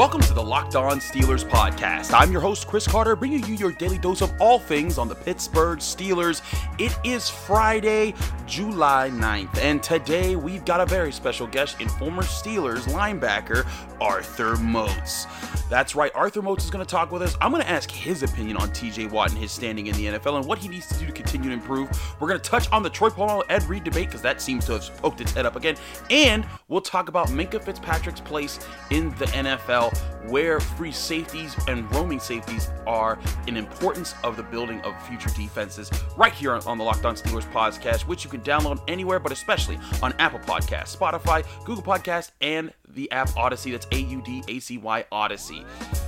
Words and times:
Welcome 0.00 0.22
to 0.22 0.32
the 0.32 0.42
Locked 0.42 0.76
On 0.76 0.98
Steelers 0.98 1.46
podcast. 1.46 2.18
I'm 2.18 2.32
your 2.32 2.40
host, 2.40 2.66
Chris 2.66 2.88
Carter, 2.88 3.14
bringing 3.14 3.44
you 3.44 3.52
your 3.56 3.70
daily 3.70 3.98
dose 3.98 4.22
of 4.22 4.32
all 4.40 4.58
things 4.58 4.96
on 4.96 5.08
the 5.08 5.14
Pittsburgh 5.14 5.78
Steelers. 5.78 6.40
It 6.78 6.98
is 7.04 7.28
Friday, 7.28 8.14
July 8.46 9.10
9th, 9.12 9.58
and 9.58 9.82
today 9.82 10.36
we've 10.36 10.64
got 10.64 10.80
a 10.80 10.86
very 10.86 11.12
special 11.12 11.46
guest 11.46 11.82
in 11.82 11.90
former 11.90 12.22
Steelers 12.22 12.84
linebacker 12.84 13.66
Arthur 14.00 14.56
Moats. 14.56 15.26
That's 15.70 15.94
right, 15.94 16.10
Arthur 16.16 16.42
Moats 16.42 16.64
is 16.64 16.70
going 16.70 16.84
to 16.84 16.90
talk 16.90 17.12
with 17.12 17.22
us. 17.22 17.36
I'm 17.40 17.52
going 17.52 17.62
to 17.62 17.70
ask 17.70 17.88
his 17.92 18.24
opinion 18.24 18.56
on 18.56 18.70
TJ 18.70 19.08
Watt 19.08 19.30
and 19.30 19.38
his 19.38 19.52
standing 19.52 19.86
in 19.86 19.94
the 19.94 20.06
NFL 20.06 20.38
and 20.38 20.44
what 20.44 20.58
he 20.58 20.66
needs 20.66 20.88
to 20.88 20.94
do 20.94 21.06
to 21.06 21.12
continue 21.12 21.48
to 21.50 21.54
improve. 21.54 21.88
We're 22.18 22.26
going 22.26 22.40
to 22.40 22.50
touch 22.50 22.68
on 22.72 22.82
the 22.82 22.90
Troy 22.90 23.08
Polamalu 23.08 23.44
Ed 23.48 23.62
Reed 23.62 23.84
debate 23.84 24.06
because 24.08 24.20
that 24.22 24.40
seems 24.40 24.66
to 24.66 24.72
have 24.72 24.96
poked 24.96 25.20
its 25.20 25.30
head 25.30 25.46
up 25.46 25.54
again, 25.54 25.76
and 26.10 26.44
we'll 26.66 26.80
talk 26.80 27.08
about 27.08 27.28
Minkah 27.28 27.62
Fitzpatrick's 27.62 28.20
place 28.20 28.58
in 28.90 29.10
the 29.10 29.26
NFL 29.26 29.96
where 30.28 30.58
free 30.58 30.92
safeties 30.92 31.56
and 31.68 31.90
roaming 31.94 32.18
safeties 32.18 32.68
are 32.86 33.18
an 33.46 33.56
importance 33.56 34.14
of 34.24 34.36
the 34.36 34.42
building 34.42 34.80
of 34.80 35.00
future 35.06 35.30
defenses 35.30 35.90
right 36.16 36.32
here 36.32 36.52
on, 36.52 36.78
the 36.78 36.84
Locked 36.84 37.04
On 37.04 37.14
Steelers 37.14 37.50
podcast, 37.52 38.02
which 38.02 38.24
you 38.24 38.30
can 38.30 38.40
download 38.40 38.82
anywhere, 38.88 39.20
but 39.20 39.30
especially 39.30 39.78
on 40.02 40.12
Apple 40.18 40.40
Podcasts, 40.40 40.96
Spotify, 40.96 41.46
Google 41.64 41.84
Podcasts, 41.84 42.32
and 42.40 42.72
the 42.94 43.10
app 43.12 43.28
Audacy. 43.30 43.72
That's 43.72 43.86
A-U-D-A-C-Y 43.92 45.04
Audacy. 45.12 45.64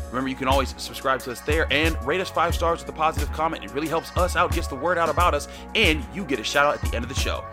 Remember, 0.08 0.28
you 0.28 0.36
can 0.36 0.48
always 0.48 0.74
subscribe 0.76 1.20
to 1.20 1.32
us 1.32 1.40
there 1.40 1.66
and 1.70 2.02
rate 2.04 2.20
us 2.20 2.30
five 2.30 2.54
stars 2.54 2.80
with 2.80 2.88
a 2.88 2.96
positive 2.96 3.32
comment. 3.32 3.64
It 3.64 3.72
really 3.72 3.88
helps 3.88 4.14
us 4.16 4.36
out, 4.36 4.52
gets 4.52 4.68
the 4.68 4.76
word 4.76 4.98
out 4.98 5.08
about 5.08 5.34
us, 5.34 5.48
and 5.74 6.04
you 6.14 6.24
get 6.24 6.38
a 6.38 6.44
shout 6.44 6.66
out 6.66 6.82
at 6.82 6.90
the 6.90 6.96
end 6.96 7.04
of 7.04 7.08
the 7.08 7.18
show. 7.18 7.44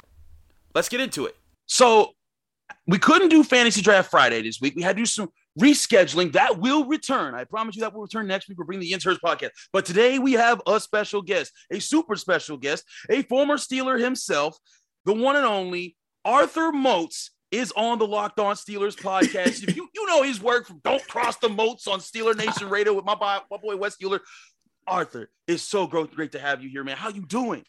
Let's 0.76 0.90
get 0.90 1.02
into 1.02 1.26
it. 1.26 1.36
So, 1.66 2.12
we 2.88 2.98
couldn't 2.98 3.30
do 3.30 3.44
Fantasy 3.44 3.82
Draft 3.82 4.10
Friday 4.10 4.42
this 4.42 4.60
week. 4.62 4.76
We 4.76 4.82
had 4.82 4.96
to 4.96 5.02
do 5.02 5.06
some 5.06 5.30
rescheduling. 5.60 6.34
That 6.34 6.60
will 6.60 6.86
return. 6.86 7.36
I 7.36 7.44
promise 7.44 7.76
you 7.76 7.82
that 7.82 7.94
will 7.94 8.02
return 8.02 8.28
next 8.28 8.50
week. 8.50 8.58
We're 8.58 8.66
bringing 8.66 8.82
the 8.82 8.94
Interns 8.94 9.20
podcast. 9.24 9.50
But 9.72 9.86
today 9.86 10.20
we 10.20 10.34
have 10.34 10.62
a 10.66 10.80
special 10.80 11.22
guest, 11.22 11.52
a 11.72 11.80
super 11.80 12.16
special 12.16 12.58
guest, 12.58 12.84
a 13.10 13.24
former 13.24 13.58
Steeler 13.58 14.00
himself, 14.00 14.58
the 15.06 15.14
one 15.14 15.36
and 15.36 15.46
only 15.46 15.96
Arthur 16.26 16.72
Moats 16.72 17.32
is 17.52 17.72
on 17.76 18.00
the 18.00 18.08
Locked 18.08 18.40
On 18.40 18.56
Steelers 18.56 18.96
podcast. 18.96 19.68
if 19.68 19.76
you 19.76 19.90
you 19.94 20.06
know 20.08 20.24
his 20.24 20.42
work 20.42 20.68
from 20.68 20.80
Don't 20.84 21.06
Cross 21.08 21.38
the 21.38 21.50
Moats 21.50 21.88
on 21.88 22.00
Steeler 22.00 22.36
Nation 22.36 22.70
Radio 22.70 22.94
with 22.94 23.06
my 23.06 23.16
boy, 23.16 23.38
my 23.50 23.58
boy 23.58 23.76
Wes 23.78 23.98
Steeler. 23.98 24.20
Arthur, 24.88 25.30
it's 25.48 25.62
so 25.62 25.86
great 25.86 26.32
to 26.32 26.40
have 26.40 26.64
you 26.64 26.70
here, 26.70 26.84
man. 26.84 26.98
How 26.98 27.10
you 27.10 27.24
doing? 27.26 27.64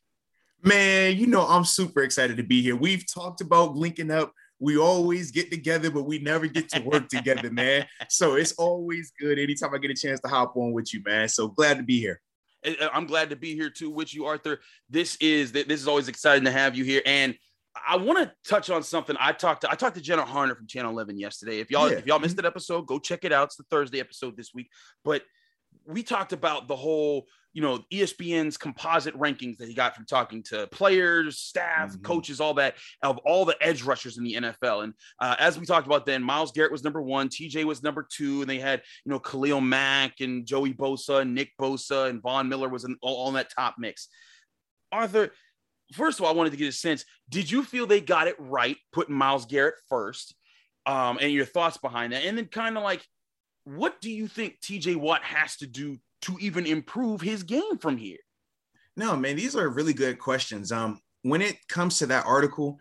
Man, 0.62 1.18
you 1.18 1.26
know 1.26 1.46
I'm 1.46 1.64
super 1.64 2.00
excited 2.00 2.38
to 2.38 2.42
be 2.42 2.62
here. 2.62 2.76
We've 2.76 3.04
talked 3.06 3.42
about 3.42 3.76
linking 3.76 4.10
up 4.10 4.32
we 4.60 4.76
always 4.76 5.30
get 5.30 5.50
together, 5.50 5.90
but 5.90 6.02
we 6.02 6.18
never 6.18 6.46
get 6.46 6.68
to 6.70 6.80
work 6.80 7.08
together, 7.08 7.50
man. 7.50 7.86
So 8.08 8.34
it's 8.34 8.52
always 8.52 9.12
good 9.18 9.38
anytime 9.38 9.74
I 9.74 9.78
get 9.78 9.90
a 9.90 9.94
chance 9.94 10.20
to 10.20 10.28
hop 10.28 10.56
on 10.56 10.72
with 10.72 10.92
you, 10.92 11.02
man. 11.04 11.28
So 11.28 11.48
glad 11.48 11.78
to 11.78 11.82
be 11.82 11.98
here. 11.98 12.20
I'm 12.92 13.06
glad 13.06 13.30
to 13.30 13.36
be 13.36 13.54
here 13.54 13.70
too 13.70 13.90
with 13.90 14.14
you, 14.14 14.26
Arthur. 14.26 14.60
This 14.90 15.16
is 15.16 15.52
this 15.52 15.66
is 15.66 15.88
always 15.88 16.08
exciting 16.08 16.44
to 16.44 16.50
have 16.50 16.76
you 16.76 16.84
here, 16.84 17.00
and 17.06 17.34
I 17.88 17.96
want 17.96 18.18
to 18.18 18.32
touch 18.48 18.68
on 18.70 18.82
something. 18.82 19.16
I 19.20 19.32
talked 19.32 19.62
to 19.62 19.70
I 19.70 19.74
talked 19.74 19.96
to 19.96 20.02
Jenna 20.02 20.22
Harner 20.22 20.56
from 20.56 20.66
Channel 20.66 20.90
11 20.92 21.18
yesterday. 21.18 21.60
If 21.60 21.70
y'all 21.70 21.90
yeah. 21.90 21.98
if 21.98 22.06
y'all 22.06 22.18
missed 22.18 22.36
that 22.36 22.44
episode, 22.44 22.86
go 22.86 22.98
check 22.98 23.24
it 23.24 23.32
out. 23.32 23.48
It's 23.48 23.56
the 23.56 23.64
Thursday 23.70 24.00
episode 24.00 24.36
this 24.36 24.52
week. 24.54 24.68
But 25.04 25.22
we 25.86 26.02
talked 26.02 26.32
about 26.32 26.68
the 26.68 26.76
whole 26.76 27.26
you 27.52 27.62
know 27.62 27.80
espn's 27.92 28.56
composite 28.56 29.14
rankings 29.18 29.56
that 29.56 29.66
he 29.66 29.74
got 29.74 29.96
from 29.96 30.04
talking 30.04 30.42
to 30.42 30.68
players 30.68 31.38
staff 31.38 31.90
mm-hmm. 31.90 32.02
coaches 32.02 32.40
all 32.40 32.54
that 32.54 32.76
of 33.02 33.18
all 33.18 33.44
the 33.44 33.56
edge 33.60 33.82
rushers 33.82 34.18
in 34.18 34.24
the 34.24 34.34
nfl 34.34 34.84
and 34.84 34.94
uh, 35.20 35.34
as 35.38 35.58
we 35.58 35.66
talked 35.66 35.86
about 35.86 36.06
then 36.06 36.22
Myles 36.22 36.52
garrett 36.52 36.70
was 36.70 36.84
number 36.84 37.02
one 37.02 37.28
tj 37.28 37.64
was 37.64 37.82
number 37.82 38.06
two 38.08 38.42
and 38.42 38.48
they 38.48 38.60
had 38.60 38.82
you 39.04 39.10
know 39.10 39.18
khalil 39.18 39.60
mack 39.60 40.20
and 40.20 40.46
joey 40.46 40.72
bosa 40.72 41.22
and 41.22 41.34
nick 41.34 41.50
bosa 41.60 42.08
and 42.08 42.22
von 42.22 42.48
miller 42.48 42.68
was 42.68 42.84
in, 42.84 42.96
all, 43.02 43.16
all 43.16 43.28
in 43.28 43.34
that 43.34 43.50
top 43.50 43.74
mix 43.78 44.08
arthur 44.92 45.32
first 45.92 46.18
of 46.18 46.24
all 46.24 46.30
i 46.30 46.34
wanted 46.34 46.50
to 46.50 46.56
get 46.56 46.68
a 46.68 46.72
sense 46.72 47.04
did 47.28 47.50
you 47.50 47.62
feel 47.62 47.86
they 47.86 48.00
got 48.00 48.28
it 48.28 48.36
right 48.38 48.76
putting 48.92 49.14
Myles 49.14 49.46
garrett 49.46 49.76
first 49.88 50.34
um, 50.86 51.18
and 51.20 51.32
your 51.32 51.44
thoughts 51.44 51.76
behind 51.76 52.12
that 52.12 52.24
and 52.24 52.38
then 52.38 52.46
kind 52.46 52.76
of 52.76 52.82
like 52.82 53.04
what 53.64 54.00
do 54.00 54.10
you 54.10 54.26
think 54.26 54.60
TJ 54.60 54.96
Watt 54.96 55.22
has 55.22 55.56
to 55.56 55.66
do 55.66 55.98
to 56.22 56.36
even 56.40 56.66
improve 56.66 57.20
his 57.20 57.42
game 57.42 57.78
from 57.78 57.96
here? 57.96 58.18
No, 58.96 59.16
man, 59.16 59.36
these 59.36 59.56
are 59.56 59.68
really 59.68 59.92
good 59.92 60.18
questions. 60.18 60.72
Um, 60.72 61.00
when 61.22 61.42
it 61.42 61.56
comes 61.68 61.98
to 61.98 62.06
that 62.06 62.26
article, 62.26 62.78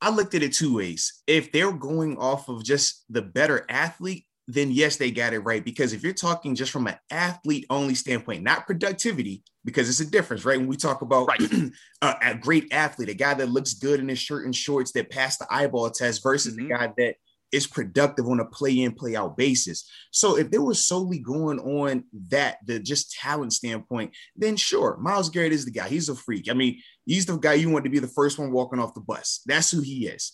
I 0.00 0.10
looked 0.10 0.34
at 0.34 0.42
it 0.42 0.52
two 0.52 0.76
ways. 0.76 1.22
If 1.26 1.52
they're 1.52 1.72
going 1.72 2.16
off 2.18 2.48
of 2.48 2.64
just 2.64 3.04
the 3.08 3.22
better 3.22 3.64
athlete, 3.68 4.26
then 4.48 4.70
yes, 4.70 4.96
they 4.96 5.10
got 5.10 5.32
it 5.32 5.40
right. 5.40 5.64
Because 5.64 5.92
if 5.92 6.02
you're 6.02 6.12
talking 6.12 6.54
just 6.54 6.72
from 6.72 6.86
an 6.86 6.96
athlete 7.10 7.66
only 7.70 7.94
standpoint, 7.94 8.42
not 8.42 8.66
productivity, 8.66 9.42
because 9.64 9.88
it's 9.88 10.00
a 10.00 10.10
difference, 10.10 10.44
right? 10.44 10.58
When 10.58 10.68
we 10.68 10.76
talk 10.76 11.02
about 11.02 11.28
right. 11.28 11.40
a, 12.02 12.14
a, 12.22 12.34
great 12.34 12.72
athlete, 12.72 13.08
a 13.08 13.14
guy 13.14 13.34
that 13.34 13.50
looks 13.50 13.74
good 13.74 14.00
in 14.00 14.08
his 14.08 14.18
shirt 14.18 14.44
and 14.44 14.54
shorts 14.54 14.92
that 14.92 15.10
passed 15.10 15.38
the 15.38 15.46
eyeball 15.50 15.90
test 15.90 16.22
versus 16.22 16.54
mm-hmm. 16.54 16.68
the 16.68 16.74
guy 16.74 16.92
that 16.98 17.14
is 17.52 17.66
productive 17.66 18.26
on 18.26 18.40
a 18.40 18.44
play 18.46 18.80
in, 18.80 18.92
play 18.92 19.14
out 19.14 19.36
basis. 19.36 19.88
So 20.10 20.38
if 20.38 20.50
they 20.50 20.58
were 20.58 20.74
solely 20.74 21.18
going 21.18 21.60
on 21.60 22.04
that, 22.28 22.56
the 22.66 22.80
just 22.80 23.12
talent 23.12 23.52
standpoint, 23.52 24.14
then 24.34 24.56
sure, 24.56 24.96
Myles 25.00 25.28
Garrett 25.28 25.52
is 25.52 25.66
the 25.66 25.70
guy. 25.70 25.88
He's 25.88 26.08
a 26.08 26.14
freak. 26.14 26.50
I 26.50 26.54
mean, 26.54 26.80
he's 27.04 27.26
the 27.26 27.36
guy 27.36 27.54
you 27.54 27.68
want 27.68 27.84
to 27.84 27.90
be 27.90 27.98
the 27.98 28.08
first 28.08 28.38
one 28.38 28.52
walking 28.52 28.78
off 28.78 28.94
the 28.94 29.00
bus. 29.00 29.42
That's 29.46 29.70
who 29.70 29.82
he 29.82 30.06
is. 30.06 30.32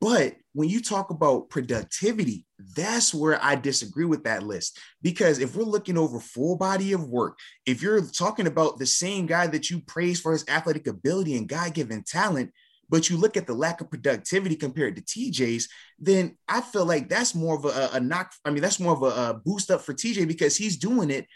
But 0.00 0.36
when 0.52 0.68
you 0.68 0.80
talk 0.80 1.10
about 1.10 1.50
productivity, 1.50 2.46
that's 2.76 3.12
where 3.12 3.42
I 3.42 3.56
disagree 3.56 4.04
with 4.04 4.24
that 4.24 4.42
list. 4.42 4.78
Because 5.02 5.38
if 5.40 5.56
we're 5.56 5.64
looking 5.64 5.98
over 5.98 6.20
full 6.20 6.56
body 6.56 6.92
of 6.92 7.08
work, 7.08 7.38
if 7.66 7.82
you're 7.82 8.02
talking 8.02 8.46
about 8.46 8.78
the 8.78 8.86
same 8.86 9.26
guy 9.26 9.48
that 9.48 9.70
you 9.70 9.80
praise 9.80 10.20
for 10.20 10.32
his 10.32 10.44
athletic 10.48 10.86
ability 10.86 11.36
and 11.36 11.48
God 11.48 11.74
given 11.74 12.04
talent, 12.04 12.52
but 12.88 13.10
you 13.10 13.16
look 13.16 13.36
at 13.36 13.46
the 13.46 13.54
lack 13.54 13.80
of 13.80 13.90
productivity 13.90 14.56
compared 14.56 14.96
to 14.96 15.02
TJ's, 15.02 15.68
then 15.98 16.36
I 16.48 16.60
feel 16.60 16.86
like 16.86 17.08
that's 17.08 17.34
more 17.34 17.56
of 17.56 17.64
a, 17.64 17.90
a 17.96 18.00
knock. 18.00 18.32
I 18.44 18.50
mean, 18.50 18.62
that's 18.62 18.80
more 18.80 18.94
of 18.94 19.02
a, 19.02 19.30
a, 19.30 19.34
boost 19.34 19.70
up 19.70 19.82
for 19.82 19.92
TJ 19.92 20.26
because 20.26 20.56
he's 20.56 20.76
doing 20.76 21.10
it 21.10 21.26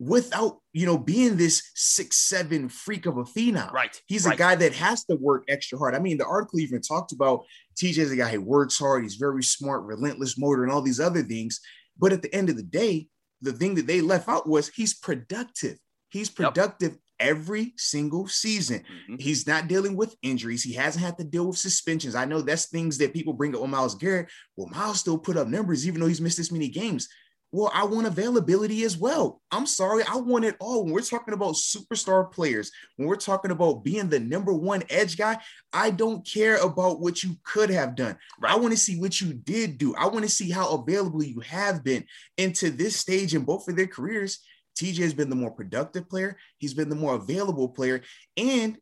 without, 0.00 0.56
you 0.72 0.86
know, 0.86 0.96
being 0.96 1.36
this 1.36 1.62
six, 1.74 2.16
seven 2.16 2.70
freak 2.70 3.04
of 3.04 3.18
a 3.18 3.24
phenom. 3.24 3.70
Right. 3.70 4.00
He's 4.06 4.24
right. 4.24 4.34
a 4.34 4.38
guy 4.38 4.54
that 4.56 4.74
has 4.74 5.04
to 5.04 5.16
work 5.16 5.44
extra 5.46 5.78
hard. 5.78 5.94
I 5.94 5.98
mean, 5.98 6.16
the 6.16 6.26
article 6.26 6.58
even 6.58 6.80
talked 6.80 7.12
about 7.12 7.44
TJ's 7.76 8.10
a 8.10 8.16
guy 8.16 8.30
who 8.30 8.40
works 8.40 8.78
hard, 8.78 9.02
he's 9.02 9.16
very 9.16 9.42
smart, 9.42 9.84
relentless 9.84 10.38
motor, 10.38 10.64
and 10.64 10.72
all 10.72 10.80
these 10.80 11.00
other 11.00 11.22
things. 11.22 11.60
But 11.98 12.14
at 12.14 12.22
the 12.22 12.34
end 12.34 12.48
of 12.48 12.56
the 12.56 12.62
day, 12.62 13.08
the 13.42 13.52
thing 13.52 13.74
that 13.74 13.86
they 13.86 14.00
left 14.00 14.28
out 14.28 14.48
was 14.48 14.68
he's 14.68 14.94
productive. 14.94 15.76
He's 16.08 16.30
productive 16.30 16.92
yep 16.92 17.00
every 17.20 17.74
single 17.76 18.26
season. 18.26 18.78
Mm-hmm. 18.78 19.16
He's 19.18 19.46
not 19.46 19.68
dealing 19.68 19.94
with 19.94 20.16
injuries. 20.22 20.62
He 20.62 20.72
hasn't 20.72 21.04
had 21.04 21.18
to 21.18 21.24
deal 21.24 21.48
with 21.48 21.58
suspensions. 21.58 22.14
I 22.14 22.24
know 22.24 22.40
that's 22.40 22.66
things 22.66 22.96
that 22.98 23.12
people 23.12 23.34
bring 23.34 23.54
up 23.54 23.62
on 23.62 23.70
Myles 23.70 23.94
Garrett. 23.94 24.30
Well, 24.56 24.68
Myles 24.68 25.00
still 25.00 25.18
put 25.18 25.36
up 25.36 25.46
numbers 25.46 25.86
even 25.86 26.00
though 26.00 26.06
he's 26.06 26.20
missed 26.20 26.38
this 26.38 26.50
many 26.50 26.68
games. 26.68 27.08
Well, 27.52 27.70
I 27.74 27.84
want 27.84 28.06
availability 28.06 28.84
as 28.84 28.96
well. 28.96 29.40
I'm 29.50 29.66
sorry, 29.66 30.04
I 30.04 30.16
want 30.16 30.44
it 30.44 30.56
all. 30.60 30.84
When 30.84 30.92
we're 30.92 31.00
talking 31.00 31.34
about 31.34 31.54
superstar 31.54 32.30
players, 32.30 32.70
when 32.96 33.08
we're 33.08 33.16
talking 33.16 33.50
about 33.50 33.82
being 33.82 34.08
the 34.08 34.20
number 34.20 34.52
one 34.52 34.84
edge 34.88 35.16
guy, 35.16 35.36
I 35.72 35.90
don't 35.90 36.24
care 36.24 36.58
about 36.58 37.00
what 37.00 37.24
you 37.24 37.36
could 37.42 37.70
have 37.70 37.96
done. 37.96 38.16
I 38.44 38.56
want 38.56 38.72
to 38.72 38.78
see 38.78 39.00
what 39.00 39.20
you 39.20 39.32
did 39.32 39.78
do. 39.78 39.96
I 39.96 40.06
want 40.06 40.24
to 40.24 40.30
see 40.30 40.50
how 40.50 40.74
available 40.74 41.24
you 41.24 41.40
have 41.40 41.82
been. 41.82 42.04
into 42.38 42.70
this 42.70 42.96
stage 42.96 43.34
in 43.34 43.42
both 43.42 43.66
of 43.66 43.74
their 43.74 43.88
careers, 43.88 44.38
TJ 44.76 44.98
has 44.98 45.14
been 45.14 45.28
the 45.28 45.36
more 45.36 45.50
productive 45.50 46.08
player. 46.08 46.36
He's 46.58 46.74
been 46.74 46.88
the 46.88 46.94
more 46.94 47.14
available 47.14 47.68
player. 47.68 48.02
And 48.36 48.78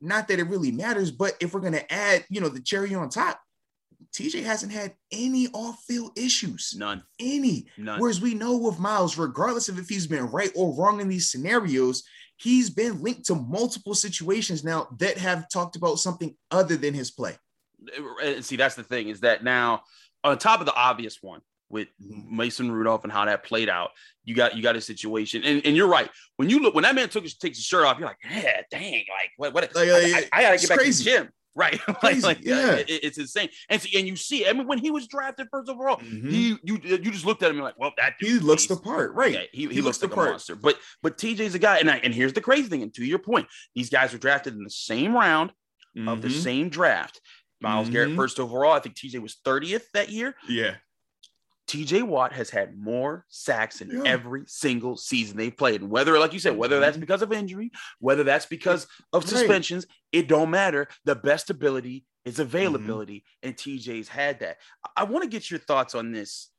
not 0.00 0.28
that 0.28 0.38
it 0.38 0.48
really 0.48 0.70
matters, 0.70 1.10
but 1.10 1.34
if 1.40 1.52
we're 1.52 1.60
going 1.60 1.72
to 1.72 1.92
add, 1.92 2.24
you 2.28 2.40
know, 2.40 2.48
the 2.48 2.60
cherry 2.60 2.94
on 2.94 3.08
top, 3.08 3.40
TJ 4.14 4.44
hasn't 4.44 4.72
had 4.72 4.94
any 5.12 5.48
off-field 5.48 6.12
issues. 6.16 6.74
None. 6.76 7.02
Any. 7.18 7.66
None. 7.76 8.00
Whereas 8.00 8.20
we 8.20 8.34
know 8.34 8.56
with 8.56 8.78
Myles, 8.78 9.18
regardless 9.18 9.68
of 9.68 9.78
if 9.78 9.88
he's 9.88 10.06
been 10.06 10.26
right 10.26 10.52
or 10.54 10.74
wrong 10.74 11.00
in 11.00 11.08
these 11.08 11.30
scenarios, 11.30 12.04
he's 12.36 12.70
been 12.70 13.02
linked 13.02 13.26
to 13.26 13.34
multiple 13.34 13.94
situations 13.94 14.64
now 14.64 14.88
that 14.98 15.18
have 15.18 15.48
talked 15.48 15.76
about 15.76 15.98
something 15.98 16.34
other 16.50 16.76
than 16.76 16.94
his 16.94 17.10
play. 17.10 17.36
And 18.22 18.44
see, 18.44 18.56
that's 18.56 18.76
the 18.76 18.84
thing 18.84 19.08
is 19.08 19.20
that 19.20 19.44
now 19.44 19.82
on 20.22 20.38
top 20.38 20.60
of 20.60 20.66
the 20.66 20.74
obvious 20.74 21.22
one, 21.22 21.40
with 21.74 21.88
mm-hmm. 22.00 22.36
Mason 22.36 22.70
Rudolph 22.70 23.04
and 23.04 23.12
how 23.12 23.24
that 23.24 23.44
played 23.44 23.68
out. 23.68 23.90
You 24.24 24.34
got 24.34 24.56
you 24.56 24.62
got 24.62 24.76
a 24.76 24.80
situation, 24.80 25.42
and, 25.44 25.60
and 25.66 25.76
you're 25.76 25.88
right. 25.88 26.08
When 26.36 26.48
you 26.48 26.60
look 26.60 26.74
when 26.74 26.82
that 26.84 26.94
man 26.94 27.10
took 27.10 27.24
his 27.24 27.34
takes 27.34 27.58
his 27.58 27.66
shirt 27.66 27.84
off, 27.84 27.98
you're 27.98 28.08
like, 28.08 28.18
yeah, 28.30 28.62
dang, 28.70 29.04
like 29.10 29.30
what 29.36 29.52
what? 29.52 29.74
Like, 29.74 29.88
I, 29.88 29.92
I, 29.92 30.28
I, 30.32 30.42
gotta 30.42 30.58
get 30.58 30.68
back 30.68 30.78
crazy. 30.78 31.04
to 31.04 31.10
the 31.10 31.16
gym. 31.16 31.32
Right, 31.56 31.78
like, 32.02 32.20
like 32.22 32.44
yeah, 32.44 32.72
it, 32.72 32.88
it's 32.88 33.16
insane. 33.16 33.48
And 33.68 33.80
so, 33.80 33.88
and 33.96 34.08
you 34.08 34.16
see, 34.16 34.48
I 34.48 34.52
mean, 34.52 34.66
when 34.66 34.78
he 34.78 34.90
was 34.90 35.06
drafted 35.06 35.46
first 35.52 35.70
overall, 35.70 35.98
mm-hmm. 35.98 36.28
he 36.28 36.58
you 36.64 36.80
you 36.82 37.12
just 37.12 37.24
looked 37.24 37.44
at 37.44 37.50
him 37.50 37.58
and 37.58 37.64
like, 37.64 37.78
well, 37.78 37.92
that 37.96 38.14
he 38.18 38.40
looks 38.40 38.66
the 38.66 38.76
part, 38.76 39.14
right? 39.14 39.34
Yeah, 39.34 39.40
he, 39.52 39.68
he, 39.68 39.74
he 39.74 39.80
looks, 39.80 40.02
looks 40.02 40.02
like 40.02 40.10
the 40.10 40.14
part. 40.16 40.30
monster. 40.30 40.56
But 40.56 40.80
but 41.00 41.16
TJ's 41.16 41.54
a 41.54 41.60
guy, 41.60 41.78
and 41.78 41.88
I, 41.88 41.98
and 41.98 42.12
here's 42.12 42.32
the 42.32 42.40
crazy 42.40 42.68
thing. 42.68 42.82
And 42.82 42.92
to 42.94 43.04
your 43.04 43.20
point, 43.20 43.46
these 43.72 43.88
guys 43.88 44.12
were 44.12 44.18
drafted 44.18 44.54
in 44.54 44.64
the 44.64 44.70
same 44.70 45.14
round 45.14 45.52
mm-hmm. 45.96 46.08
of 46.08 46.22
the 46.22 46.28
mm-hmm. 46.28 46.40
same 46.40 46.68
draft. 46.70 47.20
Myles 47.60 47.86
mm-hmm. 47.86 47.92
Garrett 47.92 48.16
first 48.16 48.40
overall. 48.40 48.72
I 48.72 48.80
think 48.80 48.96
TJ 48.96 49.20
was 49.20 49.36
30th 49.46 49.84
that 49.94 50.10
year. 50.10 50.34
Yeah. 50.48 50.74
TJ 51.66 52.02
Watt 52.02 52.32
has 52.32 52.50
had 52.50 52.76
more 52.76 53.24
sacks 53.28 53.80
in 53.80 53.90
yeah. 53.90 54.02
every 54.04 54.42
single 54.46 54.96
season 54.96 55.36
they've 55.36 55.56
played. 55.56 55.80
And 55.80 55.90
whether, 55.90 56.18
like 56.18 56.32
you 56.32 56.38
said, 56.38 56.56
whether 56.56 56.78
that's 56.78 56.96
mm-hmm. 56.96 57.00
because 57.00 57.22
of 57.22 57.32
injury, 57.32 57.70
whether 58.00 58.22
that's 58.22 58.46
because 58.46 58.86
of 59.12 59.26
suspensions, 59.26 59.86
it 60.12 60.28
don't 60.28 60.50
matter. 60.50 60.88
The 61.04 61.14
best 61.14 61.50
ability 61.50 62.04
is 62.24 62.38
availability, 62.38 63.24
mm-hmm. 63.42 63.48
and 63.48 63.56
TJ's 63.56 64.08
had 64.08 64.40
that. 64.40 64.58
I 64.96 65.04
want 65.04 65.24
to 65.24 65.30
get 65.30 65.50
your 65.50 65.60
thoughts 65.60 65.94
on 65.94 66.12
this. 66.12 66.50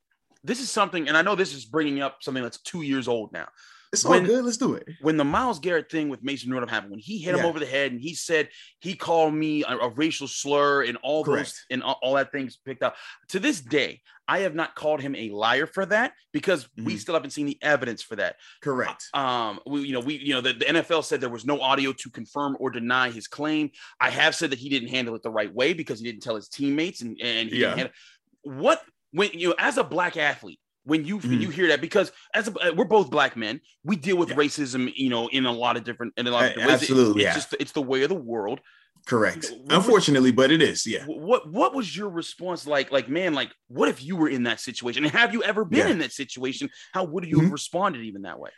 This 0.44 0.60
is 0.60 0.70
something, 0.70 1.08
and 1.08 1.16
I 1.16 1.22
know 1.22 1.34
this 1.34 1.54
is 1.54 1.64
bringing 1.64 2.00
up 2.00 2.18
something 2.22 2.42
that's 2.42 2.60
two 2.60 2.82
years 2.82 3.08
old 3.08 3.32
now. 3.32 3.48
It's 3.92 4.04
all 4.04 4.12
when, 4.12 4.24
good. 4.24 4.44
Let's 4.44 4.56
do 4.56 4.74
it. 4.74 4.88
When 5.00 5.16
the 5.16 5.24
Myles 5.24 5.58
Garrett 5.58 5.90
thing 5.90 6.08
with 6.08 6.22
Mason 6.22 6.50
Rudolph 6.50 6.70
happened, 6.70 6.90
when 6.90 7.00
he 7.00 7.18
hit 7.18 7.34
yeah. 7.34 7.42
him 7.42 7.46
over 7.46 7.58
the 7.58 7.66
head 7.66 7.92
and 7.92 8.00
he 8.00 8.14
said 8.14 8.48
he 8.80 8.94
called 8.94 9.34
me 9.34 9.64
a, 9.64 9.76
a 9.76 9.88
racial 9.90 10.28
slur 10.28 10.82
and 10.84 10.98
all 11.02 11.24
Correct. 11.24 11.48
those 11.48 11.64
and 11.70 11.82
all, 11.82 11.98
all, 12.02 12.14
that 12.14 12.32
things 12.32 12.58
picked 12.64 12.82
up. 12.82 12.96
To 13.28 13.38
this 13.38 13.60
day, 13.60 14.02
I 14.28 14.40
have 14.40 14.54
not 14.54 14.74
called 14.74 15.00
him 15.00 15.14
a 15.14 15.30
liar 15.30 15.66
for 15.66 15.86
that 15.86 16.12
because 16.32 16.64
mm-hmm. 16.64 16.84
we 16.84 16.96
still 16.96 17.14
haven't 17.14 17.30
seen 17.30 17.46
the 17.46 17.58
evidence 17.62 18.02
for 18.02 18.16
that. 18.16 18.36
Correct. 18.60 19.04
Um, 19.14 19.60
we, 19.66 19.82
you 19.82 19.92
know, 19.92 20.00
we, 20.00 20.16
you 20.16 20.34
know, 20.34 20.40
the, 20.40 20.52
the, 20.52 20.64
NFL 20.64 21.04
said 21.04 21.20
there 21.20 21.28
was 21.28 21.46
no 21.46 21.60
audio 21.60 21.92
to 21.92 22.10
confirm 22.10 22.56
or 22.58 22.70
deny 22.70 23.10
his 23.10 23.28
claim. 23.28 23.70
I 24.00 24.10
have 24.10 24.34
said 24.34 24.50
that 24.50 24.58
he 24.58 24.68
didn't 24.68 24.88
handle 24.88 25.14
it 25.14 25.22
the 25.22 25.30
right 25.30 25.52
way 25.52 25.72
because 25.74 26.00
he 26.00 26.06
didn't 26.06 26.22
tell 26.22 26.34
his 26.34 26.48
teammates 26.48 27.02
and 27.02 27.16
and 27.22 27.48
he 27.48 27.60
yeah. 27.60 27.68
didn't 27.68 27.78
handle, 27.78 27.94
what 28.42 28.82
when 29.12 29.30
you 29.32 29.48
know 29.48 29.54
as 29.58 29.78
a 29.78 29.84
black 29.84 30.16
athlete 30.16 30.60
when 30.86 31.04
you 31.04 31.18
mm-hmm. 31.18 31.40
you 31.40 31.50
hear 31.50 31.68
that 31.68 31.80
because 31.80 32.12
as 32.32 32.48
a, 32.48 32.72
we're 32.72 32.84
both 32.84 33.10
black 33.10 33.36
men, 33.36 33.60
we 33.84 33.96
deal 33.96 34.16
with 34.16 34.30
yeah. 34.30 34.36
racism, 34.36 34.90
you 34.94 35.10
know, 35.10 35.28
in 35.28 35.44
a 35.44 35.52
lot 35.52 35.76
of 35.76 35.84
different 35.84 36.14
in 36.16 36.26
a 36.26 36.30
lot 36.30 36.44
of 36.44 36.48
different 36.50 36.68
ways. 36.70 36.82
Absolutely, 36.82 37.22
it, 37.22 37.26
it's 37.26 37.34
yeah. 37.34 37.34
just 37.34 37.56
it's 37.60 37.72
the 37.72 37.82
way 37.82 38.02
of 38.02 38.08
the 38.08 38.14
world. 38.14 38.60
Correct. 39.06 39.52
What 39.64 39.72
Unfortunately, 39.76 40.30
was, 40.30 40.36
but 40.36 40.50
it 40.50 40.62
is. 40.62 40.86
Yeah. 40.86 41.04
What 41.04 41.50
What 41.50 41.74
was 41.74 41.96
your 41.96 42.08
response 42.08 42.66
like? 42.66 42.90
Like, 42.90 43.08
man, 43.08 43.34
like, 43.34 43.52
what 43.68 43.88
if 43.88 44.02
you 44.02 44.16
were 44.16 44.28
in 44.28 44.44
that 44.44 44.60
situation? 44.60 45.04
And 45.04 45.12
have 45.12 45.32
you 45.32 45.42
ever 45.42 45.64
been 45.64 45.86
yeah. 45.86 45.92
in 45.92 45.98
that 45.98 46.12
situation? 46.12 46.70
How 46.92 47.04
would 47.04 47.24
you 47.24 47.36
mm-hmm. 47.36 47.44
have 47.44 47.52
responded 47.52 48.02
even 48.02 48.22
that 48.22 48.38
way? 48.38 48.50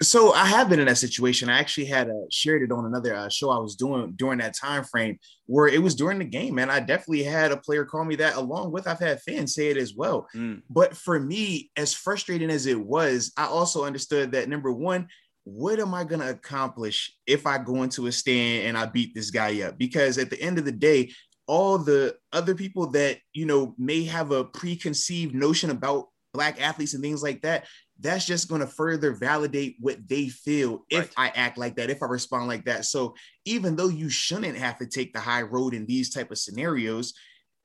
So 0.00 0.32
I 0.32 0.46
have 0.46 0.68
been 0.68 0.78
in 0.78 0.86
that 0.86 0.98
situation. 0.98 1.48
I 1.48 1.58
actually 1.58 1.86
had 1.86 2.08
uh, 2.08 2.26
shared 2.30 2.62
it 2.62 2.70
on 2.70 2.84
another 2.84 3.14
uh, 3.14 3.28
show 3.28 3.50
I 3.50 3.58
was 3.58 3.74
doing 3.74 4.12
during 4.16 4.38
that 4.38 4.56
time 4.56 4.84
frame 4.84 5.18
where 5.46 5.66
it 5.66 5.82
was 5.82 5.96
during 5.96 6.18
the 6.18 6.24
game, 6.24 6.54
man. 6.54 6.70
I 6.70 6.78
definitely 6.80 7.24
had 7.24 7.50
a 7.50 7.56
player 7.56 7.84
call 7.84 8.04
me 8.04 8.14
that, 8.16 8.36
along 8.36 8.70
with 8.70 8.86
I've 8.86 9.00
had 9.00 9.20
fans 9.22 9.54
say 9.54 9.68
it 9.68 9.76
as 9.76 9.94
well. 9.94 10.28
Mm. 10.36 10.62
But 10.70 10.96
for 10.96 11.18
me, 11.18 11.70
as 11.76 11.94
frustrating 11.94 12.50
as 12.50 12.66
it 12.66 12.78
was, 12.78 13.32
I 13.36 13.46
also 13.46 13.84
understood 13.84 14.32
that 14.32 14.48
number 14.48 14.70
one, 14.70 15.08
what 15.42 15.80
am 15.80 15.94
I 15.94 16.04
going 16.04 16.20
to 16.20 16.30
accomplish 16.30 17.12
if 17.26 17.46
I 17.46 17.58
go 17.58 17.82
into 17.82 18.06
a 18.06 18.12
stand 18.12 18.66
and 18.66 18.78
I 18.78 18.86
beat 18.86 19.14
this 19.14 19.30
guy 19.30 19.62
up? 19.62 19.78
Because 19.78 20.18
at 20.18 20.30
the 20.30 20.40
end 20.40 20.58
of 20.58 20.64
the 20.64 20.72
day, 20.72 21.12
all 21.48 21.78
the 21.78 22.14
other 22.32 22.54
people 22.54 22.90
that 22.90 23.18
you 23.32 23.46
know 23.46 23.74
may 23.78 24.04
have 24.04 24.30
a 24.30 24.44
preconceived 24.44 25.34
notion 25.34 25.70
about 25.70 26.08
black 26.34 26.60
athletes 26.60 26.94
and 26.94 27.02
things 27.02 27.22
like 27.22 27.40
that 27.42 27.66
that's 28.00 28.24
just 28.24 28.48
going 28.48 28.60
to 28.60 28.66
further 28.66 29.12
validate 29.12 29.76
what 29.80 30.08
they 30.08 30.28
feel 30.28 30.84
if 30.88 31.00
right. 31.00 31.10
I 31.16 31.28
act 31.34 31.58
like 31.58 31.76
that, 31.76 31.90
if 31.90 32.02
I 32.02 32.06
respond 32.06 32.46
like 32.46 32.64
that. 32.66 32.84
So 32.84 33.14
even 33.44 33.74
though 33.74 33.88
you 33.88 34.08
shouldn't 34.08 34.56
have 34.56 34.78
to 34.78 34.86
take 34.86 35.12
the 35.12 35.20
high 35.20 35.42
road 35.42 35.74
in 35.74 35.84
these 35.86 36.10
type 36.10 36.30
of 36.30 36.38
scenarios, 36.38 37.12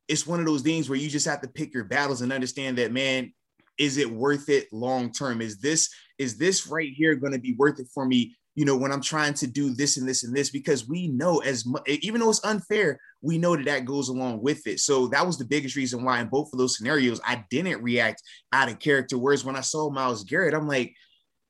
it's 0.07 0.25
one 0.25 0.39
of 0.39 0.45
those 0.45 0.63
things 0.63 0.89
where 0.89 0.97
you 0.97 1.09
just 1.09 1.27
have 1.27 1.41
to 1.41 1.47
pick 1.47 1.73
your 1.73 1.83
battles 1.83 2.21
and 2.21 2.33
understand 2.33 2.77
that, 2.77 2.91
man, 2.91 3.31
is 3.77 3.97
it 3.97 4.09
worth 4.09 4.49
it 4.49 4.71
long 4.71 5.11
term? 5.11 5.41
Is 5.41 5.59
this 5.59 5.89
is 6.17 6.37
this 6.37 6.67
right 6.67 6.91
here 6.93 7.15
going 7.15 7.33
to 7.33 7.39
be 7.39 7.53
worth 7.53 7.79
it 7.79 7.87
for 7.93 8.05
me 8.05 8.35
you 8.55 8.65
know, 8.65 8.77
when 8.77 8.91
I'm 8.91 9.01
trying 9.01 9.33
to 9.35 9.47
do 9.47 9.73
this 9.73 9.97
and 9.97 10.07
this 10.07 10.23
and 10.23 10.35
this, 10.35 10.49
because 10.49 10.87
we 10.87 11.07
know 11.07 11.39
as 11.39 11.65
much, 11.65 11.83
even 11.87 12.21
though 12.21 12.29
it's 12.29 12.43
unfair, 12.43 12.99
we 13.21 13.37
know 13.37 13.55
that 13.55 13.65
that 13.65 13.85
goes 13.85 14.09
along 14.09 14.41
with 14.41 14.67
it. 14.67 14.79
So 14.79 15.07
that 15.07 15.25
was 15.25 15.37
the 15.37 15.45
biggest 15.45 15.75
reason 15.75 16.03
why 16.03 16.19
in 16.19 16.27
both 16.27 16.53
of 16.53 16.59
those 16.59 16.77
scenarios, 16.77 17.19
I 17.25 17.43
didn't 17.49 17.81
react 17.81 18.21
out 18.51 18.69
of 18.69 18.79
character. 18.79 19.17
Whereas 19.17 19.43
when 19.43 19.55
I 19.55 19.61
saw 19.61 19.89
Myles 19.89 20.23
Garrett, 20.23 20.53
I'm 20.53 20.67
like, 20.67 20.93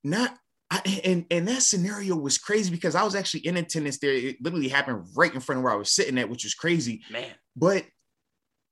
not, 0.03 0.37
I, 0.71 1.01
and 1.03 1.25
and 1.29 1.47
that 1.47 1.61
scenario 1.61 2.15
was 2.15 2.37
crazy 2.37 2.71
because 2.71 2.95
I 2.95 3.03
was 3.03 3.15
actually 3.15 3.41
in 3.41 3.57
attendance 3.57 3.99
there. 3.99 4.13
It 4.13 4.37
literally 4.41 4.69
happened 4.69 5.05
right 5.15 5.33
in 5.33 5.39
front 5.39 5.59
of 5.59 5.63
where 5.63 5.73
I 5.73 5.77
was 5.77 5.91
sitting 5.91 6.17
at, 6.17 6.29
which 6.29 6.45
was 6.45 6.55
crazy. 6.55 7.03
Man, 7.11 7.29
but 7.55 7.85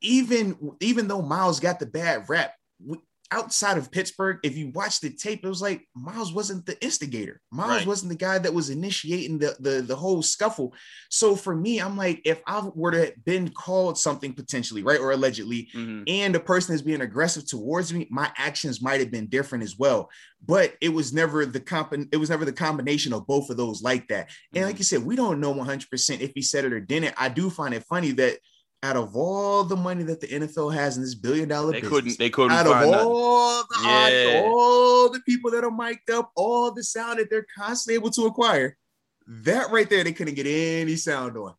even 0.01 0.57
even 0.79 1.07
though 1.07 1.21
Myles 1.21 1.59
got 1.59 1.79
the 1.79 1.85
bad 1.85 2.27
rap, 2.27 2.53
outside 3.31 3.77
of 3.77 3.91
Pittsburgh, 3.91 4.39
if 4.43 4.57
you 4.57 4.69
watch 4.69 4.99
the 4.99 5.09
tape, 5.09 5.43
it 5.43 5.47
was 5.47 5.61
like 5.61 5.87
Myles 5.95 6.33
wasn't 6.33 6.65
the 6.65 6.81
instigator. 6.83 7.39
Myles 7.51 7.79
right. 7.79 7.87
wasn't 7.87 8.09
the 8.09 8.17
guy 8.17 8.37
that 8.37 8.53
was 8.53 8.69
initiating 8.69 9.39
the, 9.39 9.55
the 9.59 9.81
the 9.81 9.95
whole 9.95 10.21
scuffle. 10.21 10.73
So 11.09 11.35
for 11.35 11.55
me, 11.55 11.79
I'm 11.79 11.97
like, 11.97 12.21
if 12.25 12.41
I 12.45 12.69
were 12.75 12.91
to 12.91 13.05
have 13.05 13.25
been 13.25 13.49
called 13.49 13.97
something 13.97 14.33
potentially, 14.33 14.83
right, 14.83 14.99
or 14.99 15.11
allegedly, 15.11 15.69
mm-hmm. 15.73 16.03
and 16.07 16.35
the 16.35 16.39
person 16.39 16.75
is 16.75 16.81
being 16.81 17.01
aggressive 17.01 17.47
towards 17.47 17.93
me, 17.93 18.07
my 18.09 18.29
actions 18.37 18.81
might 18.81 18.99
have 18.99 19.11
been 19.11 19.27
different 19.27 19.63
as 19.63 19.77
well. 19.77 20.09
But 20.45 20.75
it 20.81 20.89
was 20.89 21.13
never 21.13 21.45
the 21.45 21.59
comp- 21.59 21.93
it 22.11 22.17
was 22.17 22.29
never 22.29 22.45
the 22.45 22.53
combination 22.53 23.13
of 23.13 23.27
both 23.27 23.49
of 23.49 23.57
those 23.57 23.81
like 23.81 24.07
that. 24.09 24.29
And 24.53 24.61
mm-hmm. 24.61 24.65
like 24.67 24.77
you 24.77 24.83
said, 24.83 25.05
we 25.05 25.15
don't 25.15 25.39
know 25.39 25.53
100% 25.53 26.19
if 26.19 26.31
he 26.35 26.41
said 26.41 26.65
it 26.65 26.73
or 26.73 26.79
didn't. 26.79 27.15
I 27.17 27.29
do 27.29 27.49
find 27.49 27.73
it 27.73 27.83
funny 27.83 28.11
that 28.13 28.39
out 28.83 28.95
of 28.95 29.15
all 29.15 29.63
the 29.63 29.75
money 29.75 30.03
that 30.03 30.19
the 30.19 30.27
NFL 30.27 30.73
has 30.73 30.97
in 30.97 31.03
this 31.03 31.13
billion 31.13 31.47
dollar 31.47 31.71
business, 31.71 31.89
they 31.91 31.97
business, 31.97 32.17
couldn't 32.17 32.19
they 32.19 32.29
couldn't 32.29 32.51
out 32.51 32.67
of 32.67 33.05
all 33.07 33.63
the 33.63 33.79
yeah. 33.83 34.41
all 34.43 35.09
the 35.09 35.19
people 35.21 35.51
that 35.51 35.63
are 35.63 35.71
mic'd 35.71 36.09
up, 36.09 36.31
all 36.35 36.71
the 36.71 36.83
sound 36.83 37.19
that 37.19 37.29
they're 37.29 37.45
constantly 37.55 37.95
able 37.95 38.09
to 38.09 38.25
acquire, 38.25 38.77
that 39.27 39.71
right 39.71 39.89
there 39.89 40.03
they 40.03 40.13
couldn't 40.13 40.33
get 40.35 40.47
any 40.47 40.95
sound 40.95 41.37
on. 41.37 41.53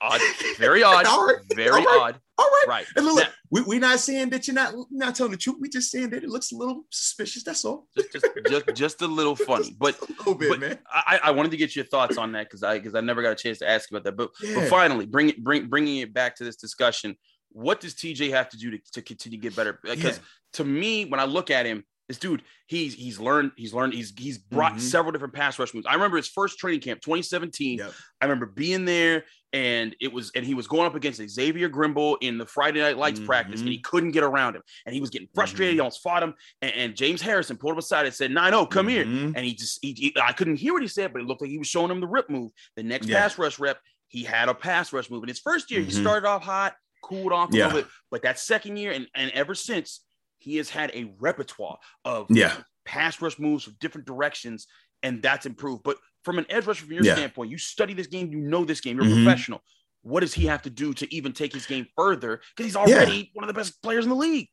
Odd, 0.00 0.20
very 0.58 0.82
odd, 0.82 1.06
very 1.54 1.84
odd. 1.86 2.20
All 2.38 2.46
right. 2.46 2.64
Right. 2.66 2.86
And 2.96 3.04
look, 3.04 3.24
now, 3.24 3.30
we, 3.50 3.60
we're 3.62 3.80
not 3.80 4.00
saying 4.00 4.30
that 4.30 4.46
you're 4.46 4.54
not 4.54 4.74
not 4.90 5.14
telling 5.14 5.32
the 5.32 5.38
truth. 5.38 5.56
We're 5.60 5.70
just 5.70 5.90
saying 5.90 6.10
that 6.10 6.24
it 6.24 6.30
looks 6.30 6.52
a 6.52 6.56
little 6.56 6.84
suspicious. 6.90 7.44
That's 7.44 7.64
all. 7.64 7.88
Just 7.96 8.12
just, 8.12 8.26
just, 8.48 8.74
just 8.74 9.02
a 9.02 9.06
little 9.06 9.36
funny. 9.46 9.76
But, 9.78 10.00
a 10.00 10.06
little 10.18 10.34
bit, 10.34 10.58
man. 10.58 10.78
I, 10.90 11.20
I 11.24 11.30
wanted 11.32 11.50
to 11.50 11.58
get 11.58 11.76
your 11.76 11.84
thoughts 11.84 12.16
on 12.16 12.32
that 12.32 12.48
because 12.48 12.62
I 12.62 12.78
because 12.78 12.94
I 12.94 13.00
never 13.00 13.22
got 13.22 13.32
a 13.32 13.36
chance 13.36 13.58
to 13.58 13.68
ask 13.68 13.90
you 13.90 13.96
about 13.96 14.04
that. 14.04 14.16
But 14.16 14.30
yeah. 14.42 14.60
but 14.60 14.68
finally, 14.68 15.06
bring 15.06 15.28
it 15.28 15.44
bring 15.44 15.66
bringing 15.66 15.98
it 15.98 16.14
back 16.14 16.36
to 16.36 16.44
this 16.44 16.56
discussion. 16.56 17.16
What 17.50 17.80
does 17.80 17.94
TJ 17.94 18.30
have 18.30 18.48
to 18.50 18.56
do 18.56 18.70
to, 18.70 18.78
to 18.92 19.02
continue 19.02 19.38
to 19.38 19.42
get 19.42 19.54
better? 19.54 19.78
Because 19.82 20.16
yeah. 20.16 20.24
to 20.54 20.64
me, 20.64 21.04
when 21.04 21.20
I 21.20 21.24
look 21.24 21.50
at 21.50 21.66
him, 21.66 21.84
this 22.08 22.18
dude, 22.18 22.42
he's 22.66 22.94
he's 22.94 23.20
learned, 23.20 23.52
he's 23.56 23.74
learned, 23.74 23.92
he's 23.92 24.12
he's 24.18 24.38
brought 24.38 24.72
mm-hmm. 24.72 24.80
several 24.80 25.12
different 25.12 25.34
pass 25.34 25.58
rush 25.58 25.74
moves. 25.74 25.86
I 25.86 25.94
remember 25.94 26.16
his 26.16 26.28
first 26.28 26.58
training 26.58 26.80
camp, 26.80 27.02
2017. 27.02 27.78
Yep. 27.78 27.92
I 28.20 28.24
remember 28.24 28.46
being 28.46 28.84
there 28.84 29.24
and 29.52 29.94
it 30.00 30.12
was 30.12 30.30
and 30.34 30.44
he 30.46 30.54
was 30.54 30.66
going 30.66 30.86
up 30.86 30.94
against 30.94 31.20
Xavier 31.28 31.68
Grimble 31.68 32.16
in 32.20 32.38
the 32.38 32.46
Friday 32.46 32.80
Night 32.80 32.96
Lights 32.96 33.18
mm-hmm. 33.18 33.26
practice, 33.26 33.60
and 33.60 33.68
he 33.68 33.78
couldn't 33.78 34.12
get 34.12 34.22
around 34.22 34.56
him, 34.56 34.62
and 34.86 34.94
he 34.94 35.00
was 35.00 35.10
getting 35.10 35.28
frustrated. 35.34 35.72
Mm-hmm. 35.72 35.76
He 35.76 35.80
almost 35.80 36.02
fought 36.02 36.22
him, 36.22 36.34
and, 36.62 36.72
and, 36.72 36.96
James 36.96 37.20
Harrison 37.20 37.56
pulled 37.56 37.72
him 37.72 37.78
aside 37.78 38.06
and 38.06 38.14
said, 38.14 38.30
"Nine, 38.30 38.54
oh, 38.54 38.66
come 38.66 38.86
mm-hmm. 38.86 39.14
here," 39.14 39.32
and 39.36 39.44
he 39.44 39.54
just 39.54 39.78
he, 39.82 39.92
he, 39.92 40.14
I 40.22 40.32
couldn't 40.32 40.56
hear 40.56 40.72
what 40.72 40.82
he 40.82 40.88
said, 40.88 41.12
but 41.12 41.20
it 41.20 41.28
looked 41.28 41.42
like 41.42 41.50
he 41.50 41.58
was 41.58 41.68
showing 41.68 41.90
him 41.90 42.00
the 42.00 42.06
rip 42.06 42.30
move. 42.30 42.50
The 42.76 42.82
next 42.82 43.08
yeah. 43.08 43.20
pass 43.20 43.38
rush 43.38 43.58
rep, 43.58 43.78
he 44.08 44.24
had 44.24 44.48
a 44.48 44.54
pass 44.54 44.92
rush 44.92 45.10
move. 45.10 45.22
In 45.22 45.28
his 45.28 45.40
first 45.40 45.70
year, 45.70 45.80
he 45.80 45.86
mm-hmm. 45.90 46.02
started 46.02 46.26
off 46.26 46.42
hot, 46.42 46.74
cooled 47.02 47.32
off 47.32 47.52
a 47.52 47.56
yeah. 47.56 47.66
little 47.66 47.82
bit, 47.82 47.90
but 48.10 48.22
that 48.22 48.38
second 48.38 48.76
year, 48.78 48.92
and 48.92 49.06
and 49.14 49.30
ever 49.32 49.54
since, 49.54 50.00
he 50.38 50.56
has 50.56 50.70
had 50.70 50.90
a 50.94 51.12
repertoire 51.18 51.78
of 52.04 52.26
yeah 52.30 52.56
pass 52.84 53.20
rush 53.20 53.38
moves 53.38 53.64
from 53.64 53.76
different 53.80 54.06
directions, 54.06 54.66
and 55.02 55.22
that's 55.22 55.46
improved. 55.46 55.82
But 55.82 55.96
from 56.24 56.38
an 56.38 56.46
edge 56.48 56.66
rusher, 56.66 56.84
from 56.84 56.94
your 56.94 57.04
yeah. 57.04 57.14
standpoint, 57.14 57.50
you 57.50 57.58
study 57.58 57.94
this 57.94 58.06
game, 58.06 58.30
you 58.30 58.38
know 58.38 58.64
this 58.64 58.80
game, 58.80 58.96
you're 58.96 59.04
mm-hmm. 59.04 59.22
a 59.22 59.24
professional 59.24 59.62
what 60.02 60.20
does 60.20 60.34
he 60.34 60.46
have 60.46 60.62
to 60.62 60.70
do 60.70 60.92
to 60.94 61.14
even 61.14 61.32
take 61.32 61.52
his 61.52 61.66
game 61.66 61.86
further? 61.96 62.40
Because 62.50 62.66
he's 62.66 62.76
already 62.76 63.16
yeah. 63.16 63.24
one 63.32 63.44
of 63.44 63.48
the 63.48 63.58
best 63.58 63.80
players 63.82 64.04
in 64.04 64.10
the 64.10 64.16
league. 64.16 64.48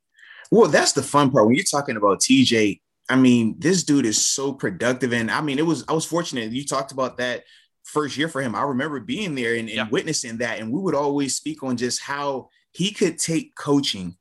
Well, 0.52 0.70
that's 0.70 0.94
the 0.94 1.04
fun 1.04 1.32
part 1.32 1.46
when 1.46 1.56
you're 1.56 1.64
talking 1.64 1.98
about 1.98 2.22
TJ. 2.22 2.82
I 3.10 3.16
mean, 3.16 3.56
this 3.58 3.84
dude 3.84 4.06
is 4.06 4.26
so 4.26 4.54
productive, 4.54 5.14
and 5.14 5.32
I 5.32 5.42
mean, 5.42 5.58
it 5.58 5.66
was 5.66 5.84
I 5.88 5.94
was 5.94 6.06
fortunate. 6.06 6.52
You 6.52 6.66
talked 6.66 6.92
about 6.92 7.18
that 7.18 7.44
first 7.84 8.18
year 8.18 8.28
for 8.28 8.42
him. 8.42 8.54
I 8.54 8.62
remember 8.62 9.00
being 9.00 9.34
there 9.36 9.54
and, 9.54 9.68
and 9.68 9.70
yeah. 9.70 9.88
witnessing 9.90 10.38
that, 10.38 10.60
and 10.60 10.72
we 10.72 10.80
would 10.80 10.96
always 10.96 11.36
speak 11.36 11.64
on 11.64 11.78
just 11.78 12.02
how 12.02 12.50
he 12.72 12.92
could 12.92 13.18
take 13.18 13.56
coaching 13.56 14.16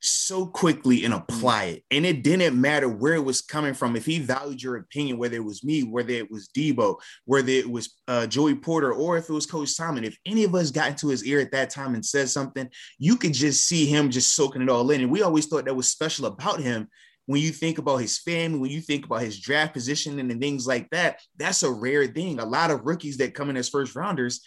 so 0.00 0.46
quickly 0.46 1.04
and 1.04 1.14
mm-hmm. 1.14 1.24
apply 1.34 1.64
it. 1.64 1.84
And 1.90 2.06
it 2.06 2.22
didn't 2.22 2.60
matter 2.60 2.88
where 2.88 3.14
it 3.14 3.24
was 3.24 3.40
coming 3.40 3.74
from. 3.74 3.96
If 3.96 4.06
he 4.06 4.18
valued 4.18 4.62
your 4.62 4.76
opinion, 4.76 5.18
whether 5.18 5.36
it 5.36 5.44
was 5.44 5.64
me, 5.64 5.82
whether 5.82 6.12
it 6.12 6.30
was 6.30 6.48
Debo, 6.48 6.96
whether 7.24 7.50
it 7.50 7.68
was 7.68 7.96
uh, 8.06 8.26
Joey 8.26 8.54
Porter, 8.54 8.92
or 8.92 9.16
if 9.16 9.28
it 9.28 9.32
was 9.32 9.46
Coach 9.46 9.70
Simon, 9.70 10.04
if 10.04 10.16
any 10.26 10.44
of 10.44 10.54
us 10.54 10.70
got 10.70 10.90
into 10.90 11.08
his 11.08 11.24
ear 11.24 11.40
at 11.40 11.52
that 11.52 11.70
time 11.70 11.94
and 11.94 12.04
said 12.04 12.28
something, 12.28 12.68
you 12.98 13.16
could 13.16 13.34
just 13.34 13.66
see 13.66 13.86
him 13.86 14.10
just 14.10 14.34
soaking 14.34 14.62
it 14.62 14.70
all 14.70 14.90
in. 14.90 15.00
And 15.00 15.10
we 15.10 15.22
always 15.22 15.46
thought 15.46 15.64
that 15.64 15.74
was 15.74 15.88
special 15.88 16.26
about 16.26 16.60
him. 16.60 16.88
When 17.26 17.42
you 17.42 17.50
think 17.50 17.76
about 17.76 17.98
his 17.98 18.18
family, 18.18 18.58
when 18.58 18.70
you 18.70 18.80
think 18.80 19.04
about 19.04 19.20
his 19.20 19.38
draft 19.38 19.74
position 19.74 20.18
and 20.18 20.40
things 20.40 20.66
like 20.66 20.88
that, 20.90 21.20
that's 21.36 21.62
a 21.62 21.70
rare 21.70 22.06
thing. 22.06 22.38
A 22.38 22.44
lot 22.44 22.70
of 22.70 22.86
rookies 22.86 23.18
that 23.18 23.34
come 23.34 23.50
in 23.50 23.56
as 23.58 23.68
first 23.68 23.94
rounders, 23.94 24.40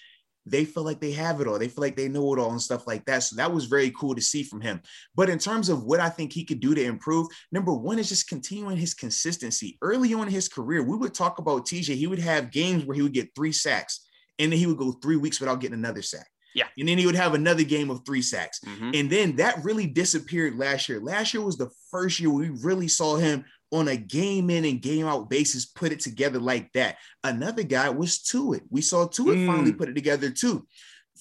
they 0.45 0.65
feel 0.65 0.83
like 0.83 0.99
they 0.99 1.11
have 1.11 1.39
it 1.39 1.47
all. 1.47 1.59
They 1.59 1.67
feel 1.67 1.81
like 1.81 1.95
they 1.95 2.07
know 2.07 2.33
it 2.33 2.39
all 2.39 2.51
and 2.51 2.61
stuff 2.61 2.87
like 2.87 3.05
that. 3.05 3.23
So 3.23 3.35
that 3.35 3.53
was 3.53 3.65
very 3.65 3.91
cool 3.91 4.15
to 4.15 4.21
see 4.21 4.43
from 4.43 4.61
him. 4.61 4.81
But 5.15 5.29
in 5.29 5.37
terms 5.37 5.69
of 5.69 5.83
what 5.83 5.99
I 5.99 6.09
think 6.09 6.33
he 6.33 6.43
could 6.43 6.59
do 6.59 6.73
to 6.73 6.83
improve, 6.83 7.27
number 7.51 7.73
one 7.73 7.99
is 7.99 8.09
just 8.09 8.27
continuing 8.27 8.77
his 8.77 8.93
consistency. 8.93 9.77
Early 9.81 10.13
on 10.13 10.27
in 10.27 10.33
his 10.33 10.47
career, 10.49 10.83
we 10.83 10.97
would 10.97 11.13
talk 11.13 11.39
about 11.39 11.67
TJ. 11.67 11.95
He 11.95 12.07
would 12.07 12.19
have 12.19 12.51
games 12.51 12.85
where 12.85 12.95
he 12.95 13.01
would 13.01 13.13
get 13.13 13.35
three 13.35 13.51
sacks, 13.51 14.07
and 14.39 14.51
then 14.51 14.59
he 14.59 14.65
would 14.65 14.77
go 14.77 14.93
three 14.93 15.17
weeks 15.17 15.39
without 15.39 15.61
getting 15.61 15.77
another 15.77 16.01
sack. 16.01 16.27
Yeah. 16.53 16.67
And 16.77 16.89
then 16.89 16.97
he 16.97 17.05
would 17.05 17.15
have 17.15 17.33
another 17.33 17.63
game 17.63 17.89
of 17.89 18.05
three 18.05 18.21
sacks. 18.21 18.59
Mhm. 18.65 18.99
And 18.99 19.09
then 19.09 19.35
that 19.37 19.63
really 19.63 19.87
disappeared 19.87 20.57
last 20.57 20.89
year. 20.89 20.99
Last 20.99 21.33
year 21.33 21.43
was 21.43 21.57
the 21.57 21.69
first 21.89 22.19
year 22.19 22.29
we 22.29 22.49
really 22.49 22.89
saw 22.89 23.15
him 23.15 23.45
on 23.71 23.87
a 23.87 23.95
game 23.95 24.49
in 24.49 24.65
and 24.65 24.81
game 24.81 25.05
out 25.05 25.29
basis 25.29 25.65
put 25.65 25.91
it 25.91 25.99
together 25.99 26.39
like 26.39 26.71
that. 26.73 26.97
Another 27.23 27.63
guy 27.63 27.89
was 27.89 28.17
Tuitt. 28.19 28.61
We 28.69 28.81
saw 28.81 29.07
Tuitt 29.07 29.37
Mm. 29.37 29.47
finally 29.47 29.73
put 29.73 29.89
it 29.89 29.93
together 29.93 30.29
too. 30.29 30.67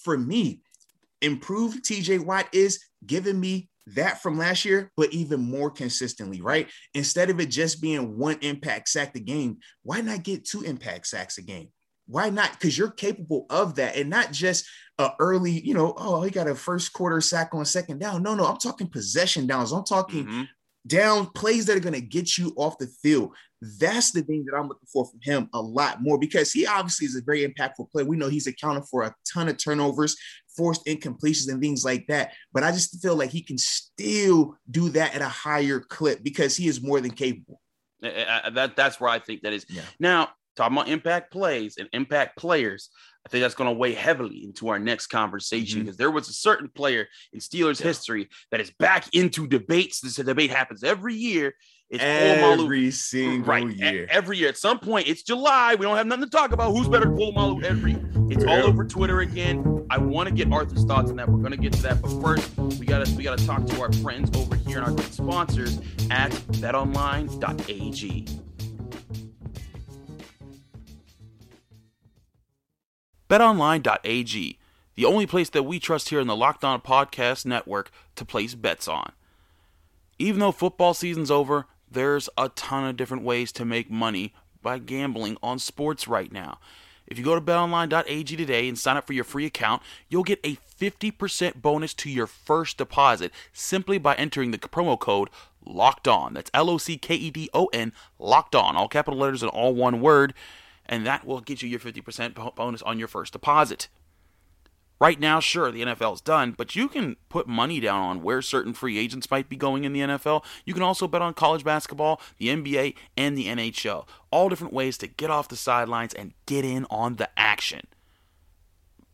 For 0.03 0.19
me, 0.19 0.61
improved 1.23 1.85
TJ 1.85 2.19
Watt 2.25 2.49
is 2.53 2.81
giving 3.07 3.39
me 3.39 3.69
that 3.95 4.23
from 4.23 4.39
last 4.39 4.65
year, 4.65 4.91
but 4.97 5.13
even 5.13 5.41
more 5.41 5.71
consistently, 5.71 6.41
right? 6.41 6.69
Instead 6.95 7.31
of 7.31 7.41
it 7.41 7.47
just 7.47 7.81
being 7.81 8.17
one 8.17 8.39
impact 8.41 8.89
sack 8.89 9.15
a 9.17 9.21
game, 9.21 9.59
why 9.83 10.01
not 10.01 10.23
get 10.23 10.45
two 10.45 10.63
impact 10.63 11.07
sacks 11.07 11.39
a 11.39 11.43
game? 11.43 11.69
Why 12.07 12.31
not? 12.31 12.53
Because 12.53 12.77
you're 12.77 12.91
capable 12.91 13.47
of 13.51 13.77
that, 13.77 13.97
and 13.97 14.11
not 14.11 14.33
just 14.33 14.67
a 14.99 15.13
early, 15.21 15.53
you 15.65 15.75
know, 15.75 15.95
oh, 15.97 16.23
he 16.23 16.31
got 16.31 16.49
a 16.49 16.55
first 16.55 16.93
quarter 16.93 17.21
sack 17.21 17.51
on 17.55 17.65
second 17.65 17.99
down. 17.99 18.23
No, 18.23 18.35
no, 18.35 18.45
I'm 18.47 18.59
talking 18.59 18.89
possession 18.89 19.47
downs. 19.47 19.71
I'm 19.73 19.85
talking 19.85 20.27
Mhm. 20.27 20.49
Down 20.87 21.27
plays 21.27 21.67
that 21.67 21.77
are 21.77 21.81
going 21.81 21.95
to 21.95 22.01
get 22.01 22.39
you 22.39 22.53
off 22.57 22.79
the 22.79 22.87
field. 23.03 23.35
That's 23.79 24.13
the 24.13 24.23
thing 24.23 24.47
that 24.47 24.57
I'm 24.57 24.69
looking 24.69 24.89
for 24.91 25.05
from 25.05 25.21
him 25.23 25.49
a 25.53 25.61
lot 25.61 26.03
more 26.03 26.19
because 26.19 26.51
he 26.51 26.67
obviously 26.67 27.07
is 27.07 27.17
a 27.17 27.23
very 27.23 27.47
impactful 27.47 27.91
player. 27.91 28.07
We 28.07 28.17
know 28.17 28.29
he's 28.29 28.47
accounted 28.47 28.85
for 28.85 29.03
a 29.03 29.15
ton 29.31 29.49
of 29.49 29.59
turnovers, 29.59 30.17
forced 30.57 30.87
incompletions, 30.87 31.51
and 31.51 31.61
things 31.61 31.85
like 31.85 32.07
that. 32.07 32.33
But 32.53 32.63
I 32.63 32.73
just 32.73 33.03
feel 33.03 33.17
like 33.17 33.31
he 33.31 33.43
can 33.43 33.59
still 33.59 34.57
do 34.71 34.89
that 34.91 35.15
at 35.15 35.21
a 35.21 35.29
higher 35.29 35.81
clip 35.81 36.23
because 36.23 36.57
he 36.57 36.69
is 36.69 36.83
more 36.83 37.01
than 37.01 37.11
capable. 37.11 37.61
Uh, 38.03 38.49
that 38.51 38.77
that's 38.77 38.99
where 38.99 39.11
I 39.11 39.19
think 39.19 39.43
that 39.43 39.53
is. 39.53 39.67
Yeah. 39.69 39.83
Now, 39.99 40.31
talking 40.57 40.77
about 40.77 40.89
impact 40.89 41.31
plays 41.31 41.77
and 41.77 41.89
impact 41.93 42.39
players, 42.39 42.89
I 43.27 43.29
think 43.29 43.43
that's 43.43 43.55
going 43.55 43.69
to 43.69 43.77
weigh 43.79 43.93
heavily 43.93 44.45
into 44.45 44.69
our 44.69 44.79
next 44.79 45.09
conversation 45.09 45.79
mm-hmm. 45.79 45.87
because 45.87 45.97
there 45.99 46.11
was 46.11 46.29
a 46.29 46.33
certain 46.33 46.69
player 46.69 47.07
in 47.33 47.41
Steelers 47.41 47.81
Yeah. 47.81 47.89
history 47.89 48.29
that 48.51 48.61
is 48.61 48.71
back 48.79 49.15
into 49.15 49.47
debates. 49.47 50.01
This 50.01 50.17
debate 50.17 50.51
happens 50.51 50.83
every 50.83 51.15
year. 51.15 51.55
It's. 51.91 52.03
Every 52.03 52.91
single 52.93 53.47
Right. 53.47 53.69
Year. 53.69 54.07
Every 54.11 54.39
year. 54.39 54.49
At 54.49 54.57
some 54.57 54.79
point, 54.79 55.09
it's 55.09 55.23
July. 55.23 55.75
We 55.75 55.85
don't 55.85 55.97
have 55.97 56.07
nothing 56.07 56.25
to 56.25 56.31
talk 56.31 56.53
about. 56.53 56.73
Who's 56.73 56.89
better 56.89 57.07
Polamalu 57.07 57.63
every 57.65 57.97
it's 58.31 58.45
all 58.45 58.63
over 58.63 58.85
Twitter 58.85 59.21
again. 59.21 59.87
I 59.91 59.99
want 59.99 60.29
to 60.29 60.35
get 60.35 60.53
Arthur's 60.53 60.85
thoughts 60.85 61.11
on 61.11 61.17
that. 61.17 61.29
We're 61.29 61.43
gonna 61.43 61.57
get 61.57 61.73
to 61.73 61.83
that. 61.83 62.01
But 62.01 62.13
first, 62.23 62.57
we 62.79 62.87
gotta 62.87 63.13
we 63.17 63.25
gotta 63.25 63.45
talk 63.45 63.67
to 63.67 63.81
our 63.81 63.93
friends 63.95 64.31
over 64.37 64.55
here 64.55 64.79
and 64.79 64.87
our 64.87 64.93
great 64.93 65.13
sponsors 65.13 65.81
at 66.11 66.31
betonline.ag. 66.31 68.27
BetOnline.ag, 73.31 74.59
the 74.97 75.05
only 75.05 75.25
place 75.25 75.49
that 75.51 75.63
we 75.63 75.79
trust 75.79 76.09
here 76.09 76.19
in 76.19 76.27
the 76.27 76.35
Locked 76.35 76.65
On 76.65 76.81
Podcast 76.81 77.47
Network 77.47 77.93
to 78.17 78.25
place 78.25 78.57
bets 78.57 78.89
on. 78.89 79.13
Even 80.19 80.41
though 80.41 80.51
football 80.51 80.95
season's 80.95 81.31
over, 81.31 81.67
there's 81.89 82.29
a 82.37 82.49
ton 82.49 82.85
of 82.85 82.97
different 82.97 83.23
ways 83.23 83.53
to 83.53 83.65
make 83.65 83.89
money 83.89 84.35
by 84.63 84.79
gambling 84.79 85.37
on 85.45 85.61
sports 85.61 86.09
right 86.09 86.33
now. 86.33 86.59
If 87.07 87.19
you 87.19 87.25
go 87.25 87.37
to 87.37 87.41
betonline.ag 87.41 88.37
today 88.37 88.69
and 88.69 88.77
sign 88.77 88.97
up 88.97 89.07
for 89.07 89.13
your 89.13 89.23
free 89.23 89.47
account, 89.47 89.81
you'll 90.09 90.25
get 90.25 90.41
a 90.43 90.57
50% 90.57 91.63
bonus 91.63 91.95
to 91.95 92.11
your 92.11 92.27
first 92.27 92.79
deposit 92.79 93.33
simply 93.53 93.99
by 93.99 94.17
entering 94.17 94.51
the 94.51 94.59
promo 94.59 94.99
code 94.99 95.31
locked 95.65 96.09
on. 96.09 96.35
That's 96.35 96.51
L 96.53 96.69
O 96.69 96.79
C 96.79 96.99
K 96.99 97.15
E 97.15 97.31
D 97.31 97.49
O 97.55 97.67
N, 97.67 97.93
locked 98.19 98.57
on, 98.57 98.75
all 98.75 98.89
capital 98.89 99.21
letters 99.21 99.45
and 99.45 99.53
all 99.53 99.73
one 99.73 100.01
word, 100.01 100.35
and 100.91 101.07
that 101.07 101.25
will 101.25 101.41
get 101.41 101.63
you 101.63 101.69
your 101.69 101.81
50% 101.81 102.55
bonus 102.57 102.83
on 102.83 102.99
your 102.99 103.09
first 103.09 103.33
deposit. 103.33 103.89
Right 105.01 105.19
now, 105.19 105.41
sure, 105.41 105.71
the 105.71 105.81
NFL's 105.81 106.21
done, 106.21 106.53
but 106.59 106.77
you 106.77 106.87
can 106.87 107.17
put 107.31 107.49
money 107.49 107.81
down 107.81 108.03
on 108.03 108.23
where 108.23 108.43
certain 108.43 108.75
free 108.75 108.99
agents 108.99 109.31
might 109.31 109.49
be 109.49 109.57
going 109.57 109.85
in 109.85 109.95
the 109.95 110.01
NFL. 110.01 110.45
You 110.67 110.75
can 110.75 110.83
also 110.83 111.09
bet 111.09 111.23
on 111.23 111.33
college 111.33 111.65
basketball, 111.65 112.21
the 112.37 112.49
NBA, 112.49 112.97
and 113.17 113.39
the 113.39 113.47
NHL. 113.47 114.07
All 114.31 114.51
different 114.51 114.75
ways 114.75 114.99
to 114.99 115.07
get 115.07 115.31
off 115.31 115.49
the 115.49 115.57
sidelines 115.57 116.13
and 116.13 116.35
get 116.45 116.67
in 116.67 116.87
on 116.91 117.17
the 117.17 117.31
action. 117.39 117.87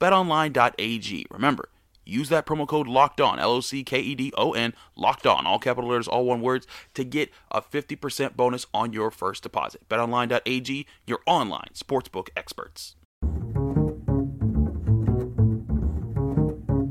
BetOnline.ag. 0.01 1.27
Remember, 1.31 1.69
use 2.07 2.29
that 2.29 2.47
promo 2.47 2.67
code 2.67 2.87
locked 2.87 3.21
on, 3.21 3.39
L 3.39 3.53
O 3.53 3.61
C 3.61 3.85
K 3.85 4.01
E 4.01 4.15
D 4.15 4.33
O 4.37 4.53
N, 4.53 4.75
locked 4.95 5.27
on, 5.27 5.47
all 5.47 5.59
capital 5.59 5.91
letters, 5.91 6.09
all 6.09 6.25
one 6.25 6.41
words, 6.41 6.67
to 6.95 7.05
get 7.05 7.31
a 7.51 7.61
50% 7.61 8.37
bonus 8.37 8.67
on 8.73 8.93
your 8.93 9.11
first 9.11 9.43
deposit. 9.43 9.89
BetOnline.ag, 9.89 10.87
your 11.07 11.21
online 11.27 11.71
sportsbook 11.75 12.29
experts. 12.37 12.97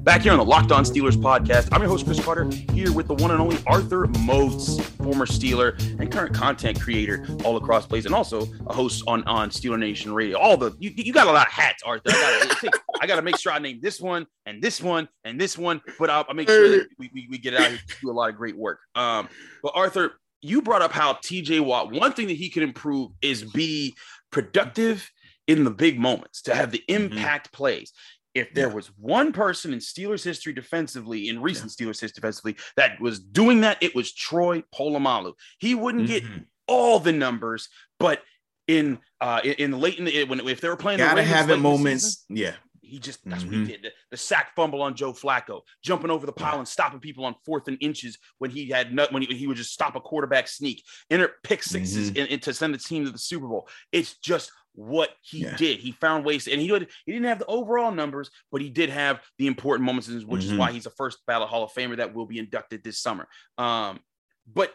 Back 0.05 0.21
here 0.21 0.31
on 0.33 0.37
the 0.37 0.45
Locked 0.45 0.71
On 0.71 0.83
Steelers 0.83 1.17
podcast, 1.17 1.69
I'm 1.71 1.81
your 1.81 1.89
host, 1.89 2.05
Chris 2.05 2.23
Carter, 2.23 2.47
here 2.71 2.93
with 2.93 3.07
the 3.07 3.15
one 3.15 3.31
and 3.31 3.41
only 3.41 3.57
Arthur 3.65 4.05
Moats, 4.19 4.79
former 4.79 5.25
Steeler 5.25 5.79
and 5.99 6.11
current 6.11 6.31
content 6.31 6.79
creator 6.79 7.25
all 7.43 7.57
across 7.57 7.87
place, 7.87 8.05
and 8.05 8.13
also 8.13 8.45
a 8.67 8.73
host 8.73 9.03
on, 9.07 9.23
on 9.23 9.49
Steeler 9.49 9.79
Nation 9.79 10.13
Radio. 10.13 10.37
All 10.37 10.57
the 10.57 10.75
you, 10.77 10.91
you 10.95 11.11
got 11.11 11.25
a 11.25 11.31
lot 11.31 11.47
of 11.47 11.51
hats, 11.51 11.81
Arthur. 11.83 12.11
I 12.11 12.45
gotta, 12.61 12.71
I 13.01 13.07
gotta 13.07 13.21
make 13.23 13.39
sure 13.39 13.51
I 13.51 13.57
name 13.57 13.79
this 13.81 13.99
one 13.99 14.27
and 14.45 14.61
this 14.61 14.79
one 14.79 15.09
and 15.23 15.41
this 15.41 15.57
one, 15.57 15.81
but 15.97 16.11
I'll, 16.11 16.23
I'll 16.29 16.35
make 16.35 16.49
sure 16.49 16.69
that 16.69 16.87
we, 16.99 17.09
we, 17.11 17.27
we 17.31 17.39
get 17.39 17.55
out 17.55 17.67
here 17.67 17.79
to 17.79 17.95
do 18.03 18.11
a 18.11 18.13
lot 18.13 18.29
of 18.29 18.35
great 18.35 18.55
work. 18.55 18.81
Um, 18.93 19.27
but 19.63 19.71
Arthur, 19.73 20.19
you 20.39 20.61
brought 20.61 20.83
up 20.83 20.91
how 20.91 21.13
TJ 21.13 21.61
Watt, 21.61 21.91
one 21.91 22.13
thing 22.13 22.27
that 22.27 22.37
he 22.37 22.51
could 22.51 22.61
improve 22.61 23.09
is 23.23 23.41
be 23.41 23.95
productive 24.31 25.09
in 25.47 25.63
the 25.63 25.71
big 25.71 25.99
moments, 25.99 26.41
to 26.43 26.55
have 26.55 26.71
the 26.71 26.83
impact 26.87 27.51
plays. 27.51 27.91
If 28.35 28.53
there 28.53 28.67
Yeah. 28.67 28.73
was 28.73 28.87
one 28.97 29.31
person 29.31 29.71
in 29.73 29.79
Steelers 29.79 30.23
history 30.23 30.51
defensively, 30.53 31.29
in 31.29 31.41
recent 31.41 31.71
Steelers 31.71 32.01
history 32.01 32.15
defensively, 32.21 32.57
that 32.75 32.99
was 32.99 33.19
doing 33.19 33.61
that, 33.61 33.77
it 33.81 33.95
was 33.95 34.13
Troy 34.13 34.61
Polamalu. 34.75 35.33
He 35.57 35.73
wouldn't 35.73 36.07
get 36.07 36.23
Mhm. 36.23 36.45
all 36.67 36.99
the 36.99 37.13
numbers, 37.13 37.69
but 37.99 38.21
in 38.67 38.99
uh 39.21 39.39
in, 39.43 39.53
in 39.53 39.71
the 39.71 39.77
late 39.77 39.97
in 39.99 40.05
the 40.05 40.23
when 40.25 40.39
if 40.47 40.59
they 40.59 40.67
were 40.67 40.75
playing, 40.75 40.99
the 40.99 41.05
Gotta 41.05 41.17
Ravens 41.17 41.35
have 41.35 41.49
it 41.49 41.53
in 41.53 41.63
the 41.63 41.69
season, 41.69 41.83
moments. 41.83 42.25
Yeah. 42.29 42.55
he 42.87 42.99
just 42.99 43.19
that's 43.27 43.43
what 43.43 43.51
he 43.53 43.61
Mhm. 43.61 43.67
did. 43.67 43.81
The, 43.81 43.91
the 44.11 44.17
sack 44.17 44.53
fumble 44.55 44.83
on 44.83 44.95
Joe 44.95 45.11
Flacco, 45.11 45.61
jumping 45.83 46.11
over 46.11 46.27
the 46.27 46.31
pile 46.31 46.59
and 46.59 46.67
stopping 46.67 46.99
people 46.99 47.25
on 47.25 47.33
fourth 47.43 47.67
and 47.67 47.79
inches 47.81 48.17
when 48.37 48.51
he 48.51 48.69
had 48.69 48.93
no, 48.93 49.07
when 49.09 49.23
he, 49.23 49.35
he 49.35 49.47
would 49.47 49.57
just 49.57 49.73
stop 49.73 49.95
a 49.95 49.99
quarterback 50.01 50.47
sneak, 50.47 50.83
enter 51.09 51.31
pick 51.43 51.61
6s 51.63 51.95
Mm-hmm. 51.95 52.19
and, 52.19 52.29
and 52.29 52.41
to 52.43 52.53
send 52.53 52.75
the 52.75 52.77
team 52.77 53.03
to 53.05 53.11
the 53.11 53.17
Super 53.17 53.47
Bowl. 53.47 53.67
It's 53.91 54.17
just 54.19 54.51
what 54.75 55.09
he 55.21 55.39
Yeah. 55.39 55.55
did. 55.55 55.79
He 55.79 55.91
found 55.91 56.25
ways, 56.25 56.47
and 56.47 56.61
he 56.61 56.67
did, 56.67 56.89
he 57.05 57.11
didn't 57.13 57.27
have 57.27 57.39
the 57.39 57.45
overall 57.47 57.91
numbers, 57.91 58.29
but 58.51 58.61
he 58.61 58.69
did 58.69 58.89
have 58.89 59.21
the 59.37 59.47
important 59.47 59.85
moments, 59.85 60.07
which 60.09 60.43
is 60.43 60.51
Mhm. 60.51 60.57
why 60.57 60.71
he's 60.71 60.85
a 60.85 60.91
first 60.91 61.19
ballot 61.25 61.49
Hall 61.49 61.63
of 61.63 61.71
Famer 61.71 61.97
that 61.97 62.13
will 62.13 62.25
be 62.25 62.39
inducted 62.39 62.83
this 62.83 62.99
summer. 62.99 63.27
Um, 63.57 63.99
but 64.45 64.73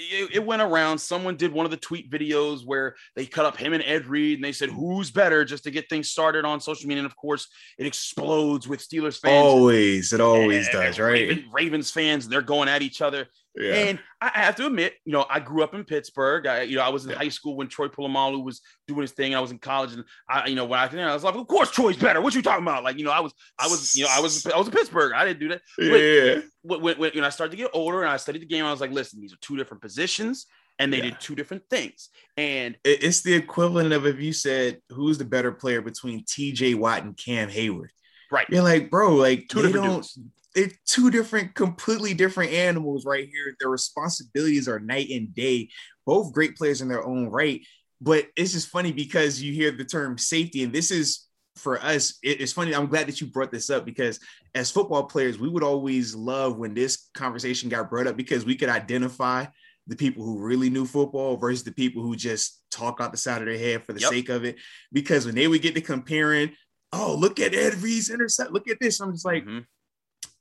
it, 0.00 0.36
it 0.36 0.44
went 0.46 0.62
around. 0.62 0.98
Someone 0.98 1.36
did 1.36 1.50
one 1.52 1.64
of 1.66 1.72
the 1.72 1.76
tweet 1.76 2.08
videos 2.08 2.64
where 2.64 2.94
they 3.16 3.26
cut 3.26 3.44
up 3.44 3.56
him 3.56 3.72
and 3.72 3.82
Ed 3.84 4.06
Reed, 4.06 4.38
and 4.38 4.44
they 4.44 4.52
said 4.52 4.70
who's 4.70 5.10
better 5.10 5.44
just 5.44 5.64
to 5.64 5.72
get 5.72 5.88
things 5.88 6.08
started 6.08 6.44
on 6.44 6.60
social 6.60 6.86
media. 6.86 7.02
And 7.02 7.10
of 7.10 7.16
course, 7.16 7.48
it 7.78 7.84
explodes 7.86 8.68
with 8.68 8.80
Steelers 8.80 9.18
fans. 9.20 9.44
Always. 9.44 10.12
It 10.12 10.20
always 10.20 10.66
and- 10.68 10.72
does, 10.72 10.98
and 10.98 11.04
right? 11.04 11.12
Raven- 11.28 11.50
Ravens 11.50 11.90
fans, 11.90 12.24
and 12.24 12.32
they're 12.32 12.42
going 12.42 12.68
at 12.68 12.80
each 12.80 13.02
other. 13.02 13.28
Yeah. 13.58 13.74
And 13.74 13.98
I 14.20 14.30
have 14.34 14.56
to 14.56 14.66
admit, 14.66 14.94
you 15.04 15.12
know, 15.12 15.26
I 15.28 15.40
grew 15.40 15.62
up 15.62 15.74
in 15.74 15.84
Pittsburgh. 15.84 16.46
I, 16.46 16.62
you 16.62 16.76
know, 16.76 16.82
I 16.82 16.88
was 16.90 17.04
in 17.04 17.10
Yeah. 17.10 17.18
high 17.18 17.28
school 17.28 17.56
when 17.56 17.68
Troy 17.68 17.88
Polamalu 17.88 18.44
was 18.44 18.60
doing 18.86 19.02
his 19.02 19.12
thing. 19.12 19.34
I 19.34 19.40
was 19.40 19.50
in 19.50 19.58
college, 19.58 19.92
and 19.92 20.04
I, 20.28 20.46
you 20.46 20.54
know, 20.54 20.64
when 20.64 20.78
I, 20.78 20.86
I 20.86 21.14
was 21.14 21.24
like, 21.24 21.34
of 21.34 21.46
course, 21.48 21.70
Troy's 21.70 21.96
better. 21.96 22.20
What 22.20 22.34
you 22.34 22.42
talking 22.42 22.62
about? 22.64 22.84
Like, 22.84 22.98
you 22.98 23.04
know, 23.04 23.10
I 23.10 23.20
was, 23.20 23.32
I 23.58 23.66
was, 23.66 23.96
you 23.96 24.04
know, 24.04 24.10
I 24.12 24.20
was, 24.20 24.46
I 24.46 24.56
was 24.56 24.68
in 24.68 24.72
Pittsburgh. 24.72 25.12
I 25.14 25.24
didn't 25.24 25.40
do 25.40 25.48
that 25.48 25.62
yeah. 25.78 26.42
when, 26.62 26.80
when, 26.82 26.98
when 26.98 27.24
I 27.24 27.30
started 27.30 27.50
to 27.52 27.56
get 27.56 27.70
older 27.74 28.02
and 28.02 28.10
I 28.10 28.16
studied 28.16 28.42
the 28.42 28.46
game, 28.46 28.64
I 28.64 28.70
was 28.70 28.80
like, 28.80 28.92
listen, 28.92 29.20
these 29.20 29.32
are 29.32 29.38
two 29.40 29.56
different 29.56 29.82
positions 29.82 30.46
and 30.78 30.92
they 30.92 30.98
Yeah. 30.98 31.04
did 31.04 31.20
two 31.20 31.34
different 31.34 31.64
things. 31.68 32.10
And 32.36 32.76
It's 32.84 33.22
the 33.22 33.34
equivalent 33.34 33.92
of 33.92 34.06
if 34.06 34.20
you 34.20 34.32
said 34.32 34.80
who's 34.90 35.18
the 35.18 35.24
better 35.24 35.50
player 35.52 35.82
between 35.82 36.24
TJ 36.24 36.76
Watt 36.76 37.02
and 37.02 37.16
Cam 37.16 37.48
Hayward. 37.48 37.90
Right, 38.30 38.46
You're 38.50 38.62
like, 38.62 38.90
bro, 38.90 39.14
like 39.14 39.48
two 39.48 39.62
they 39.62 39.68
different 39.68 39.84
don't 39.84 39.94
dudes. 40.02 40.18
they're 40.54 40.70
two 40.86 41.10
different, 41.10 41.54
completely 41.54 42.14
different 42.14 42.52
animals 42.52 43.04
right 43.04 43.28
here. 43.28 43.54
Their 43.60 43.70
responsibilities 43.70 44.68
are 44.68 44.80
night 44.80 45.08
and 45.10 45.34
day. 45.34 45.68
Both 46.06 46.32
great 46.32 46.56
players 46.56 46.80
in 46.80 46.88
their 46.88 47.04
own 47.06 47.28
right. 47.28 47.60
But 48.00 48.26
it's 48.36 48.52
just 48.52 48.68
funny 48.68 48.92
because 48.92 49.42
you 49.42 49.52
hear 49.52 49.70
the 49.72 49.84
term 49.84 50.18
safety, 50.18 50.62
and 50.62 50.72
this 50.72 50.90
is 50.90 51.26
for 51.56 51.82
us. 51.82 52.18
it's 52.22 52.52
funny. 52.52 52.72
I'm 52.74 52.86
glad 52.86 53.08
that 53.08 53.20
you 53.20 53.26
brought 53.26 53.50
this 53.50 53.68
up 53.68 53.84
because 53.84 54.20
as 54.54 54.70
football 54.70 55.04
players, 55.04 55.38
we 55.38 55.48
would 55.48 55.64
always 55.64 56.14
love 56.14 56.56
when 56.56 56.72
this 56.74 57.08
conversation 57.14 57.68
got 57.68 57.90
brought 57.90 58.06
up 58.06 58.16
because 58.16 58.44
we 58.44 58.54
could 58.54 58.68
identify 58.68 59.44
the 59.88 59.96
people 59.96 60.22
who 60.24 60.38
really 60.38 60.70
knew 60.70 60.84
football 60.86 61.36
versus 61.36 61.64
the 61.64 61.72
people 61.72 62.02
who 62.02 62.14
just 62.14 62.62
talk 62.70 63.00
out 63.00 63.10
the 63.10 63.16
side 63.18 63.40
of 63.42 63.48
their 63.48 63.58
head 63.58 63.84
for 63.84 63.92
the 63.92 64.00
Yep. 64.00 64.10
sake 64.10 64.28
of 64.28 64.44
it. 64.44 64.56
Because 64.92 65.26
when 65.26 65.34
they 65.34 65.48
would 65.48 65.62
get 65.62 65.74
to 65.74 65.80
comparing 65.80 66.52
oh, 66.92 67.16
look 67.18 67.40
at 67.40 67.54
Ed 67.54 67.74
Reed's 67.76 68.10
intercept. 68.10 68.52
Look 68.52 68.68
at 68.68 68.78
this. 68.80 69.00
I'm 69.00 69.12
just 69.12 69.24
like, 69.24 69.44
mm-hmm. 69.44 69.60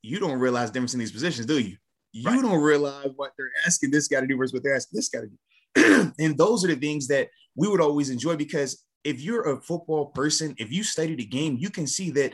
you 0.02 0.20
don't 0.20 0.40
realize 0.40 0.72
difference 0.72 0.94
in 0.94 1.00
these 1.00 1.12
positions, 1.12 1.46
do 1.46 1.60
you? 1.60 1.78
You 2.14 2.30
right. 2.30 2.42
don't 2.42 2.62
realize 2.62 3.10
what 3.16 3.34
they're 3.38 3.52
asking 3.66 3.92
this 3.92 4.08
guy 4.08 4.22
to 4.22 4.28
do 4.28 4.38
versus 4.38 4.54
what 4.54 4.64
they're 4.64 4.76
asking 4.76 4.98
this 4.98 5.10
guy 5.10 5.22
to 5.22 5.28
do. 5.28 6.14
and 6.20 6.38
those 6.38 6.64
are 6.64 6.68
the 6.68 6.76
things 6.76 7.08
that 7.08 7.30
we 7.56 7.68
would 7.68 7.82
always 7.82 8.10
enjoy 8.10 8.36
because 8.36 8.84
if 9.04 9.22
you're 9.22 9.54
a 9.54 9.62
football 9.62 10.08
person, 10.08 10.56
if 10.58 10.72
you 10.72 10.84
study 10.84 11.16
the 11.16 11.26
game, 11.26 11.58
you 11.60 11.70
can 11.70 11.88
see 11.88 12.12
that 12.12 12.34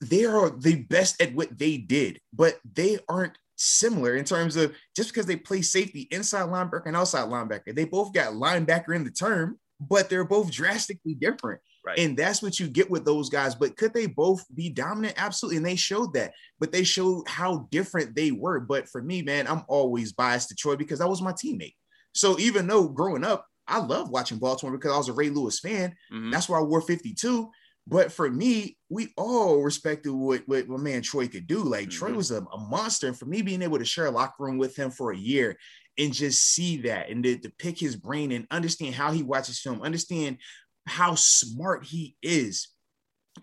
they 0.00 0.24
are 0.24 0.50
the 0.50 0.82
best 0.84 1.20
at 1.20 1.34
what 1.34 1.58
they 1.58 1.76
did, 1.76 2.20
but 2.32 2.58
they 2.74 2.98
aren't 3.08 3.36
similar 3.56 4.16
in 4.16 4.24
terms 4.24 4.56
of 4.56 4.74
just 4.96 5.10
because 5.10 5.26
they 5.26 5.36
play 5.36 5.62
safety 5.62 6.08
inside 6.10 6.48
linebacker 6.48 6.86
and 6.86 6.96
outside 6.96 7.28
linebacker. 7.28 7.74
They 7.74 7.84
both 7.84 8.12
got 8.12 8.32
linebacker 8.32 8.94
in 8.94 9.04
the 9.04 9.10
term, 9.10 9.58
but 9.80 10.10
they're 10.10 10.24
both 10.24 10.50
drastically 10.50 11.14
different. 11.14 11.60
Right. 11.84 11.98
And 11.98 12.16
that's 12.16 12.42
what 12.42 12.60
you 12.60 12.68
get 12.68 12.90
with 12.90 13.04
those 13.04 13.28
guys. 13.28 13.56
But 13.56 13.76
could 13.76 13.92
they 13.92 14.06
both 14.06 14.44
be 14.54 14.70
dominant? 14.70 15.14
Absolutely. 15.16 15.56
And 15.56 15.66
they 15.66 15.74
showed 15.74 16.14
that, 16.14 16.32
but 16.60 16.70
they 16.70 16.84
showed 16.84 17.26
how 17.26 17.66
different 17.72 18.14
they 18.14 18.30
were. 18.30 18.60
But 18.60 18.88
for 18.88 19.02
me, 19.02 19.22
man, 19.22 19.48
I'm 19.48 19.64
always 19.66 20.12
biased 20.12 20.48
to 20.50 20.54
Troy 20.54 20.76
because 20.76 21.00
that 21.00 21.08
was 21.08 21.22
my 21.22 21.32
teammate. 21.32 21.74
So 22.14 22.38
even 22.38 22.68
though 22.68 22.88
growing 22.88 23.24
up, 23.24 23.46
I 23.66 23.78
love 23.78 24.10
watching 24.10 24.38
Baltimore 24.38 24.76
because 24.76 24.92
I 24.92 24.98
was 24.98 25.08
a 25.08 25.12
Ray 25.12 25.30
Lewis 25.30 25.58
fan. 25.58 25.90
Mm-hmm. 26.12 26.30
That's 26.30 26.48
why 26.48 26.58
I 26.58 26.62
wore 26.62 26.80
52. 26.80 27.50
But 27.86 28.12
for 28.12 28.30
me, 28.30 28.76
we 28.88 29.12
all 29.16 29.60
respected 29.60 30.12
what, 30.12 30.42
what 30.46 30.68
my 30.68 30.76
man 30.76 31.02
Troy 31.02 31.26
could 31.26 31.46
do. 31.46 31.58
Like 31.58 31.88
mm-hmm. 31.88 31.98
Troy 31.98 32.12
was 32.12 32.30
a, 32.30 32.42
a, 32.52 32.58
monster. 32.58 33.08
And 33.08 33.18
for 33.18 33.26
me, 33.26 33.42
being 33.42 33.62
able 33.62 33.78
to 33.78 33.84
share 33.84 34.06
a 34.06 34.10
locker 34.10 34.44
room 34.44 34.58
with 34.58 34.76
him 34.76 34.90
for 34.90 35.10
a 35.10 35.16
year 35.16 35.56
and 35.98 36.12
just 36.12 36.42
see 36.42 36.78
that 36.78 37.10
and 37.10 37.22
to, 37.24 37.36
to 37.38 37.50
pick 37.58 37.78
his 37.78 37.96
brain 37.96 38.32
and 38.32 38.46
understand 38.50 38.94
how 38.94 39.12
he 39.12 39.22
watches 39.22 39.58
film, 39.58 39.82
understand 39.82 40.38
how 40.86 41.14
smart 41.14 41.84
he 41.84 42.16
is. 42.22 42.68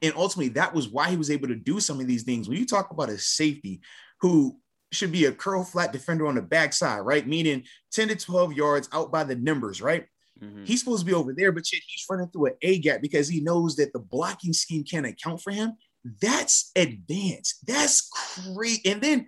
And 0.02 0.14
ultimately, 0.16 0.50
that 0.50 0.74
was 0.74 0.88
why 0.88 1.10
he 1.10 1.18
was 1.18 1.32
able 1.32 1.48
to 1.48 1.56
do 1.56 1.80
some 1.80 2.00
of 2.00 2.08
these 2.08 2.24
things. 2.24 2.48
When 2.48 2.58
you 2.58 2.66
talk 2.66 2.92
about 2.92 3.10
a 3.10 3.18
safety 3.18 3.82
who 4.22 4.58
should 4.92 5.12
be 5.12 5.26
a 5.26 5.32
curl 5.32 5.64
flat 5.64 5.94
defender 5.94 6.28
on 6.28 6.36
the 6.36 6.42
backside, 6.42 7.06
right? 7.06 7.28
Meaning 7.28 7.64
10 7.94 8.10
to 8.10 8.16
12 8.16 8.54
yards 8.54 8.90
out 8.92 9.12
by 9.12 9.24
the 9.24 9.36
numbers, 9.36 9.82
right? 9.82 10.06
Mm-hmm. 10.42 10.66
He's 10.66 10.80
supposed 10.80 11.02
to 11.02 11.06
be 11.06 11.14
over 11.14 11.34
there, 11.34 11.52
but 11.52 11.72
yet 11.72 11.82
he's 11.86 12.06
running 12.10 12.30
through 12.30 12.48
an 12.48 12.54
A 12.62 12.80
gap 12.80 13.02
because 13.02 13.28
he 13.28 13.42
knows 13.42 13.76
that 13.76 13.94
the 13.94 14.00
blocking 14.00 14.54
scheme 14.54 14.84
can't 14.84 15.06
account 15.06 15.42
for 15.42 15.52
him. 15.52 15.74
That's 16.22 16.72
advanced. 16.76 17.66
That's 17.68 18.10
great. 18.54 18.86
And 18.86 19.02
then 19.02 19.28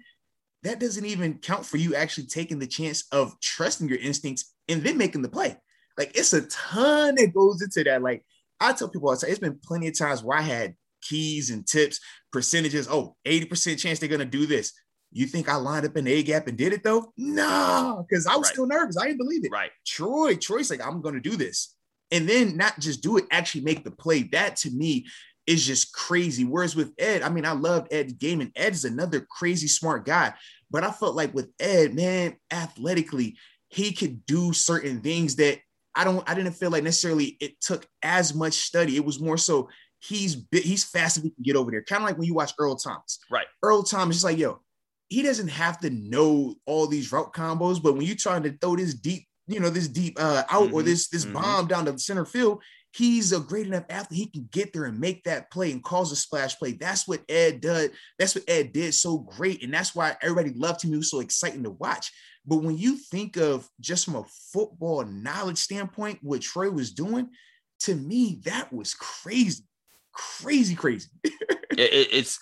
that 0.64 0.80
doesn't 0.80 1.06
even 1.06 1.40
count 1.40 1.66
for 1.66 1.78
you 1.78 1.96
actually 1.96 2.28
taking 2.28 2.60
the 2.60 2.68
chance 2.68 3.06
of 3.12 3.40
trusting 3.42 3.90
your 3.90 3.98
instincts 3.98 4.54
and 4.70 4.82
then 4.84 4.98
making 4.98 5.22
the 5.22 5.30
play. 5.30 5.58
Like 5.98 6.12
it's 6.16 6.34
a 6.34 6.42
ton 6.48 7.16
that 7.16 7.34
goes 7.34 7.62
into 7.62 7.84
that. 7.84 8.02
Like 8.02 8.26
I 8.60 8.74
tell 8.74 8.90
people 8.90 9.10
all 9.10 9.16
the 9.16 9.22
time, 9.22 9.32
it's 9.32 9.40
been 9.40 9.60
plenty 9.64 9.88
of 9.88 9.98
times 9.98 10.24
where 10.24 10.38
I 10.38 10.42
had 10.42 10.76
keys 11.02 11.50
and 11.50 11.66
tips, 11.66 12.00
percentages. 12.32 12.88
Oh, 12.90 13.16
80% 13.26 13.80
chance 13.80 14.00
they're 14.00 14.10
gonna 14.10 14.26
do 14.26 14.46
this. 14.46 14.74
You 15.12 15.26
think 15.26 15.50
I 15.50 15.56
lined 15.56 15.86
up 15.86 15.96
an 15.96 16.08
A 16.08 16.24
gap 16.24 16.48
and 16.48 16.58
did 16.58 16.74
it 16.74 16.84
though? 16.84 17.12
No, 17.18 18.06
because 18.08 18.28
I 18.28 18.36
was 18.36 18.48
right. 18.48 18.54
still 18.54 18.68
nervous. 18.68 18.98
I 18.98 19.08
didn't 19.08 19.18
believe 19.18 19.44
it. 19.46 19.52
Right. 19.52 19.72
Troy, 19.86 20.36
Troy's 20.36 20.70
like, 20.70 20.86
I'm 20.86 21.02
gonna 21.02 21.20
do 21.20 21.36
this. 21.36 21.76
And 22.12 22.28
then 22.28 22.58
not 22.58 22.80
just 22.80 23.02
do 23.02 23.18
it, 23.18 23.26
actually 23.32 23.62
make 23.62 23.84
the 23.84 23.92
play. 23.92 24.24
That 24.24 24.58
to 24.58 24.72
me 24.72 25.06
is 25.48 25.66
just 25.66 25.94
crazy. 25.94 26.44
Whereas 26.46 26.76
with 26.76 26.94
Ed, 26.98 27.22
I 27.22 27.30
mean, 27.30 27.46
I 27.46 27.52
loved 27.52 27.92
Ed's 27.92 28.14
game, 28.14 28.42
and 28.42 28.52
Ed's 28.56 28.86
another 28.86 29.26
crazy 29.30 29.68
smart 29.68 30.06
guy. 30.06 30.34
But 30.70 30.84
I 30.84 30.92
felt 30.92 31.16
like 31.16 31.34
with 31.34 31.50
Ed, 31.60 31.94
man, 31.94 32.36
athletically, 32.52 33.38
he 33.68 33.94
could 33.94 34.26
do 34.26 34.54
certain 34.54 35.02
things 35.02 35.38
that 35.38 35.60
I 35.96 36.04
don't, 36.04 36.28
I 36.30 36.34
didn't 36.34 36.54
feel 36.54 36.72
like 36.72 36.84
necessarily 36.84 37.38
it 37.40 37.60
took 37.62 37.86
as 38.02 38.34
much 38.34 38.54
study. 38.54 38.96
It 38.96 39.06
was 39.06 39.20
more 39.20 39.38
so 39.38 39.70
he's 40.00 40.44
he's 40.52 40.84
fast 40.84 41.18
if 41.18 41.24
he 41.24 41.30
can 41.30 41.44
get 41.44 41.56
over 41.56 41.72
there. 41.72 41.84
Kind 41.84 42.02
of 42.02 42.10
like 42.10 42.18
when 42.18 42.28
you 42.28 42.34
watch 42.34 42.54
Earl 42.58 42.76
Thomas. 42.76 43.20
Right. 43.30 43.46
Earl 43.64 43.84
Thomas 43.84 44.18
is 44.18 44.24
like, 44.24 44.38
yo, 44.38 44.62
he 45.10 45.22
doesn't 45.22 45.50
have 45.50 45.80
to 45.80 45.90
know 45.90 46.56
all 46.66 46.88
these 46.88 47.12
route 47.12 47.34
combos, 47.34 47.82
but 47.82 47.94
when 47.94 48.06
you're 48.06 48.16
trying 48.16 48.44
to 48.44 48.58
throw 48.58 48.76
this 48.76 48.94
deep, 48.94 49.28
you 49.48 49.60
know, 49.60 49.70
this 49.70 49.88
deep 49.88 50.18
uh, 50.20 50.44
out 50.50 50.68
mm-hmm. 50.68 50.76
or 50.76 50.84
this 50.84 51.10
this 51.10 51.26
mm-hmm. 51.26 51.34
bomb 51.34 51.68
down 51.68 51.86
the 51.86 51.98
center 52.00 52.26
field, 52.26 52.62
he's 52.94 53.32
a 53.32 53.40
great 53.40 53.68
enough 53.68 53.86
athlete. 53.90 54.20
He 54.20 54.26
can 54.28 54.50
get 54.52 54.74
there 54.74 54.86
and 54.86 55.00
make 55.00 55.24
that 55.26 55.52
play 55.52 55.72
and 55.72 55.84
cause 55.84 56.12
a 56.12 56.16
splash 56.16 56.58
play. 56.58 56.74
That's 56.74 57.08
what 57.08 57.22
Ed 57.30 57.62
did. 57.62 57.92
That's 58.18 58.36
what 58.36 58.46
Ed 58.48 58.74
did 58.74 58.94
so 58.94 59.20
great, 59.20 59.64
and 59.64 59.74
that's 59.74 59.94
why 59.94 60.16
everybody 60.22 60.54
loved 60.54 60.84
him. 60.84 60.92
He 60.92 60.98
was 60.98 61.12
so 61.12 61.20
exciting 61.20 61.64
to 61.64 61.72
watch. 61.72 62.12
But 62.46 62.58
when 62.58 62.78
you 62.78 62.98
think 62.98 63.38
of 63.38 63.70
just 63.80 64.06
from 64.06 64.16
a 64.16 64.26
football 64.52 65.04
knowledge 65.04 65.60
standpoint, 65.60 66.20
what 66.22 66.42
Troy 66.42 66.72
was 66.72 66.92
doing, 66.92 67.30
to 67.82 67.96
me, 67.96 68.42
that 68.46 68.72
was 68.74 68.94
crazy, 68.94 69.64
crazy, 70.12 70.76
crazy. 70.76 71.10
it, 71.24 72.08
it's 72.12 72.40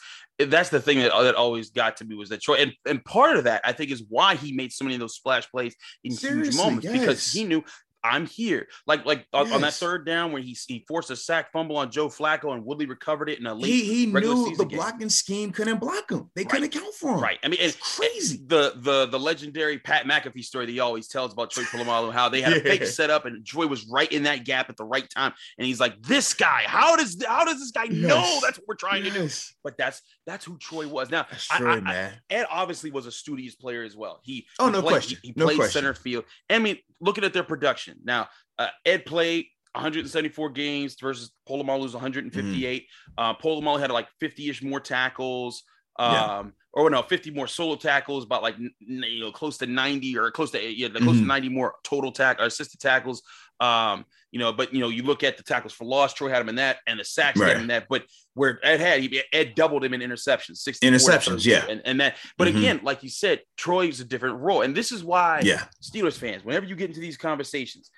that's 0.48 0.70
the 0.70 0.80
thing 0.80 1.00
that, 1.00 1.12
that 1.12 1.36
always 1.36 1.70
got 1.70 1.98
to 1.98 2.06
me 2.06 2.16
was 2.16 2.30
that 2.30 2.42
Troy, 2.42 2.56
and, 2.56 2.74
and 2.86 3.04
part 3.04 3.36
of 3.36 3.44
that 3.44 3.62
I 3.66 3.74
think 3.74 3.92
is 3.92 4.04
why 4.08 4.36
he 4.36 4.54
made 4.54 4.72
so 4.72 4.86
many 4.86 4.96
of 4.96 5.02
those 5.02 5.16
splash 5.16 5.50
plays 5.52 5.76
in 6.04 6.12
Seriously, 6.12 6.46
huge 6.46 6.56
moments 6.56 6.86
yes. 6.86 7.00
because 7.00 7.32
he 7.32 7.44
knew 7.44 7.64
I'm 8.04 8.26
here. 8.26 8.68
Like 8.88 9.06
like 9.06 9.26
yes. 9.34 9.52
on 9.52 9.62
that 9.62 9.74
third 9.74 10.06
down 10.06 10.32
where 10.32 10.42
he 10.42 10.58
he 10.68 10.86
forced 10.88 11.12
a 11.12 11.16
sack 11.16 11.52
fumble 11.52 11.78
on 11.78 11.92
Joe 11.92 12.08
Flacco 12.08 12.54
and 12.54 12.66
Woodley 12.66 12.86
recovered 12.86 13.30
it 13.30 13.40
in 13.40 13.46
a 13.46 13.54
late. 13.54 13.66
He, 13.66 13.84
he 13.84 14.06
knew 14.06 14.56
the 14.56 14.66
game. 14.66 14.78
blocking 14.78 15.10
scheme 15.10 15.52
couldn't 15.52 15.80
block 15.80 16.12
him. 16.12 16.30
They 16.36 16.44
right. 16.44 16.50
couldn't 16.50 16.76
account 16.76 16.94
for 16.96 17.16
him. 17.16 17.22
Right. 17.22 17.40
I 17.44 17.48
mean, 17.48 17.60
it's 17.62 17.76
crazy. 17.98 18.40
The 18.46 18.74
the 18.78 19.08
the 19.08 19.20
legendary 19.20 19.80
Pat 19.80 20.06
McAfee 20.06 20.44
story 20.44 20.66
that 20.66 20.72
he 20.72 20.80
always 20.80 21.08
tells 21.08 21.34
about 21.34 21.52
Troy 21.52 21.64
Polamalu, 21.64 22.14
how 22.14 22.30
they 22.30 22.42
had 22.42 22.54
yeah. 22.54 22.60
a 22.60 22.64
fake 22.64 22.86
setup 22.86 23.26
and 23.26 23.46
Troy 23.46 23.68
was 23.68 23.86
right 23.88 24.12
in 24.12 24.24
that 24.24 24.46
gap 24.46 24.70
at 24.70 24.78
the 24.78 24.86
right 24.86 25.08
time, 25.10 25.34
and 25.58 25.68
he's 25.68 25.80
like, 25.80 26.02
"This 26.02 26.34
guy, 26.34 26.64
how 26.66 26.96
does 26.96 27.22
how 27.28 27.46
does 27.46 27.60
this 27.60 27.72
guy 27.72 27.86
yes. 27.86 28.08
know 28.08 28.40
that's 28.42 28.58
what 28.60 28.68
we're 28.68 28.76
trying 28.76 29.04
yes. 29.06 29.14
to 29.14 29.20
do?" 29.20 29.56
But 29.64 29.78
that's 29.78 30.02
that's 30.26 30.46
who 30.46 30.58
Troy 30.58 30.88
was. 30.88 31.10
Now, 31.10 31.24
true, 31.24 31.70
I, 31.70 31.76
I, 31.76 31.80
man. 31.82 32.14
Ed 32.30 32.46
obviously 32.50 32.92
was 32.92 33.06
a 33.06 33.12
studious 33.12 33.56
player 33.56 33.84
as 33.84 33.96
well. 33.96 34.22
He 34.24 34.48
oh 34.60 34.68
he 34.68 34.72
no 34.72 34.82
played, 34.82 34.92
question, 34.92 35.18
he, 35.22 35.28
he 35.30 35.34
no 35.36 35.46
played 35.46 35.58
question. 35.58 35.74
center 35.74 35.94
field. 35.94 36.26
I 36.50 36.60
mean, 36.60 36.78
looking 37.02 37.24
at 37.24 37.34
their 37.34 37.44
production 37.44 37.89
now. 38.04 38.28
Uh, 38.58 38.68
Ed 38.86 39.06
played 39.06 39.46
174 39.74 40.50
games 40.50 40.96
versus 41.00 41.32
Polamalu's 41.48 41.94
158. 41.94 42.82
Mm-hmm. 42.82 43.14
Uh, 43.18 43.34
Polamalu 43.36 43.80
had 43.80 43.92
like 43.92 44.08
50-ish 44.22 44.64
more 44.64 44.80
tackles. 44.80 45.64
Um, 45.98 46.14
yeah. 46.14 46.44
Or 46.74 46.90
no, 46.90 47.02
50 47.02 47.32
more 47.32 47.48
solo 47.48 47.76
tackles, 47.76 48.24
about 48.24 48.44
like 48.44 48.56
you 48.58 49.20
know, 49.20 49.32
close 49.32 49.58
to 49.58 49.66
90 49.66 50.18
or 50.18 50.32
close 50.32 50.52
to 50.52 50.62
yeah, 50.62 50.88
close 50.90 51.02
mm-hmm. 51.02 51.22
to 51.22 51.28
90 51.28 51.50
more 51.50 51.76
total 51.84 52.12
tack 52.12 52.40
or 52.40 52.46
assisted 52.46 52.80
tackles. 52.80 53.24
Um, 53.60 54.06
you 54.32 54.40
know, 54.40 54.54
but 54.54 54.74
you 54.74 54.80
know, 54.80 54.90
you 54.90 55.04
look 55.04 55.24
at 55.24 55.38
the 55.38 55.44
tackles 55.44 55.74
for 55.74 55.86
loss, 55.86 56.14
Troy 56.14 56.30
had 56.30 56.42
him 56.42 56.50
in 56.50 56.56
that, 56.56 56.78
and 56.86 57.00
the 57.00 57.04
sacks 57.04 57.40
right. 57.40 57.48
had 57.48 57.58
him 57.58 57.64
in 57.64 57.68
that. 57.70 57.88
But 57.90 58.06
where 58.36 58.60
Ed 58.64 58.80
had, 58.80 59.02
he, 59.02 59.22
Ed 59.34 59.56
doubled 59.56 59.84
him 59.84 59.94
in 59.94 60.02
interceptions, 60.02 60.58
60 60.58 60.88
interceptions, 60.88 61.46
yeah, 61.46 61.66
and, 61.68 61.82
and 61.84 62.00
that. 62.00 62.18
But 62.38 62.48
mm-hmm. 62.48 62.58
again, 62.58 62.80
like 62.84 63.04
you 63.04 63.10
said, 63.10 63.42
Troy's 63.58 64.00
a 64.00 64.06
different 64.06 64.40
role, 64.40 64.62
and 64.62 64.76
this 64.76 64.92
is 64.92 65.04
why, 65.04 65.42
yeah, 65.44 65.66
Steelers 65.82 66.18
fans, 66.18 66.46
whenever 66.46 66.66
you 66.66 66.76
get 66.76 66.90
into 66.90 67.02
these 67.02 67.18
conversations, 67.18 67.90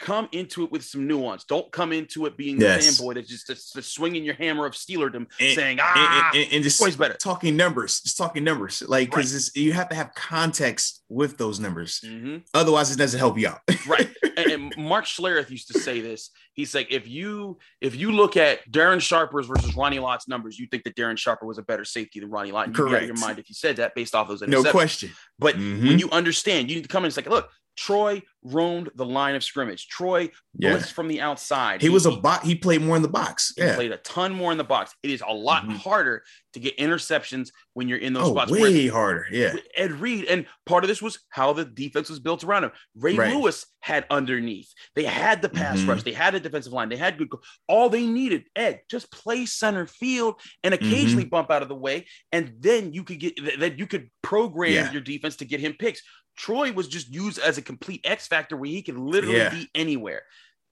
come 0.00 0.28
into 0.32 0.64
it 0.64 0.72
with 0.72 0.82
some 0.82 1.06
nuance. 1.06 1.44
Don't 1.44 1.70
come 1.70 1.92
into 1.92 2.26
it 2.26 2.36
being 2.36 2.60
yes. 2.60 2.98
the 2.98 3.04
fanboy 3.04 3.14
that's 3.14 3.28
just, 3.28 3.46
just, 3.46 3.74
just, 3.74 3.92
swinging 3.92 4.24
your 4.24 4.34
hammer 4.34 4.64
of 4.64 4.72
Steelerdom, 4.72 5.26
and, 5.38 5.54
saying 5.54 5.78
ah, 5.80 6.30
and, 6.32 6.42
and, 6.42 6.54
and 6.54 6.64
just 6.64 6.98
better. 6.98 7.14
talking 7.14 7.56
numbers, 7.56 8.00
just 8.00 8.16
talking 8.16 8.42
numbers, 8.42 8.82
like 8.88 9.10
because 9.10 9.32
right. 9.54 9.62
you 9.62 9.72
have 9.74 9.90
to 9.90 9.94
have 9.94 10.14
context 10.14 11.04
with 11.08 11.36
those 11.36 11.60
numbers. 11.60 12.00
Mm-hmm. 12.00 12.38
Otherwise, 12.54 12.90
it 12.90 12.96
doesn't 12.96 13.18
help 13.18 13.38
you 13.38 13.48
out. 13.48 13.60
right. 13.86 14.08
And, 14.36 14.74
Mark 14.76 15.04
Schlereth 15.04 15.50
used 15.50 15.68
to 15.72 15.78
say 15.78 16.00
this. 16.00 16.30
He's 16.54 16.74
like, 16.74 16.90
if 16.90 17.06
you 17.06 17.58
if 17.80 17.94
you 17.94 18.12
look 18.12 18.36
at 18.36 18.68
Darren 18.70 19.00
Sharper's 19.00 19.46
versus 19.46 19.76
Ronnie 19.76 19.98
Lott's 19.98 20.28
numbers, 20.28 20.58
you 20.58 20.66
think 20.66 20.84
that 20.84 20.96
Darren 20.96 21.18
Sharper 21.18 21.46
was 21.46 21.58
a 21.58 21.62
better 21.62 21.84
safety 21.84 22.20
than 22.20 22.30
Ronnie 22.30 22.52
Lott. 22.52 22.66
And 22.66 22.74
Correct. 22.74 23.02
You 23.02 23.08
your 23.08 23.16
mind 23.16 23.38
if 23.38 23.48
you 23.48 23.54
said 23.54 23.76
that 23.76 23.94
based 23.94 24.14
off 24.14 24.28
those 24.28 24.42
No 24.42 24.64
question. 24.64 25.10
But 25.38 25.56
mm-hmm. 25.56 25.88
when 25.88 25.98
you 25.98 26.08
understand, 26.10 26.70
you 26.70 26.76
need 26.76 26.82
to 26.82 26.88
come 26.88 27.04
in 27.04 27.06
and 27.06 27.14
say, 27.14 27.22
look, 27.22 27.50
Troy 27.76 28.22
roamed 28.42 28.90
the 28.94 29.04
line 29.04 29.34
of 29.34 29.44
scrimmage. 29.44 29.88
Troy 29.88 30.30
yeah. 30.58 30.72
blitzed 30.72 30.92
from 30.92 31.08
the 31.08 31.20
outside. 31.20 31.80
He, 31.80 31.88
he 31.88 31.92
was 31.92 32.06
a 32.06 32.12
box. 32.12 32.46
He 32.46 32.54
played 32.54 32.80
more 32.82 32.96
in 32.96 33.02
the 33.02 33.08
box. 33.08 33.52
He 33.56 33.62
yeah. 33.62 33.74
played 33.74 33.92
a 33.92 33.98
ton 33.98 34.32
more 34.32 34.52
in 34.52 34.58
the 34.58 34.64
box. 34.64 34.94
It 35.02 35.10
is 35.10 35.22
a 35.26 35.32
lot 35.32 35.62
mm-hmm. 35.62 35.76
harder 35.76 36.22
to 36.52 36.60
get 36.60 36.76
interceptions 36.78 37.50
when 37.74 37.88
you're 37.88 37.98
in 37.98 38.12
those 38.12 38.28
oh, 38.28 38.32
spots. 38.32 38.50
Way 38.50 38.60
Whereas 38.60 38.90
harder. 38.90 39.26
Yeah. 39.30 39.54
Ed 39.76 39.92
Reed, 39.92 40.24
and 40.24 40.46
part 40.66 40.84
of 40.84 40.88
this 40.88 41.02
was 41.02 41.18
how 41.28 41.52
the 41.52 41.64
defense 41.64 42.08
was 42.08 42.18
built 42.18 42.42
around 42.42 42.64
him. 42.64 42.72
Ray 42.96 43.14
right. 43.14 43.34
Lewis 43.34 43.66
had 43.80 44.06
underneath. 44.10 44.72
They 44.94 45.04
had 45.04 45.42
the 45.42 45.48
pass 45.48 45.78
mm-hmm. 45.78 45.90
rush. 45.90 46.02
They 46.02 46.12
had 46.12 46.34
a 46.34 46.40
defensive 46.40 46.72
line. 46.72 46.88
They 46.88 46.96
had 46.96 47.18
good. 47.18 47.28
All 47.68 47.88
they 47.88 48.06
needed, 48.06 48.44
Ed, 48.56 48.80
just 48.90 49.10
play 49.12 49.46
center 49.46 49.86
field 49.86 50.40
and 50.64 50.74
occasionally 50.74 51.24
mm-hmm. 51.24 51.30
bump 51.30 51.50
out 51.50 51.62
of 51.62 51.68
the 51.68 51.74
way, 51.74 52.06
and 52.32 52.54
then 52.58 52.92
you 52.92 53.04
could 53.04 53.20
get 53.20 53.38
that. 53.58 53.78
You 53.78 53.86
could 53.86 54.10
program 54.22 54.72
yeah. 54.72 54.92
your 54.92 55.02
defense 55.02 55.36
to 55.36 55.44
get 55.44 55.60
him 55.60 55.74
picks. 55.78 56.02
Troy 56.36 56.72
was 56.72 56.88
just 56.88 57.12
used 57.12 57.38
as 57.38 57.58
a 57.58 57.62
complete 57.62 58.00
X 58.04 58.26
factor 58.30 58.56
where 58.56 58.70
he 58.70 58.82
can 58.82 58.96
literally 58.96 59.38
yeah. 59.38 59.50
be 59.50 59.68
anywhere. 59.74 60.22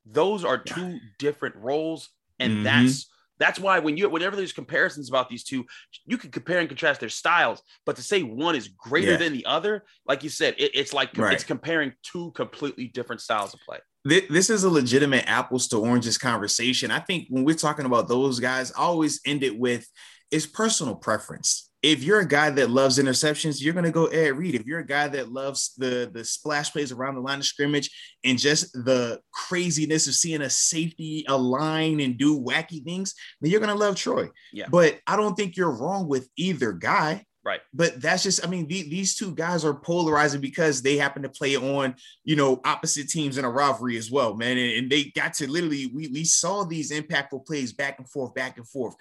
Those 0.06 0.44
are 0.44 0.56
two 0.56 0.98
different 1.18 1.56
roles, 1.56 2.08
and 2.38 2.52
mm-hmm. 2.54 2.62
that's 2.62 3.10
that's 3.38 3.60
why 3.60 3.78
when 3.78 3.96
you 3.96 4.08
whenever 4.08 4.36
there's 4.36 4.52
comparisons 4.52 5.08
about 5.08 5.28
these 5.28 5.44
two, 5.44 5.64
you 6.06 6.16
can 6.16 6.30
compare 6.30 6.58
and 6.60 6.68
contrast 6.68 7.00
their 7.00 7.08
styles. 7.08 7.62
But 7.86 7.96
to 7.96 8.02
say 8.02 8.22
one 8.22 8.56
is 8.56 8.68
greater 8.68 9.12
yeah. 9.12 9.16
than 9.16 9.32
the 9.32 9.46
other, 9.46 9.84
like 10.06 10.24
you 10.24 10.30
said, 10.30 10.54
it, 10.58 10.72
it's 10.74 10.92
like 10.92 11.16
right. 11.16 11.34
it's 11.34 11.44
comparing 11.44 11.92
two 12.02 12.32
completely 12.32 12.88
different 12.88 13.20
styles 13.20 13.54
of 13.54 13.60
play. 13.60 13.78
this 14.04 14.50
is 14.50 14.64
a 14.64 14.70
legitimate 14.70 15.24
apples 15.28 15.68
to 15.68 15.78
oranges 15.78 16.18
conversation. 16.18 16.90
I 16.90 17.00
think 17.00 17.26
when 17.28 17.44
we're 17.44 17.54
talking 17.54 17.86
about 17.86 18.08
those 18.08 18.40
guys, 18.40 18.72
I 18.72 18.80
always 18.82 19.20
end 19.24 19.42
it 19.42 19.58
with 19.58 19.86
it's 20.30 20.46
personal 20.46 20.94
preference 20.94 21.67
if 21.82 22.02
you're 22.02 22.20
a 22.20 22.26
guy 22.26 22.50
that 22.50 22.70
loves 22.70 22.98
interceptions, 22.98 23.62
you're 23.62 23.72
going 23.72 23.84
to 23.84 23.92
go 23.92 24.06
Ed 24.06 24.36
Reed. 24.36 24.54
If 24.56 24.66
you're 24.66 24.80
a 24.80 24.86
guy 24.86 25.06
that 25.08 25.30
loves 25.30 25.74
the 25.76 26.10
the 26.12 26.24
splash 26.24 26.72
plays 26.72 26.90
around 26.90 27.14
the 27.14 27.20
line 27.20 27.38
of 27.38 27.44
scrimmage 27.44 27.90
and 28.24 28.38
just 28.38 28.72
the 28.72 29.20
craziness 29.32 30.08
of 30.08 30.14
seeing 30.14 30.42
a 30.42 30.50
safety 30.50 31.24
align 31.28 32.00
and 32.00 32.18
do 32.18 32.40
wacky 32.40 32.84
things, 32.84 33.14
then 33.40 33.50
you're 33.50 33.60
going 33.60 33.72
to 33.72 33.78
love 33.78 33.94
Troy. 33.94 34.28
Yeah. 34.52 34.66
But 34.70 34.98
I 35.06 35.16
don't 35.16 35.36
think 35.36 35.56
you're 35.56 35.70
wrong 35.70 36.08
with 36.08 36.28
either 36.36 36.72
guy. 36.72 37.24
Right. 37.44 37.60
But 37.72 38.02
that's 38.02 38.24
just, 38.24 38.44
I 38.44 38.50
mean, 38.50 38.66
the, 38.66 38.82
these 38.90 39.16
two 39.16 39.34
guys 39.34 39.64
are 39.64 39.72
polarizing 39.72 40.42
because 40.42 40.82
they 40.82 40.98
happen 40.98 41.22
to 41.22 41.30
play 41.30 41.56
on, 41.56 41.94
you 42.22 42.36
know, 42.36 42.60
opposite 42.64 43.08
teams 43.08 43.38
in 43.38 43.44
a 43.46 43.50
rivalry 43.50 43.96
as 43.96 44.10
well, 44.10 44.34
man. 44.34 44.58
And, 44.58 44.72
and 44.72 44.90
they 44.90 45.04
got 45.04 45.32
to 45.34 45.50
literally, 45.50 45.86
we, 45.86 46.08
we 46.08 46.24
saw 46.24 46.64
these 46.64 46.90
impactful 46.90 47.46
plays 47.46 47.72
back 47.72 48.00
and 48.00 48.10
forth, 48.10 48.34
back 48.34 48.58
and 48.58 48.68
forth 48.68 48.96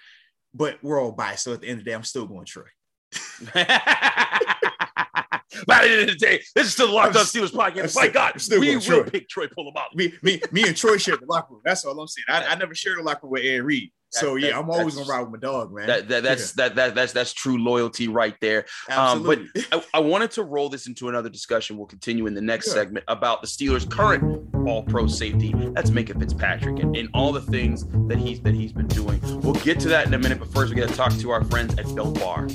but 0.58 0.78
we're 0.82 1.02
all 1.02 1.12
biased. 1.12 1.44
So 1.44 1.54
at 1.54 1.62
the 1.62 1.68
end 1.68 1.80
of 1.80 1.86
the 1.86 1.92
day, 1.92 1.96
I'm 1.96 2.04
still 2.04 2.26
going 2.26 2.46
Troy. 2.46 2.64
at 3.56 3.72
the 5.82 5.90
end 5.90 6.02
of 6.02 6.08
the 6.08 6.18
day, 6.20 6.42
this 6.56 6.68
is 6.68 6.74
still 6.74 6.88
the 6.88 6.94
Locked 6.94 7.16
On 7.16 7.24
Steelers 7.24 7.52
podcast. 7.52 7.96
My 7.96 8.08
God, 8.08 8.40
still 8.42 8.60
we 8.60 8.76
will 8.76 8.82
Troy. 8.82 9.04
pick 9.04 9.30
Troy 9.30 9.48
Polamalu. 9.48 9.96
Me, 9.96 10.14
me, 10.22 10.42
me 10.52 10.68
and 10.68 10.76
Troy 10.76 10.98
share 10.98 11.18
the 11.18 11.26
locker 11.26 11.54
room. 11.54 11.62
That's 11.64 11.86
all 11.86 12.00
I'm 12.00 12.08
saying. 12.08 12.26
I, 12.30 12.54
I 12.54 12.56
never 12.56 12.74
shared 12.74 12.98
a 12.98 13.04
locker 13.04 13.22
room 13.24 13.34
with 13.34 13.44
Aaron 13.44 13.66
Reed. 13.66 13.92
So 14.10 14.36
that, 14.36 14.42
yeah, 14.42 14.48
that, 14.50 14.60
I'm 14.60 14.70
always 14.70 14.96
gonna 14.96 15.10
ride 15.10 15.22
with 15.22 15.32
my 15.32 15.38
dog, 15.38 15.74
man. 15.74 15.88
That, 15.88 16.08
that 16.08 16.24
that's 16.24 16.56
yeah. 16.58 16.70
that, 16.70 16.76
that 16.76 16.96
that's 16.96 17.14
that's 17.14 17.34
true 17.34 17.58
loyalty 17.58 18.08
right 18.08 18.36
there. 18.40 18.66
Absolutely. 18.90 19.46
Um, 19.46 19.52
but 19.70 19.86
I, 19.94 19.98
I, 19.98 20.00
wanted 20.00 20.32
to 20.32 20.44
roll 20.44 20.70
this 20.70 20.88
into 20.88 21.10
another 21.10 21.30
discussion. 21.30 21.78
We'll 21.78 21.88
continue 21.88 22.26
in 22.26 22.34
the 22.34 22.42
next 22.42 22.72
segment 22.72 23.04
about 23.10 23.42
the 23.42 23.48
Steelers' 23.48 23.90
current 23.90 24.48
All 24.66 24.84
Pro 24.84 25.08
safety. 25.08 25.54
That's 25.74 25.90
Minkah 25.90 26.18
Fitzpatrick 26.18 26.80
and, 26.80 26.96
and 26.96 27.10
all 27.14 27.34
the 27.34 27.42
things 27.42 27.86
that 28.08 28.18
he's 28.18 28.40
that 28.42 28.54
he's 28.54 28.72
been 28.72 28.88
doing. 28.88 29.20
We'll 29.42 29.54
get 29.56 29.80
to 29.82 29.90
that 29.90 30.08
in 30.08 30.14
a 30.14 30.20
minute, 30.20 30.40
but 30.40 30.54
first 30.54 30.74
we 30.74 30.80
got 30.80 30.88
to 30.88 30.96
talk 30.96 31.14
to 31.14 31.30
our 31.32 31.44
friends 31.44 31.78
at 31.78 31.94
Built 31.94 32.18
Bar. 32.20 32.48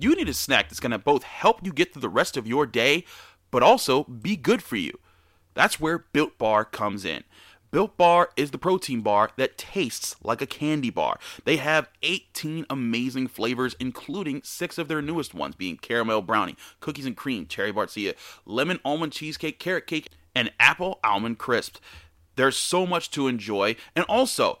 You 0.00 0.14
need 0.14 0.28
a 0.28 0.34
snack 0.34 0.68
that's 0.68 0.78
going 0.78 0.92
to 0.92 0.98
both 0.98 1.24
help 1.24 1.66
you 1.66 1.72
get 1.72 1.92
through 1.92 2.02
the 2.02 2.08
rest 2.08 2.36
of 2.36 2.46
your 2.46 2.66
day 2.66 3.04
but 3.50 3.62
also 3.62 4.04
be 4.04 4.36
good 4.36 4.62
for 4.62 4.76
you. 4.76 4.98
That's 5.54 5.80
where 5.80 5.98
Built 5.98 6.38
Bar 6.38 6.64
comes 6.64 7.04
in. 7.04 7.24
Built 7.70 7.98
Bar 7.98 8.30
is 8.36 8.50
the 8.50 8.58
protein 8.58 9.02
bar 9.02 9.30
that 9.36 9.58
tastes 9.58 10.16
like 10.22 10.40
a 10.40 10.46
candy 10.46 10.88
bar. 10.88 11.18
They 11.44 11.58
have 11.58 11.90
18 12.02 12.64
amazing 12.70 13.28
flavors, 13.28 13.76
including 13.78 14.40
six 14.42 14.78
of 14.78 14.88
their 14.88 15.02
newest 15.02 15.34
ones, 15.34 15.54
being 15.54 15.76
caramel 15.76 16.22
brownie, 16.22 16.56
cookies 16.80 17.04
and 17.04 17.16
cream, 17.16 17.46
cherry 17.46 17.72
barcia, 17.72 18.14
lemon 18.46 18.80
almond 18.84 19.12
cheesecake, 19.12 19.58
carrot 19.58 19.86
cake, 19.86 20.08
and 20.34 20.50
apple 20.58 20.98
almond 21.04 21.38
crisp. 21.38 21.76
There's 22.36 22.56
so 22.56 22.86
much 22.86 23.10
to 23.10 23.28
enjoy, 23.28 23.76
and 23.94 24.04
also 24.06 24.60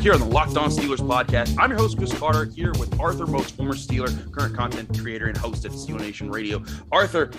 Back 0.00 0.04
here 0.04 0.14
on 0.14 0.20
the 0.20 0.34
Locked 0.34 0.56
On 0.56 0.70
Steelers 0.70 1.06
podcast, 1.06 1.54
I'm 1.58 1.68
your 1.68 1.78
host, 1.78 1.98
Chris 1.98 2.18
Carter, 2.18 2.46
here 2.46 2.72
with 2.78 2.98
Arthur 2.98 3.26
Moats, 3.26 3.50
former 3.50 3.74
Steeler, 3.74 4.32
current 4.32 4.56
content 4.56 4.98
creator 4.98 5.26
and 5.26 5.36
host 5.36 5.66
at 5.66 5.72
Steel 5.72 5.96
Nation 5.98 6.30
Radio. 6.30 6.64
Arthur, 6.90 7.30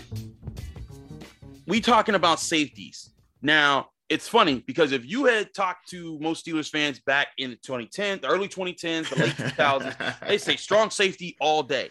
we 1.65 1.81
talking 1.81 2.13
about 2.13 2.39
safeties. 2.39 3.15
Now, 3.41 3.87
it's 4.09 4.27
funny 4.27 4.63
because 4.67 4.91
if 4.91 5.03
you 5.03 5.25
had 5.25 5.55
talked 5.55 5.89
to 5.89 6.19
most 6.19 6.45
Steelers 6.45 6.69
fans 6.69 6.99
back 6.99 7.29
in 7.39 7.49
the 7.49 7.55
2010s, 7.55 8.21
the 8.21 8.27
early 8.27 8.47
2010s, 8.47 9.09
the 9.09 9.15
late 9.15 9.31
2000s, 9.37 10.27
they 10.27 10.37
say 10.37 10.55
strong 10.55 10.91
safety 10.91 11.35
all 11.41 11.63
day. 11.63 11.89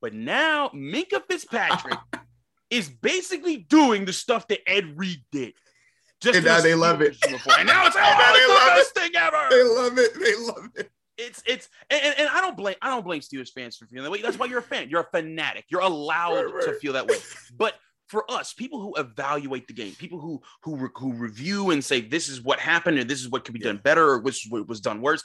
But 0.00 0.14
now 0.14 0.70
Minkah 0.70 1.22
Fitzpatrick 1.30 2.00
is 2.70 2.88
basically 2.88 3.58
doing 3.58 4.04
the 4.04 4.12
stuff 4.12 4.48
that 4.48 4.68
Ed 4.68 4.98
Reed 4.98 5.20
did. 5.30 5.52
Just 6.20 6.36
and 6.36 6.44
now 6.44 6.60
they 6.60 6.74
love 6.74 7.00
it. 7.00 7.16
And 7.24 7.66
now 7.66 7.86
it's, 7.86 7.96
oh, 7.98 8.32
it's 8.34 8.46
the 8.46 8.70
best 8.76 8.94
thing 8.94 9.10
ever. 9.16 9.46
They 9.50 9.62
love 9.62 9.98
it. 9.98 10.14
They 10.14 10.34
love 10.36 10.70
it. 10.74 10.90
It's 11.16 11.42
it's 11.46 11.68
and, 11.90 12.14
and 12.16 12.28
I 12.28 12.40
don't 12.40 12.56
blame 12.56 12.76
I 12.80 12.90
don't 12.90 13.04
blame 13.04 13.20
Steelers 13.20 13.50
fans 13.52 13.76
for 13.76 13.86
feeling 13.86 14.04
that 14.04 14.10
way. 14.10 14.22
That's 14.22 14.38
why 14.38 14.46
you're 14.46 14.60
a 14.60 14.62
fan. 14.62 14.88
You're 14.88 15.00
a 15.00 15.10
fanatic. 15.10 15.64
You're 15.68 15.80
allowed 15.80 16.36
right, 16.36 16.54
right. 16.54 16.64
to 16.66 16.74
feel 16.74 16.92
that 16.92 17.08
way. 17.08 17.16
But 17.56 17.74
for 18.06 18.30
us, 18.30 18.52
people 18.52 18.80
who 18.80 18.94
evaluate 18.94 19.66
the 19.66 19.74
game, 19.74 19.94
people 19.98 20.20
who 20.20 20.40
who 20.62 20.90
who 20.96 21.12
review 21.12 21.70
and 21.70 21.84
say 21.84 22.00
this 22.00 22.28
is 22.28 22.40
what 22.40 22.60
happened 22.60 22.98
and 22.98 23.10
this 23.10 23.20
is 23.20 23.28
what 23.28 23.44
could 23.44 23.54
be 23.54 23.60
done 23.60 23.78
better 23.78 24.08
or 24.10 24.20
which 24.20 24.48
was 24.50 24.80
done 24.80 25.00
worse, 25.02 25.24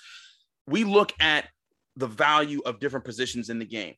we 0.67 0.83
look 0.83 1.13
at 1.19 1.47
the 1.95 2.07
value 2.07 2.61
of 2.65 2.79
different 2.79 3.05
positions 3.05 3.49
in 3.49 3.59
the 3.59 3.65
game 3.65 3.93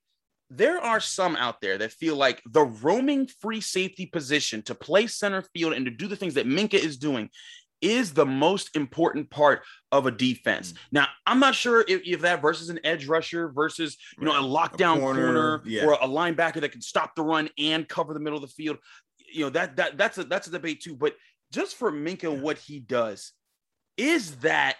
there 0.50 0.80
are 0.80 1.00
some 1.00 1.36
out 1.36 1.62
there 1.62 1.78
that 1.78 1.92
feel 1.92 2.16
like 2.16 2.42
the 2.46 2.64
roaming 2.64 3.28
free 3.42 3.62
safety 3.62 4.06
position 4.06 4.62
to 4.64 4.76
play 4.76 5.08
center 5.08 5.42
field 5.54 5.74
and 5.74 5.86
to 5.86 5.92
do 5.92 6.08
the 6.08 6.16
things 6.16 6.36
that 6.36 6.48
Minkah 6.48 6.76
is 6.76 6.98
doing 6.98 7.30
is 7.82 8.14
the 8.14 8.26
most 8.26 8.76
important 8.76 9.30
part 9.30 9.62
of 9.92 10.06
a 10.06 10.12
defense. 10.12 10.72
Mm. 10.72 10.78
Now, 10.92 11.08
I'm 11.26 11.40
not 11.40 11.56
sure 11.56 11.84
if, 11.88 12.02
if, 12.06 12.22
that 12.22 12.42
versus 12.42 12.70
an 12.70 12.80
edge 12.84 13.08
rusher 13.08 13.50
versus 13.50 13.98
you 14.18 14.26
know 14.26 14.32
a 14.32 14.44
lockdown 14.44 14.98
a 14.98 15.00
corner, 15.00 15.24
corner 15.24 15.62
yeah. 15.66 15.86
or 15.86 15.94
a 15.94 16.08
linebacker 16.08 16.62
that 16.62 16.72
can 16.72 16.82
stop 16.82 17.16
the 17.16 17.24
run 17.24 17.50
and 17.58 17.88
cover 17.88 18.14
the 18.14 18.20
middle 18.20 18.38
of 18.38 18.42
the 18.42 18.54
field. 18.54 18.78
You 19.32 19.46
know 19.46 19.50
that 19.52 19.76
that 19.76 19.98
that's 19.98 20.18
a 20.18 20.24
that's 20.24 20.48
a 20.48 20.52
debate 20.52 20.82
too. 20.82 20.96
But 20.96 21.16
just 21.52 21.76
for 21.76 21.92
Minkah, 21.92 22.24
yeah. 22.24 22.42
what 22.42 22.58
he 22.58 22.80
does 22.80 23.34
is 23.98 24.38
that 24.38 24.78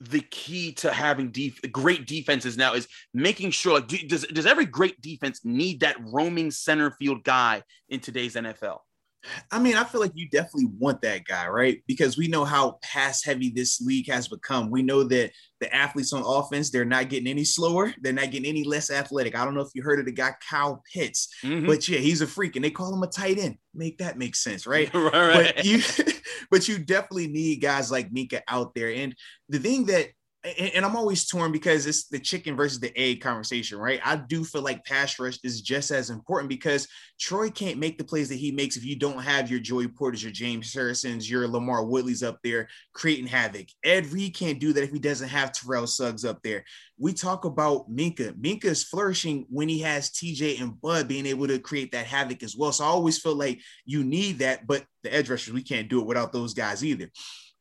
the 0.00 0.20
key 0.20 0.72
to 0.72 0.92
having 0.92 1.30
def- 1.30 1.60
great 1.72 2.06
defenses 2.06 2.56
now 2.56 2.74
is 2.74 2.86
making 3.14 3.50
sure 3.50 3.74
like 3.74 3.88
do, 3.88 3.96
does 4.06 4.24
does 4.24 4.46
every 4.46 4.66
great 4.66 5.00
defense 5.00 5.40
need 5.44 5.80
that 5.80 5.96
roaming 6.00 6.50
center 6.50 6.90
field 6.90 7.24
guy 7.24 7.62
in 7.88 8.00
today's 8.00 8.34
NFL? 8.34 8.78
I 9.50 9.58
mean, 9.58 9.76
I 9.76 9.84
feel 9.84 10.00
like 10.00 10.12
you 10.14 10.28
definitely 10.28 10.70
want 10.78 11.02
that 11.02 11.24
guy, 11.24 11.48
right? 11.48 11.82
Because 11.86 12.16
we 12.16 12.28
know 12.28 12.44
how 12.44 12.78
pass 12.82 13.22
heavy 13.22 13.50
this 13.50 13.80
league 13.80 14.10
has 14.10 14.28
become. 14.28 14.70
We 14.70 14.82
know 14.82 15.04
that 15.04 15.32
the 15.60 15.74
athletes 15.74 16.12
on 16.12 16.22
offense, 16.24 16.70
they're 16.70 16.84
not 16.84 17.08
getting 17.08 17.28
any 17.28 17.44
slower. 17.44 17.94
They're 18.00 18.12
not 18.12 18.30
getting 18.30 18.48
any 18.48 18.64
less 18.64 18.90
athletic. 18.90 19.36
I 19.36 19.44
don't 19.44 19.54
know 19.54 19.62
if 19.62 19.70
you 19.74 19.82
heard 19.82 19.98
of 19.98 20.06
the 20.06 20.12
guy 20.12 20.32
Kyle 20.48 20.82
Pitts, 20.92 21.28
mm-hmm. 21.42 21.66
but 21.66 21.88
yeah, 21.88 21.98
he's 21.98 22.20
a 22.20 22.26
freak 22.26 22.56
and 22.56 22.64
they 22.64 22.70
call 22.70 22.92
him 22.92 23.02
a 23.02 23.06
tight 23.06 23.38
end. 23.38 23.56
Make 23.74 23.98
that 23.98 24.18
make 24.18 24.36
sense, 24.36 24.66
right? 24.66 24.88
right, 24.94 25.12
right. 25.12 25.56
But 25.56 25.64
you 25.64 25.82
but 26.50 26.68
you 26.68 26.78
definitely 26.78 27.28
need 27.28 27.56
guys 27.56 27.90
like 27.90 28.12
Mika 28.12 28.42
out 28.48 28.74
there. 28.74 28.92
And 28.92 29.14
the 29.48 29.58
thing 29.58 29.86
that 29.86 30.08
and, 30.58 30.84
I'm 30.84 30.96
always 30.96 31.26
torn 31.26 31.52
because 31.52 31.86
it's 31.86 32.08
the 32.08 32.18
chicken 32.18 32.56
versus 32.56 32.80
the 32.80 32.96
egg 32.96 33.20
conversation, 33.20 33.78
right? 33.78 34.00
I 34.04 34.16
do 34.16 34.44
feel 34.44 34.62
like 34.62 34.84
pass 34.84 35.18
rush 35.18 35.38
is 35.42 35.60
just 35.60 35.90
as 35.90 36.10
important 36.10 36.48
because 36.48 36.86
Troy 37.18 37.50
can't 37.50 37.78
make 37.78 37.98
the 37.98 38.04
plays 38.04 38.28
that 38.28 38.36
he 38.36 38.52
makes 38.52 38.76
if 38.76 38.84
you 38.84 38.96
don't 38.96 39.22
have 39.22 39.50
your 39.50 39.60
Joey 39.60 39.88
Porters, 39.88 40.22
your 40.22 40.32
James 40.32 40.72
Harrisons, 40.72 41.28
your 41.30 41.48
Lamar 41.48 41.82
Woodleys 41.82 42.26
up 42.26 42.38
there 42.44 42.68
creating 42.92 43.26
havoc. 43.26 43.66
Ed 43.84 44.06
Reed 44.06 44.34
can't 44.34 44.60
do 44.60 44.72
that 44.72 44.84
if 44.84 44.90
he 44.90 44.98
doesn't 44.98 45.28
have 45.28 45.52
Terrell 45.52 45.86
Suggs 45.86 46.24
up 46.24 46.42
there. 46.42 46.64
We 46.98 47.12
talk 47.12 47.44
about 47.44 47.90
Minkah. 47.90 48.32
Minkah 48.34 48.66
is 48.66 48.84
flourishing 48.84 49.46
when 49.48 49.68
he 49.68 49.80
has 49.80 50.10
TJ 50.10 50.60
and 50.60 50.80
Bud 50.80 51.08
being 51.08 51.26
able 51.26 51.48
to 51.48 51.58
create 51.58 51.92
that 51.92 52.06
havoc 52.06 52.42
as 52.42 52.56
well. 52.56 52.72
So 52.72 52.84
I 52.84 52.88
always 52.88 53.18
feel 53.18 53.34
like 53.34 53.60
you 53.84 54.04
need 54.04 54.38
that, 54.38 54.66
but 54.66 54.84
the 55.02 55.14
edge 55.14 55.28
rushers, 55.28 55.52
we 55.52 55.62
can't 55.62 55.88
do 55.88 56.00
it 56.00 56.06
without 56.06 56.32
those 56.32 56.54
guys 56.54 56.84
either. 56.84 57.10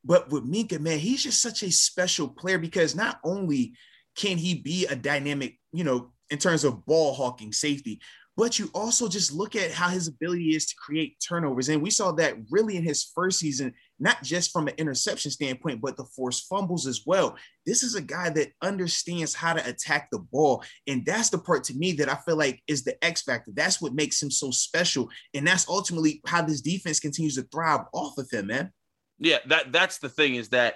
But 0.05 0.29
with 0.29 0.49
Minkah, 0.49 0.79
man, 0.79 0.99
he's 0.99 1.23
just 1.23 1.41
such 1.41 1.63
a 1.63 1.71
special 1.71 2.27
player 2.27 2.59
because 2.59 2.95
not 2.95 3.19
only 3.23 3.73
can 4.15 4.37
he 4.37 4.53
be 4.53 4.85
a 4.85 4.95
dynamic, 4.95 5.57
you 5.73 5.83
know, 5.83 6.11
in 6.29 6.37
terms 6.37 6.63
of 6.63 6.85
ball 6.85 7.13
hawking 7.13 7.51
safety, 7.51 7.99
but 8.37 8.59
you 8.59 8.69
also 8.73 9.07
just 9.07 9.31
look 9.31 9.55
at 9.55 9.71
how 9.71 9.87
his 9.87 10.09
ability 10.09 10.55
is 10.55 10.65
to 10.65 10.75
create 10.75 11.17
turnovers. 11.25 11.69
And 11.69 11.81
we 11.81 11.89
saw 11.89 12.11
that 12.13 12.35
really 12.49 12.75
in 12.75 12.83
his 12.83 13.09
first 13.15 13.39
season, 13.39 13.73
not 13.97 14.21
just 14.23 14.51
from 14.51 14.67
an 14.67 14.73
interception 14.77 15.31
standpoint, 15.31 15.79
but 15.79 15.95
the 15.95 16.03
forced 16.03 16.47
fumbles 16.49 16.85
as 16.85 17.03
well. 17.05 17.37
This 17.65 17.81
is 17.81 17.95
a 17.95 18.01
guy 18.01 18.29
that 18.31 18.51
understands 18.61 19.33
how 19.33 19.53
to 19.53 19.65
attack 19.67 20.09
the 20.11 20.19
ball. 20.19 20.63
And 20.85 21.05
that's 21.05 21.29
the 21.29 21.37
part 21.37 21.63
to 21.65 21.73
me 21.75 21.93
that 21.93 22.09
I 22.09 22.15
feel 22.15 22.35
like 22.35 22.61
is 22.67 22.83
the 22.83 23.01
X 23.03 23.21
factor. 23.21 23.51
That's 23.53 23.81
what 23.81 23.93
makes 23.93 24.21
him 24.21 24.31
so 24.31 24.51
special. 24.51 25.09
And 25.33 25.47
that's 25.47 25.69
ultimately 25.69 26.21
how 26.27 26.41
this 26.41 26.61
defense 26.61 26.99
continues 26.99 27.35
to 27.35 27.43
thrive 27.43 27.85
off 27.93 28.17
of 28.17 28.29
him, 28.29 28.47
man. 28.47 28.71
Yeah, 29.19 29.37
that 29.47 29.71
that's 29.71 29.99
the 29.99 30.09
thing 30.09 30.35
is 30.35 30.49
that 30.49 30.75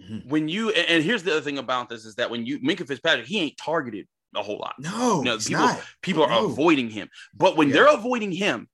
mm-hmm. 0.00 0.28
when 0.28 0.48
you 0.48 0.70
and 0.70 1.02
here's 1.02 1.22
the 1.22 1.32
other 1.32 1.40
thing 1.40 1.58
about 1.58 1.88
this 1.88 2.04
is 2.04 2.16
that 2.16 2.30
when 2.30 2.44
you 2.44 2.60
Minkah 2.60 2.86
Fitzpatrick, 2.86 3.26
he 3.26 3.40
ain't 3.40 3.56
targeted 3.56 4.06
a 4.34 4.42
whole 4.42 4.58
lot. 4.58 4.74
No, 4.78 5.22
no, 5.22 5.38
people 5.38 5.66
not. 5.66 5.82
people 6.02 6.22
are 6.24 6.30
no. 6.30 6.46
avoiding 6.46 6.90
him. 6.90 7.08
But 7.34 7.56
when 7.56 7.68
yeah. 7.68 7.74
they're 7.74 7.94
avoiding 7.94 8.32
him, 8.32 8.68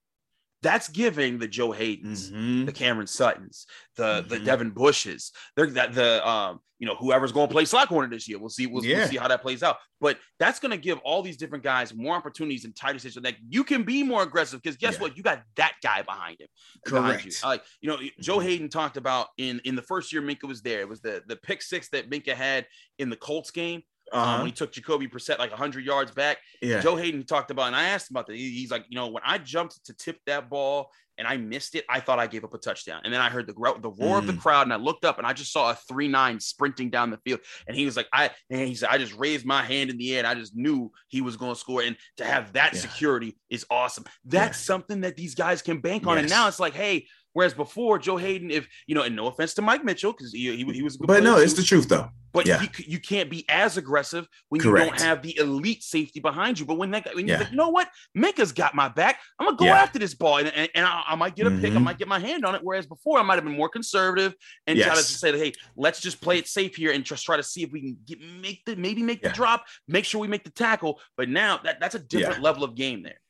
that's 0.65 0.89
giving 0.89 1.39
the 1.39 1.47
Joe 1.47 1.69
Hadens, 1.69 2.31
mm-hmm. 2.31 2.65
the 2.65 2.73
Cameron 2.73 3.07
Suttons, 3.07 3.67
the 3.97 4.03
mm-hmm. 4.03 4.29
the 4.29 4.39
Devin 4.41 4.71
Bushes, 4.71 5.31
they're 5.55 5.67
that 5.67 5.95
the 5.95 6.27
um 6.27 6.59
you 6.79 6.87
know 6.87 6.97
whoever's 6.97 7.33
going 7.33 7.49
to 7.49 7.53
play 7.53 7.67
slot 7.67 7.89
corner 7.89 8.09
this 8.09 8.27
year. 8.27 8.39
We'll 8.39 8.49
see. 8.49 8.67
We'll, 8.67 8.85
yeah. 8.85 8.99
we'll, 8.99 9.09
see 9.09 9.17
how 9.19 9.29
that 9.29 9.43
plays 9.43 9.63
out. 9.63 9.77
But 10.01 10.19
that's 10.39 10.59
going 10.59 10.71
to 10.71 10.79
give 10.79 10.99
all 10.99 11.23
these 11.23 11.37
different 11.37 11.63
guys 11.63 11.95
more 11.95 12.17
opportunities 12.17 12.65
in 12.65 12.73
tighter 12.73 12.99
situations. 12.99 13.23
That 13.23 13.37
you 13.49 13.63
can 13.63 13.85
be 13.85 14.03
more 14.03 14.23
aggressive 14.23 14.63
because 14.63 14.77
guess 14.77 14.95
yeah. 14.95 15.01
what? 15.01 15.17
You 15.17 15.23
got 15.23 15.43
that 15.57 15.75
guy 15.83 16.03
behind 16.03 16.41
him. 16.41 16.49
Correct. 16.87 17.05
Behind 17.05 17.25
you. 17.27 17.33
Like 17.45 17.63
you 17.83 17.91
know, 17.91 17.99
Joe 18.21 18.39
mm-hmm. 18.39 18.49
Haden 18.49 18.69
talked 18.71 18.97
about 18.97 19.29
in 19.37 19.61
in 19.65 19.77
the 19.77 19.83
first 19.83 20.13
year 20.13 20.23
Minkah 20.23 20.49
was 20.49 20.63
there. 20.63 20.81
It 20.81 20.89
was 20.89 21.03
the 21.03 21.23
the 21.27 21.37
pick 21.37 21.61
six 21.61 21.91
that 21.91 22.11
Minkah 22.11 22.35
had 22.35 22.67
in 22.99 23.11
the 23.11 23.17
Colts 23.17 23.51
game 23.51 23.83
uh-huh. 24.15 24.41
Um, 24.41 24.47
he 24.47 24.53
took 24.53 24.71
Jacoby 24.71 25.09
Brissett 25.09 25.41
like 25.41 25.51
100 25.51 25.85
yards 25.85 26.13
back. 26.13 26.39
Yeah. 26.63 26.81
Joe 26.81 26.95
Haden 26.95 27.25
talked 27.25 27.51
about, 27.51 27.67
and 27.67 27.77
I 27.77 27.89
asked 27.89 28.11
him 28.11 28.15
about 28.15 28.29
that. 28.29 28.37
He's 28.37 28.71
like, 28.71 28.85
you 28.89 28.97
know, 28.97 29.09
when 29.09 29.25
I 29.27 29.39
jumped 29.39 29.85
to 29.87 29.95
tip 29.95 30.21
that 30.27 30.49
ball 30.49 30.91
and 31.19 31.27
I 31.27 31.37
missed 31.37 31.75
it, 31.75 31.85
I 31.89 31.99
thought 31.99 32.21
I 32.21 32.29
gave 32.29 32.45
up 32.45 32.55
a 32.55 32.59
touchdown. 32.59 33.01
And 33.05 33.13
then 33.13 33.21
I 33.21 33.29
heard 33.29 33.49
the 33.49 33.53
the 33.53 33.91
roar 33.91 34.17
mm. 34.17 34.19
of 34.19 34.27
the 34.29 34.35
mm. 34.35 34.41
crowd, 34.41 34.63
and 34.63 34.73
I 34.73 34.77
looked 34.77 35.05
up 35.05 35.19
and 35.19 35.27
I 35.27 35.33
just 35.33 35.53
saw 35.53 35.73
a 35.73 35.75
three 35.75 36.07
nine 36.07 36.39
sprinting 36.39 36.91
down 36.91 37.11
the 37.11 37.19
field. 37.19 37.41
And 37.67 37.77
he 37.77 37.85
was 37.85 37.97
like, 37.97 38.07
I 38.13 38.31
and 38.51 38.69
he 38.69 38.77
said, 38.77 38.91
I 38.91 38.99
just 38.99 39.17
raised 39.17 39.45
my 39.45 39.63
hand 39.63 39.91
in 39.91 39.99
the 39.99 40.15
air, 40.15 40.19
and 40.19 40.29
I 40.29 40.35
just 40.35 40.55
knew 40.55 40.93
he 41.09 41.21
was 41.21 41.37
going 41.37 41.55
to 41.55 41.59
score. 41.59 41.83
And 41.83 41.97
to 42.19 42.25
have 42.25 42.53
that 42.53 42.75
yeah. 42.75 42.81
security 42.81 43.37
is 43.51 43.67
awesome. 43.69 44.05
That's 44.25 44.61
yeah. 44.61 44.67
something 44.67 45.01
that 45.01 45.17
these 45.17 45.35
guys 45.35 45.61
can 45.61 45.81
bank 45.81 46.07
on. 46.07 46.17
Yes. 46.17 46.23
And 46.23 46.31
now 46.31 46.49
it's 46.49 46.61
like, 46.61 46.75
hey. 46.75 47.07
Whereas 47.33 47.53
before, 47.53 47.99
Joe 47.99 48.17
Haden, 48.17 48.53
if 48.53 48.69
you 48.87 48.95
know, 48.95 49.03
and 49.03 49.17
no 49.17 49.27
offense 49.27 49.55
to 49.55 49.63
Mike 49.63 49.85
Mitchell, 49.85 50.13
because 50.13 50.33
he, 50.33 50.55
he, 50.57 50.73
he 50.73 50.83
was, 50.85 50.97
but 50.97 51.21
no, 51.25 51.35
too. 51.35 51.43
it's 51.43 51.55
the 51.55 51.65
truth 51.65 51.89
though 51.89 52.09
but 52.35 52.47
yeah. 52.47 52.61
you, 52.61 52.69
you 52.87 52.99
can't 52.99 53.31
be 53.31 53.45
as 53.49 53.77
aggressive 53.77 54.29
when 54.49 54.61
Correct. 54.61 54.85
you 54.85 54.91
don't 54.91 55.01
have 55.01 55.23
the 55.23 55.39
elite 55.39 55.85
safety 55.85 56.19
behind 56.19 56.59
you. 56.59 56.67
But 56.67 56.79
when 56.79 56.91
that 56.91 57.05
guy, 57.05 57.13
when 57.15 57.29
yeah. 57.29 57.41
you 57.41 57.47
you 57.53 57.57
know 57.57 57.69
what, 57.69 57.89
Minkah's 58.19 58.51
got 58.51 58.75
my 58.75 58.89
back. 58.89 59.21
I'm 59.39 59.47
gonna 59.47 59.57
go 59.57 59.67
yeah. 59.67 59.81
after 59.81 60.01
this 60.01 60.15
ball, 60.15 60.39
and, 60.39 60.49
and, 60.49 60.69
and 60.75 60.85
I, 60.85 61.05
I, 61.07 61.15
might 61.15 61.37
get 61.37 61.47
a 61.47 61.51
mm-hmm. 61.51 61.61
pick. 61.61 61.71
I 61.71 61.75
mm-hmm. 61.77 61.85
might 61.85 61.99
get 61.99 62.09
my 62.09 62.19
hand 62.19 62.45
on 62.45 62.57
it. 62.57 62.61
Whereas 62.63 62.87
before, 62.87 63.21
I 63.21 63.23
might 63.23 63.37
have 63.37 63.45
been 63.45 63.57
more 63.57 63.69
conservative 63.69 64.35
and 64.67 64.77
yes. 64.77 64.87
try 64.87 64.97
to 64.97 65.03
say, 65.03 65.39
hey, 65.39 65.53
let's 65.77 66.01
just 66.01 66.21
play 66.21 66.39
it 66.39 66.49
safe 66.49 66.75
here 66.75 66.91
and 66.91 67.05
just 67.05 67.25
try 67.25 67.37
to 67.37 67.43
see 67.43 67.63
if 67.63 67.71
we 67.71 67.81
can 67.81 67.97
get 68.05 68.19
make 68.21 68.65
the 68.67 68.75
maybe 68.75 69.03
make 69.03 69.23
the 69.23 69.31
drop, 69.31 69.65
make 69.87 70.05
sure 70.05 70.21
we 70.21 70.27
make 70.27 70.43
the 70.43 70.51
tackle. 70.51 71.01
But 71.17 71.29
now 71.29 71.61
that 71.63 71.79
that's 71.79 71.95
a 71.95 72.01
different 72.01 72.43
level 72.43 72.65
of 72.65 72.75
game 72.75 73.05
there. 73.05 73.21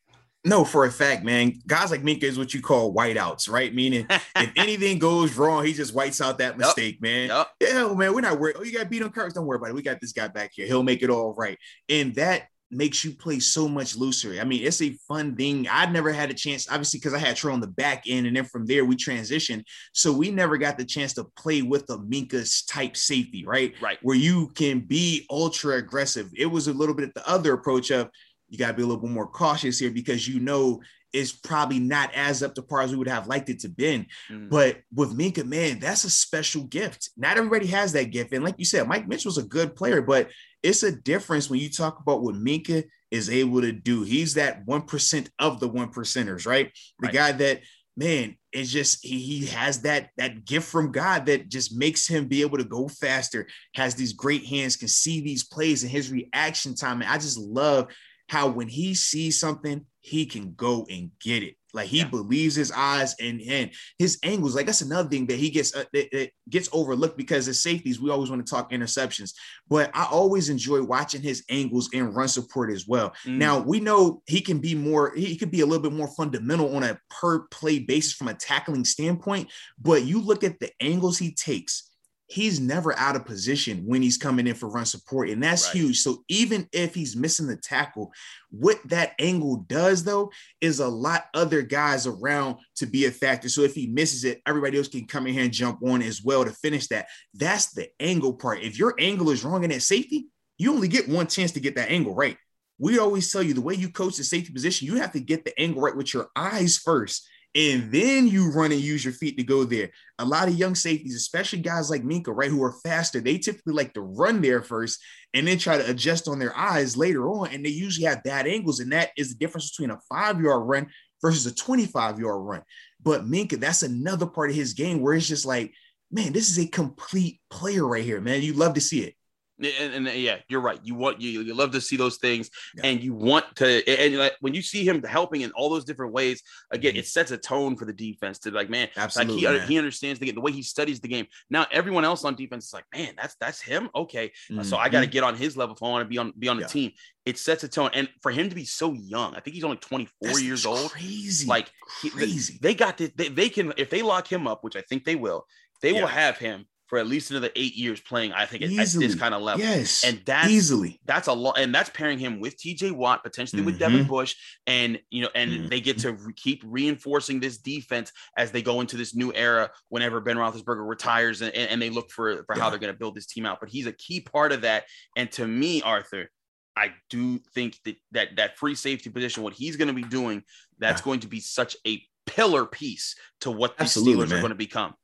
No, 0.46 0.64
for 0.64 0.84
a 0.84 0.92
fact, 0.92 1.24
man. 1.24 1.54
Guys 1.66 1.90
like 1.90 2.02
Minkah 2.02 2.24
is 2.24 2.38
what 2.38 2.52
you 2.52 2.60
call 2.60 2.94
whiteouts, 2.94 3.50
right? 3.50 3.74
Meaning, 3.74 4.06
if 4.36 4.52
anything 4.56 4.98
goes 4.98 5.36
wrong, 5.36 5.64
he 5.64 5.72
just 5.72 5.94
whites 5.94 6.20
out 6.20 6.38
that 6.38 6.58
mistake, 6.58 6.96
yep. 6.96 7.02
man. 7.02 7.28
Yep. 7.28 7.48
Yeah, 7.60 7.94
man, 7.94 8.14
we're 8.14 8.20
not 8.20 8.38
worried. 8.38 8.56
Oh, 8.58 8.62
you 8.62 8.72
got 8.72 8.90
beat 8.90 9.02
on 9.02 9.10
curves. 9.10 9.34
Don't 9.34 9.46
worry 9.46 9.56
about 9.56 9.70
it. 9.70 9.74
We 9.74 9.82
got 9.82 10.00
this 10.00 10.12
guy 10.12 10.28
back 10.28 10.50
here. 10.52 10.66
He'll 10.66 10.82
make 10.82 11.02
it 11.02 11.08
all 11.08 11.32
right. 11.34 11.58
And 11.88 12.14
that 12.16 12.48
makes 12.70 13.04
you 13.04 13.12
play 13.12 13.38
so 13.38 13.68
much 13.68 13.96
looser. 13.96 14.38
I 14.40 14.44
mean, 14.44 14.66
it's 14.66 14.82
a 14.82 14.96
fun 15.08 15.36
thing. 15.36 15.66
I'd 15.68 15.92
never 15.92 16.12
had 16.12 16.30
a 16.30 16.34
chance, 16.34 16.68
obviously, 16.68 16.98
because 16.98 17.14
I 17.14 17.18
had 17.18 17.36
Trey 17.36 17.52
on 17.52 17.60
the 17.60 17.66
back 17.66 18.04
end, 18.06 18.26
and 18.26 18.36
then 18.36 18.44
from 18.44 18.66
there 18.66 18.84
we 18.84 18.96
transitioned. 18.96 19.64
So 19.92 20.12
we 20.12 20.30
never 20.30 20.56
got 20.56 20.76
the 20.76 20.84
chance 20.84 21.14
to 21.14 21.24
play 21.36 21.62
with 21.62 21.88
a 21.90 21.98
Minkah's 21.98 22.62
type 22.64 22.96
safety, 22.96 23.44
right? 23.46 23.74
Right. 23.80 23.98
Where 24.02 24.16
you 24.16 24.48
can 24.54 24.80
be 24.80 25.26
ultra 25.30 25.76
aggressive. 25.76 26.30
It 26.36 26.46
was 26.46 26.68
a 26.68 26.72
little 26.72 26.94
bit 26.94 27.14
the 27.14 27.28
other 27.28 27.54
approach 27.54 27.90
of 27.90 28.10
you 28.54 28.58
got 28.58 28.68
to 28.68 28.74
be 28.74 28.82
a 28.82 28.86
little 28.86 29.02
bit 29.02 29.10
more 29.10 29.26
cautious 29.26 29.78
here 29.78 29.90
because 29.90 30.26
you 30.26 30.40
know 30.40 30.80
it's 31.14 31.32
probably 31.32 31.78
not 31.78 32.12
as 32.12 32.42
up 32.42 32.56
to 32.56 32.62
par 32.62 32.82
as 32.82 32.90
we 32.90 32.96
would 32.96 33.08
have 33.08 33.28
liked 33.28 33.48
it 33.48 33.60
to 33.60 33.68
been. 33.68 34.04
Mm. 34.30 34.50
But 34.50 34.80
with 34.92 35.16
Minkah, 35.16 35.46
man, 35.46 35.78
that's 35.78 36.02
a 36.02 36.10
special 36.10 36.64
gift. 36.64 37.10
Not 37.16 37.36
everybody 37.36 37.66
has 37.68 37.92
that 37.92 38.10
gift. 38.10 38.32
And 38.32 38.44
like 38.44 38.56
you 38.58 38.64
said, 38.64 38.88
Mike 38.88 39.06
Mitchell's 39.06 39.38
a 39.38 39.44
good 39.44 39.76
player, 39.76 40.02
but 40.02 40.28
it's 40.64 40.82
a 40.82 40.90
difference 40.90 41.48
when 41.48 41.60
you 41.60 41.70
talk 41.70 42.00
about 42.00 42.22
what 42.22 42.34
Minkah 42.34 42.84
is 43.12 43.30
able 43.30 43.60
to 43.60 43.70
do. 43.70 44.02
He's 44.02 44.34
that 44.34 44.66
1% 44.66 45.28
of 45.38 45.60
the 45.60 45.68
one 45.68 45.92
percenters, 45.92 46.46
right? 46.46 46.72
The 46.98 47.06
right. 47.06 47.14
guy 47.14 47.32
that, 47.32 47.60
man, 47.96 48.36
is 48.52 48.72
just 48.72 49.04
he, 49.04 49.20
he 49.20 49.46
has 49.46 49.82
that 49.82 50.10
that 50.16 50.44
gift 50.44 50.68
from 50.68 50.90
God 50.90 51.26
that 51.26 51.48
just 51.48 51.76
makes 51.76 52.08
him 52.08 52.26
be 52.26 52.40
able 52.40 52.58
to 52.58 52.64
go 52.64 52.88
faster, 52.88 53.46
has 53.74 53.94
these 53.94 54.14
great 54.14 54.44
hands, 54.46 54.76
can 54.76 54.88
see 54.88 55.20
these 55.20 55.44
plays 55.44 55.84
and 55.84 55.92
his 55.92 56.10
reaction 56.10 56.74
time. 56.74 57.02
And 57.02 57.10
I 57.10 57.18
just 57.18 57.38
love 57.38 57.88
how 58.34 58.48
when 58.48 58.66
he 58.66 58.94
sees 58.94 59.38
something, 59.38 59.86
he 60.00 60.26
can 60.26 60.54
go 60.54 60.84
and 60.90 61.12
get 61.22 61.44
it. 61.44 61.54
Like 61.72 61.86
he 61.86 61.98
yeah. 61.98 62.08
believes 62.08 62.56
his 62.56 62.72
eyes 62.72 63.14
and 63.20 63.40
and 63.40 63.70
his 63.96 64.18
angles. 64.24 64.56
Like 64.56 64.66
that's 64.66 64.80
another 64.80 65.08
thing 65.08 65.26
that 65.26 65.38
he 65.38 65.50
gets 65.50 65.74
uh, 65.74 65.84
it, 65.92 66.32
gets 66.48 66.68
overlooked 66.72 67.16
because 67.16 67.46
as 67.46 67.62
safeties, 67.62 68.00
we 68.00 68.10
always 68.10 68.30
want 68.30 68.44
to 68.44 68.50
talk 68.50 68.72
interceptions. 68.72 69.34
But 69.68 69.90
I 69.94 70.04
always 70.10 70.48
enjoy 70.48 70.82
watching 70.82 71.22
his 71.22 71.44
angles 71.48 71.90
and 71.94 72.14
run 72.14 72.26
support 72.26 72.72
as 72.72 72.88
well. 72.88 73.12
Mm. 73.24 73.38
Now 73.38 73.58
we 73.60 73.78
know 73.78 74.22
he 74.26 74.40
can 74.40 74.58
be 74.58 74.74
more. 74.74 75.14
He 75.14 75.36
could 75.36 75.52
be 75.52 75.60
a 75.60 75.66
little 75.66 75.82
bit 75.82 75.96
more 75.96 76.08
fundamental 76.16 76.74
on 76.74 76.82
a 76.82 76.98
per 77.10 77.46
play 77.48 77.78
basis 77.78 78.14
from 78.14 78.28
a 78.28 78.34
tackling 78.34 78.84
standpoint. 78.84 79.48
But 79.80 80.04
you 80.04 80.20
look 80.20 80.42
at 80.42 80.58
the 80.58 80.70
angles 80.80 81.18
he 81.18 81.34
takes 81.34 81.93
he's 82.34 82.58
never 82.58 82.98
out 82.98 83.14
of 83.14 83.24
position 83.24 83.84
when 83.86 84.02
he's 84.02 84.16
coming 84.16 84.48
in 84.48 84.56
for 84.56 84.68
run 84.68 84.84
support, 84.84 85.28
and 85.28 85.40
that's 85.40 85.66
right. 85.68 85.76
huge. 85.76 86.00
So 86.00 86.24
even 86.28 86.68
if 86.72 86.92
he's 86.92 87.14
missing 87.14 87.46
the 87.46 87.56
tackle, 87.56 88.12
what 88.50 88.80
that 88.86 89.12
angle 89.20 89.58
does 89.68 90.02
though 90.02 90.32
is 90.60 90.80
a 90.80 90.88
lot 90.88 91.26
other 91.32 91.62
guys 91.62 92.08
around 92.08 92.56
to 92.76 92.86
be 92.86 93.04
a 93.04 93.12
factor. 93.12 93.48
So 93.48 93.62
if 93.62 93.76
he 93.76 93.86
misses 93.86 94.24
it, 94.24 94.42
everybody 94.46 94.76
else 94.76 94.88
can 94.88 95.06
come 95.06 95.28
in 95.28 95.34
here 95.34 95.44
and 95.44 95.52
jump 95.52 95.80
on 95.84 96.02
as 96.02 96.24
well 96.24 96.44
to 96.44 96.50
finish 96.50 96.88
that. 96.88 97.06
That's 97.34 97.72
the 97.72 97.88
angle 98.00 98.34
part. 98.34 98.62
If 98.62 98.80
your 98.80 98.96
angle 98.98 99.30
is 99.30 99.44
wrong 99.44 99.62
in 99.62 99.70
that 99.70 99.82
safety, 99.82 100.26
you 100.58 100.74
only 100.74 100.88
get 100.88 101.08
one 101.08 101.28
chance 101.28 101.52
to 101.52 101.60
get 101.60 101.76
that 101.76 101.90
angle 101.90 102.16
right. 102.16 102.36
We 102.80 102.98
always 102.98 103.30
tell 103.30 103.44
you 103.44 103.54
the 103.54 103.60
way 103.60 103.74
you 103.74 103.90
coach 103.90 104.16
the 104.16 104.24
safety 104.24 104.52
position, 104.52 104.88
you 104.88 104.96
have 104.96 105.12
to 105.12 105.20
get 105.20 105.44
the 105.44 105.56
angle 105.60 105.82
right 105.82 105.96
with 105.96 106.12
your 106.12 106.30
eyes 106.34 106.78
first 106.78 107.28
and 107.56 107.92
then 107.92 108.26
you 108.26 108.50
run 108.50 108.72
and 108.72 108.80
use 108.80 109.04
your 109.04 109.14
feet 109.14 109.36
to 109.38 109.44
go 109.44 109.62
there. 109.62 109.90
A 110.18 110.24
lot 110.24 110.48
of 110.48 110.56
young 110.56 110.74
safeties, 110.74 111.14
especially 111.14 111.60
guys 111.60 111.88
like 111.88 112.02
Minkah, 112.02 112.34
right, 112.34 112.50
who 112.50 112.62
are 112.64 112.72
faster, 112.84 113.20
they 113.20 113.38
typically 113.38 113.74
like 113.74 113.94
to 113.94 114.00
run 114.00 114.42
there 114.42 114.62
first 114.62 115.00
and 115.34 115.46
then 115.46 115.58
try 115.58 115.78
to 115.78 115.88
adjust 115.88 116.26
on 116.26 116.40
their 116.40 116.56
eyes 116.56 116.96
later 116.96 117.28
on. 117.28 117.50
And 117.52 117.64
they 117.64 117.70
usually 117.70 118.06
have 118.06 118.24
bad 118.24 118.48
angles. 118.48 118.80
And 118.80 118.90
that 118.92 119.10
is 119.16 119.28
the 119.28 119.38
difference 119.38 119.70
between 119.70 119.92
a 119.92 120.00
five 120.08 120.40
yard 120.40 120.66
run 120.66 120.88
versus 121.22 121.46
a 121.46 121.54
25 121.54 122.18
yard 122.18 122.42
run. 122.42 122.62
But 123.00 123.24
Minkah, 123.24 123.60
that's 123.60 123.84
another 123.84 124.26
part 124.26 124.50
of 124.50 124.56
his 124.56 124.72
game 124.72 125.00
where 125.00 125.14
it's 125.14 125.28
just 125.28 125.46
like, 125.46 125.72
man, 126.10 126.32
this 126.32 126.50
is 126.50 126.58
a 126.58 126.66
complete 126.66 127.40
player 127.50 127.86
right 127.86 128.04
here, 128.04 128.20
man. 128.20 128.42
You 128.42 128.54
love 128.54 128.74
to 128.74 128.80
see 128.80 129.00
it. 129.00 129.14
And, 129.62 130.06
and, 130.06 130.16
yeah, 130.16 130.38
you're 130.48 130.60
right. 130.60 130.80
You 130.82 130.94
want 130.96 131.20
you 131.20 131.42
you 131.42 131.54
love 131.54 131.70
to 131.72 131.80
see 131.80 131.96
those 131.96 132.16
things, 132.16 132.50
yeah. 132.76 132.86
and 132.86 133.02
you 133.02 133.14
want 133.14 133.44
to. 133.56 133.88
And 133.88 134.16
like 134.16 134.34
when 134.40 134.52
you 134.52 134.62
see 134.62 134.86
him 134.86 135.02
helping 135.02 135.42
in 135.42 135.52
all 135.52 135.70
those 135.70 135.84
different 135.84 136.12
ways, 136.12 136.42
again, 136.72 136.92
mm-hmm. 136.92 137.00
it 137.00 137.06
sets 137.06 137.30
a 137.30 137.38
tone 137.38 137.76
for 137.76 137.84
the 137.84 137.92
defense 137.92 138.40
to 138.40 138.50
like, 138.50 138.68
man, 138.68 138.88
absolutely. 138.96 139.44
Like 139.46 139.62
he, 139.62 139.74
he 139.74 139.78
understands 139.78 140.18
the 140.18 140.26
game, 140.26 140.34
the 140.34 140.40
way 140.40 140.50
he 140.50 140.62
studies 140.62 140.98
the 141.00 141.08
game. 141.08 141.26
Now 141.50 141.66
everyone 141.70 142.04
else 142.04 142.24
on 142.24 142.34
defense 142.34 142.66
is 142.66 142.72
like, 142.72 142.84
man, 142.92 143.14
that's 143.16 143.36
that's 143.36 143.60
him. 143.60 143.90
Okay, 143.94 144.32
mm-hmm. 144.50 144.62
so 144.62 144.76
I 144.76 144.88
got 144.88 145.00
to 145.00 145.06
get 145.06 145.22
on 145.22 145.36
his 145.36 145.56
level 145.56 145.76
if 145.76 145.82
I 145.82 145.86
want 145.86 146.02
to 146.02 146.08
be 146.08 146.18
on 146.18 146.32
be 146.36 146.48
on 146.48 146.58
yeah. 146.58 146.66
the 146.66 146.68
team. 146.68 146.92
It 147.24 147.38
sets 147.38 147.64
a 147.64 147.68
tone, 147.68 147.90
and 147.94 148.08
for 148.22 148.32
him 148.32 148.48
to 148.48 148.54
be 148.54 148.64
so 148.64 148.92
young, 148.92 149.34
I 149.34 149.40
think 149.40 149.54
he's 149.54 149.64
only 149.64 149.78
24 149.78 150.12
that's 150.20 150.42
years 150.42 150.66
old. 150.66 150.90
Crazy, 150.90 151.46
like 151.46 151.70
crazy. 151.80 152.54
He, 152.54 152.58
they 152.60 152.74
got 152.74 152.98
this. 152.98 153.12
They, 153.14 153.28
they 153.28 153.48
can 153.48 153.72
if 153.76 153.88
they 153.88 154.02
lock 154.02 154.30
him 154.30 154.46
up, 154.46 154.64
which 154.64 154.76
I 154.76 154.82
think 154.82 155.04
they 155.04 155.14
will. 155.14 155.46
They 155.80 155.94
yeah. 155.94 156.00
will 156.00 156.08
have 156.08 156.38
him 156.38 156.66
for 156.86 156.98
at 156.98 157.06
least 157.06 157.30
another 157.30 157.50
eight 157.56 157.74
years 157.74 158.00
playing. 158.00 158.32
I 158.32 158.46
think 158.46 158.62
Easily. 158.62 159.06
at 159.06 159.10
this 159.10 159.18
kind 159.18 159.34
of 159.34 159.42
level. 159.42 159.60
Yes, 159.60 160.04
and 160.04 160.20
that's 160.24 160.48
easily 160.48 161.00
that's 161.04 161.28
a 161.28 161.32
lot, 161.32 161.58
and 161.58 161.74
that's 161.74 161.90
pairing 161.90 162.18
him 162.18 162.40
with 162.40 162.56
T.J. 162.56 162.90
Watt 162.92 163.22
potentially 163.22 163.60
mm-hmm. 163.60 163.66
with 163.66 163.78
Devin 163.78 164.00
mm-hmm. 164.00 164.08
Bush, 164.08 164.34
and 164.66 164.98
you 165.10 165.22
know, 165.22 165.28
and 165.34 165.50
mm-hmm. 165.50 165.68
they 165.68 165.80
get 165.80 165.98
to 165.98 166.12
re- 166.12 166.32
keep 166.34 166.62
reinforcing 166.64 167.40
this 167.40 167.58
defense 167.58 168.12
as 168.36 168.50
they 168.50 168.62
go 168.62 168.80
into 168.80 168.96
this 168.96 169.14
new 169.14 169.32
era. 169.34 169.70
Whenever 169.88 170.20
Ben 170.20 170.36
Roethlisberger 170.36 170.86
retires, 170.86 171.42
and, 171.42 171.54
and 171.54 171.80
they 171.80 171.90
look 171.90 172.10
for 172.10 172.44
for 172.44 172.56
yeah. 172.56 172.62
how 172.62 172.70
they're 172.70 172.78
going 172.78 172.92
to 172.92 172.98
build 172.98 173.14
this 173.14 173.26
team 173.26 173.46
out, 173.46 173.60
but 173.60 173.68
he's 173.68 173.86
a 173.86 173.92
key 173.92 174.20
part 174.20 174.52
of 174.52 174.62
that. 174.62 174.84
And 175.16 175.30
to 175.32 175.46
me, 175.46 175.82
Arthur. 175.82 176.30
I 176.76 176.92
do 177.08 177.38
think 177.54 177.78
that 177.84 177.94
that 178.10 178.28
that 178.34 178.58
free 178.58 178.74
safety 178.74 179.08
position, 179.08 179.44
what 179.44 179.52
he's 179.52 179.76
going 179.76 179.86
to 179.86 179.94
be 179.94 180.02
doing, 180.02 180.42
that's 180.80 181.02
yeah. 181.02 181.04
going 181.04 181.20
to 181.20 181.28
be 181.28 181.38
such 181.38 181.76
a 181.86 182.02
pillar 182.26 182.66
piece 182.66 183.14
to 183.42 183.50
what 183.52 183.76
the 183.76 183.84
Steelers 183.84 184.30
man. 184.30 184.38
are 184.38 184.40
going 184.40 184.48
to 184.48 184.56
become. 184.56 184.94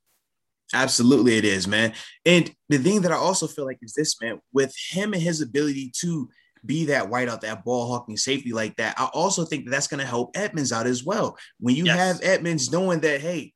Absolutely, 0.72 1.36
it 1.36 1.44
is, 1.44 1.66
man. 1.66 1.92
And 2.24 2.54
the 2.68 2.78
thing 2.78 3.02
that 3.02 3.12
I 3.12 3.16
also 3.16 3.46
feel 3.46 3.64
like 3.66 3.78
is 3.82 3.94
this, 3.94 4.20
man, 4.20 4.40
with 4.52 4.74
him 4.90 5.12
and 5.12 5.22
his 5.22 5.40
ability 5.40 5.92
to 6.00 6.28
be 6.64 6.84
that 6.86 7.10
whiteout, 7.10 7.40
that 7.40 7.64
ball 7.64 7.88
hawking 7.88 8.16
safety 8.16 8.52
like 8.52 8.76
that, 8.76 8.94
I 8.98 9.06
also 9.06 9.44
think 9.44 9.64
that 9.64 9.70
that's 9.70 9.88
going 9.88 10.00
to 10.00 10.06
help 10.06 10.36
Edmunds 10.36 10.72
out 10.72 10.86
as 10.86 11.04
well. 11.04 11.36
When 11.58 11.74
you 11.74 11.84
yes. 11.86 11.98
have 11.98 12.20
Edmunds 12.22 12.70
knowing 12.70 13.00
that, 13.00 13.20
hey, 13.20 13.52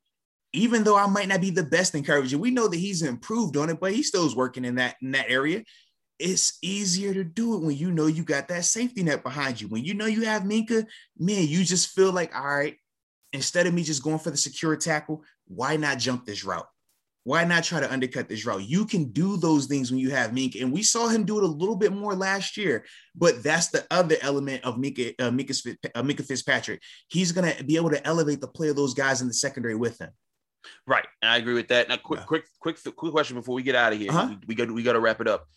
even 0.51 0.83
though 0.83 0.97
I 0.97 1.07
might 1.07 1.27
not 1.27 1.41
be 1.41 1.51
the 1.51 1.63
best 1.63 1.95
in 1.95 2.03
coverage, 2.03 2.33
and 2.33 2.41
we 2.41 2.51
know 2.51 2.67
that 2.67 2.77
he's 2.77 3.01
improved 3.01 3.57
on 3.57 3.69
it, 3.69 3.79
but 3.79 3.93
he 3.93 4.03
still 4.03 4.25
is 4.25 4.35
working 4.35 4.65
in 4.65 4.75
that 4.75 4.95
in 5.01 5.11
that 5.11 5.29
area. 5.29 5.63
It's 6.17 6.57
easier 6.61 7.13
to 7.13 7.25
do 7.25 7.55
it 7.55 7.61
when 7.61 7.75
you 7.75 7.91
know 7.91 8.07
you 8.07 8.23
got 8.23 8.47
that 8.47 8.63
safety 8.63 9.03
net 9.03 9.21
behind 9.21 9.59
you. 9.59 9.67
When 9.67 9.83
you 9.83 9.93
know 9.93 10.05
you 10.05 10.21
have 10.21 10.43
Minkah, 10.43 10.85
man, 11.17 11.47
you 11.47 11.65
just 11.65 11.89
feel 11.89 12.11
like, 12.13 12.33
all 12.33 12.47
right, 12.47 12.77
instead 13.33 13.67
of 13.67 13.73
me 13.73 13.83
just 13.83 14.01
going 14.01 14.19
for 14.19 14.31
the 14.31 14.37
secure 14.37 14.77
tackle, 14.77 15.23
why 15.47 15.75
not 15.75 15.99
jump 15.99 16.25
this 16.25 16.45
route? 16.45 16.67
Why 17.25 17.43
not 17.43 17.63
try 17.63 17.79
to 17.79 17.91
undercut 17.91 18.29
this 18.29 18.45
route? 18.45 18.69
You 18.69 18.85
can 18.85 19.05
do 19.05 19.35
those 19.35 19.65
things 19.65 19.89
when 19.89 19.99
you 19.99 20.11
have 20.11 20.29
Minkah, 20.29 20.61
and 20.61 20.71
we 20.71 20.83
saw 20.83 21.07
him 21.07 21.25
do 21.25 21.39
it 21.39 21.43
a 21.43 21.47
little 21.47 21.75
bit 21.75 21.91
more 21.91 22.13
last 22.13 22.55
year. 22.55 22.85
But 23.15 23.41
that's 23.41 23.69
the 23.69 23.83
other 23.89 24.15
element 24.21 24.63
of 24.63 24.75
Minkah, 24.75 25.15
uh, 25.19 25.25
uh, 25.25 26.03
Minkah 26.03 26.23
Fitzpatrick. 26.23 26.83
He's 27.07 27.31
going 27.31 27.51
to 27.51 27.63
be 27.63 27.77
able 27.77 27.89
to 27.89 28.05
elevate 28.05 28.41
the 28.41 28.47
play 28.47 28.69
of 28.69 28.75
those 28.75 28.93
guys 28.93 29.21
in 29.21 29.27
the 29.27 29.33
secondary 29.33 29.73
with 29.73 29.99
him. 29.99 30.11
Right, 30.85 31.05
and 31.23 31.31
I 31.31 31.37
agree 31.37 31.55
with 31.55 31.69
that. 31.69 31.89
Now, 31.89 31.97
quick, 31.97 32.19
yeah. 32.19 32.25
quick, 32.27 32.45
quick, 32.59 32.77
quick 32.95 33.11
question 33.11 33.37
before 33.37 33.55
we 33.55 33.63
get 33.63 33.73
out 33.73 33.91
of 33.91 33.99
here. 33.99 34.11
Uh-huh. 34.11 34.27
We, 34.29 34.37
we 34.49 34.55
got 34.55 34.71
we 34.71 34.83
got 34.83 34.93
to 34.93 34.99
wrap 34.99 35.19
it 35.19 35.27
up. 35.27 35.47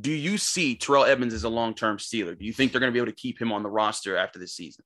Do 0.00 0.10
you 0.10 0.38
see 0.38 0.74
Terrell 0.74 1.04
Edmunds 1.04 1.34
as 1.34 1.44
a 1.44 1.48
long 1.48 1.74
term 1.74 1.98
Steeler? 1.98 2.36
Do 2.36 2.44
you 2.44 2.52
think 2.52 2.72
they're 2.72 2.80
going 2.80 2.90
to 2.90 2.94
be 2.94 2.98
able 2.98 3.12
to 3.12 3.16
keep 3.16 3.40
him 3.40 3.52
on 3.52 3.62
the 3.62 3.70
roster 3.70 4.16
after 4.16 4.40
this 4.40 4.56
season? 4.56 4.84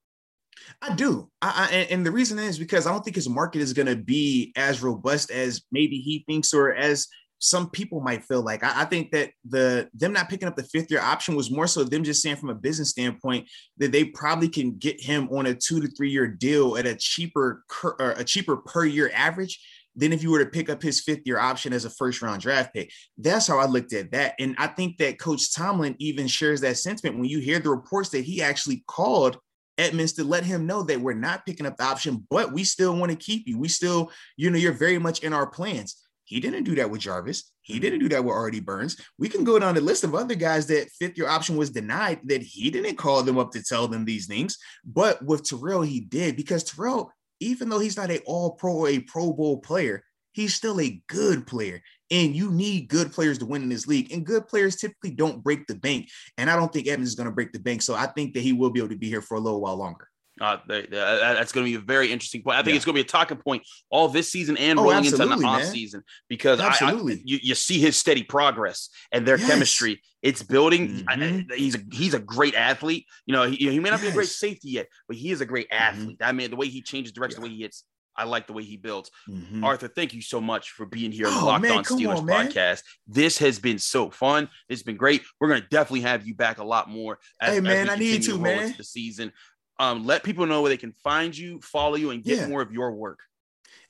I 0.83 0.95
do. 0.95 1.31
I, 1.43 1.69
I, 1.71 1.77
and 1.91 2.05
the 2.05 2.11
reason 2.11 2.39
is 2.39 2.59
because 2.59 2.87
I 2.87 2.93
don't 2.93 3.03
think 3.03 3.17
his 3.17 3.29
market 3.29 3.61
is 3.61 3.73
going 3.73 3.87
to 3.87 3.97
be 3.97 4.53
as 4.57 4.83
robust 4.83 5.31
as 5.31 5.63
maybe 5.71 5.99
he 5.99 6.25
thinks 6.27 6.53
or 6.55 6.75
as 6.75 7.09
some 7.39 7.71
people 7.71 8.01
might 8.01 8.25
feel 8.25 8.43
like. 8.43 8.65
I, 8.65 8.83
I, 8.83 8.85
think 8.85 9.11
that 9.13 9.31
the 9.49 9.89
them 9.95 10.13
not 10.13 10.29
picking 10.29 10.49
up 10.49 10.57
the 10.57 10.63
fifth 10.63 10.91
year 10.91 11.01
option 11.01 11.37
was 11.37 11.51
more 11.51 11.67
so 11.67 11.85
them 11.85 12.05
just 12.05 12.23
saying 12.23 12.37
from 12.37 12.51
a 12.51 12.55
business 12.55 12.91
standpoint 12.91 13.49
that 13.79 13.93
they 13.93 14.05
probably 14.05 14.49
can 14.49 14.77
get 14.79 15.01
him 15.03 15.29
on 15.31 15.47
a 15.47 15.55
two 15.55 15.81
to 15.81 15.89
three 15.89 16.11
year 16.11 16.27
deal 16.27 16.77
at 16.77 16.87
a 16.87 16.95
cheaper 16.95 17.63
a 18.01 18.25
cheaper 18.25 18.57
per 18.57 18.85
year 18.85 19.11
average 19.15 19.61
than 19.97 20.13
if 20.13 20.23
you 20.23 20.31
were 20.31 20.45
to 20.45 20.51
pick 20.51 20.69
up 20.69 20.83
his 20.83 21.01
fifth 21.01 21.23
year 21.25 21.39
option 21.39 21.73
as 21.73 21.85
a 21.85 21.91
first 21.91 22.23
round 22.23 22.43
draft 22.43 22.73
pick. 22.75 22.91
That's 23.19 23.47
how 23.47 23.59
I 23.59 23.67
looked 23.67 23.93
at 23.93 24.13
that. 24.13 24.35
And 24.39 24.55
I 24.59 24.67
think 24.69 24.99
that 24.99 25.19
Coach 25.19 25.55
Tomlin 25.55 25.97
even 25.99 26.27
shares 26.27 26.61
that 26.61 26.77
sentiment 26.77 27.17
when 27.17 27.29
you 27.29 27.39
hear 27.39 27.59
the 27.59 27.71
reports 27.71 28.11
that 28.11 28.25
he 28.25 28.43
actually 28.43 28.85
called 28.87 29.39
Edmunds 29.79 30.15
to 30.15 30.25
let 30.25 30.45
him 30.45 30.67
know 30.67 30.83
that 30.83 31.01
we're 31.01 31.15
not 31.15 31.45
picking 31.45 31.67
up 31.67 31.77
the 31.77 31.85
option, 31.85 32.27
but 32.31 32.53
we 32.53 32.65
still 32.65 32.97
want 32.97 33.11
to 33.11 33.17
keep 33.17 33.47
you. 33.47 33.59
We 33.59 33.69
still, 33.69 34.11
you 34.37 34.51
know, 34.51 34.59
you're 34.59 34.73
very 34.73 34.99
much 34.99 35.21
in 35.21 35.33
our 35.33 35.47
plans. 35.47 35.97
He 36.25 36.41
didn't 36.41 36.65
do 36.65 36.75
that 36.75 36.91
with 36.91 37.01
Jarvis. 37.01 37.53
He 37.63 37.75
mm-hmm. 37.75 37.83
didn't 37.83 37.99
do 38.01 38.09
that 38.11 38.25
with 38.25 38.35
Artie 38.35 38.61
Burns. 38.61 39.01
We 39.17 39.29
can 39.29 39.45
go 39.45 39.59
down 39.59 39.75
the 39.75 39.81
list 39.81 40.03
of 40.03 40.15
other 40.15 40.35
guys 40.35 40.67
that 40.67 40.91
fifth 40.91 41.17
year 41.17 41.29
option 41.29 41.57
was 41.57 41.71
denied 41.71 42.21
that 42.25 42.43
he 42.43 42.71
didn't 42.71 42.97
call 42.97 43.23
them 43.23 43.39
up 43.39 43.53
to 43.53 43.63
tell 43.63 43.87
them 43.87 44.05
these 44.05 44.27
things. 44.27 44.59
But 44.85 45.25
with 45.25 45.49
Terrell, 45.49 45.83
he 45.83 46.01
did 46.01 46.37
because 46.37 46.65
Terrell, 46.65 47.13
even 47.41 47.69
though 47.69 47.79
he's 47.79 47.97
not 47.97 48.11
a 48.11 48.21
all 48.27 48.53
pro 48.53 48.73
or 48.73 48.89
a 48.89 48.99
Pro 48.99 49.33
Bowl 49.33 49.59
player, 49.59 50.03
he's 50.33 50.55
still 50.55 50.81
a 50.81 51.01
good 51.09 51.47
player. 51.47 51.81
And 52.11 52.37
you 52.37 52.51
need 52.51 52.89
good 52.89 53.13
players 53.13 53.39
to 53.39 53.47
win 53.47 53.63
in 53.63 53.69
this 53.69 53.87
league. 53.87 54.13
And 54.13 54.25
good 54.25 54.47
players 54.47 54.77
typically 54.77 55.11
don't 55.11 55.43
break 55.43 55.67
the 55.67 55.75
bank. 55.75 56.09
And 56.39 56.49
I 56.49 56.57
don't 56.57 56.73
think 56.73 56.87
Edmunds 56.87 57.11
is 57.11 57.17
going 57.17 57.29
to 57.29 57.35
break 57.35 57.53
the 57.53 57.59
bank. 57.59 57.83
So 57.83 57.95
I 57.95 58.07
think 58.07 58.35
that 58.35 58.41
he 58.41 58.53
will 58.53 58.71
be 58.71 58.81
able 58.81 58.91
to 58.91 58.97
be 58.97 59.09
here 59.09 59.23
for 59.23 59.37
a 59.37 59.41
little 59.41 59.61
while 59.61 59.77
longer. 59.77 60.09
Uh, 60.39 60.59
that's 60.69 61.53
going 61.53 61.65
to 61.65 61.71
be 61.71 61.77
a 61.77 61.81
very 61.81 62.13
interesting 62.13 62.43
point. 62.43 62.59
I 62.59 62.61
think 62.61 62.73
yeah. 62.73 62.77
it's 62.77 62.85
going 62.85 62.95
to 62.95 63.03
be 63.03 63.07
a 63.07 63.09
talking 63.09 63.39
point 63.39 63.63
all 63.89 64.09
this 64.09 64.31
season 64.31 64.59
and 64.59 64.79
oh, 64.79 64.83
rolling 64.83 65.07
into 65.07 65.17
the 65.17 65.27
off 65.27 65.65
season 65.65 66.03
because 66.29 66.61
absolutely. 66.61 67.15
I, 67.15 67.17
I, 67.17 67.23
you, 67.25 67.39
you, 67.43 67.55
see 67.55 67.79
his 67.79 67.97
steady 67.97 68.23
progress 68.23 68.91
and 69.13 69.27
their 69.27 69.39
yes. 69.39 69.49
chemistry. 69.49 70.03
It's 70.21 70.43
building. 70.43 71.05
Mm-hmm. 71.07 71.53
I, 71.53 71.57
he's 71.57 71.77
a 71.77 71.79
he's 71.91 72.13
a 72.13 72.19
great 72.19 72.55
athlete. 72.55 73.07
You 73.25 73.33
know, 73.33 73.45
he, 73.45 73.57
he 73.57 73.81
may 73.81 73.89
not 73.89 74.01
yes. 74.01 74.03
be 74.03 74.09
a 74.09 74.13
great 74.13 74.29
safety 74.29 74.71
yet, 74.73 74.89
but 75.09 75.17
he 75.17 75.31
is 75.31 75.41
a 75.41 75.47
great 75.47 75.71
mm-hmm. 75.71 75.83
athlete. 75.83 76.19
Mm-hmm. 76.19 76.29
I 76.29 76.33
mean, 76.33 76.51
the 76.51 76.57
way 76.57 76.69
he 76.69 76.83
changes 76.83 77.13
direction, 77.13 77.41
yeah. 77.41 77.47
the 77.47 77.51
way 77.51 77.57
he 77.57 77.63
hits, 77.63 77.85
I 78.17 78.25
like 78.25 78.47
the 78.47 78.53
way 78.53 78.63
he 78.63 78.77
builds. 78.77 79.11
Mm-hmm. 79.29 79.65
Arthur, 79.65 79.89
thank 79.89 80.15
you 80.15 80.23
so 80.23 80.41
much 80.41 80.71
for 80.71 80.87
being 80.87 81.13
here 81.13 81.27
on 81.27 81.35
the 81.35 81.41
oh, 81.41 81.47
Locked 81.47 81.63
man, 81.63 81.79
On 81.79 81.85
Steelers 81.85 82.19
on, 82.19 82.27
podcast. 82.27 82.83
This 83.07 83.39
has 83.39 83.59
been 83.59 83.79
so 83.79 84.11
fun. 84.11 84.49
It's 84.69 84.83
been 84.83 84.97
great. 84.97 85.23
We're 85.41 85.49
gonna 85.49 85.67
definitely 85.71 86.03
have 86.03 86.27
you 86.27 86.35
back 86.35 86.59
a 86.59 86.65
lot 86.65 86.89
more. 86.89 87.19
As, 87.41 87.55
hey 87.55 87.61
man, 87.61 87.91
I 87.91 87.97
need 87.97 88.23
to 88.25 88.39
man. 88.39 88.75
The 88.77 88.85
season. 88.85 89.33
Um, 89.79 90.07
let 90.07 90.23
people 90.23 90.47
know 90.47 90.63
where 90.63 90.71
they 90.71 90.79
can 90.79 90.93
find 91.05 91.37
you, 91.37 91.61
follow 91.61 91.97
you, 91.97 92.11
and 92.11 92.25
get 92.25 92.39
yeah. 92.39 92.49
more 92.49 92.63
of 92.63 92.73
your 92.73 92.93
work. 92.93 93.21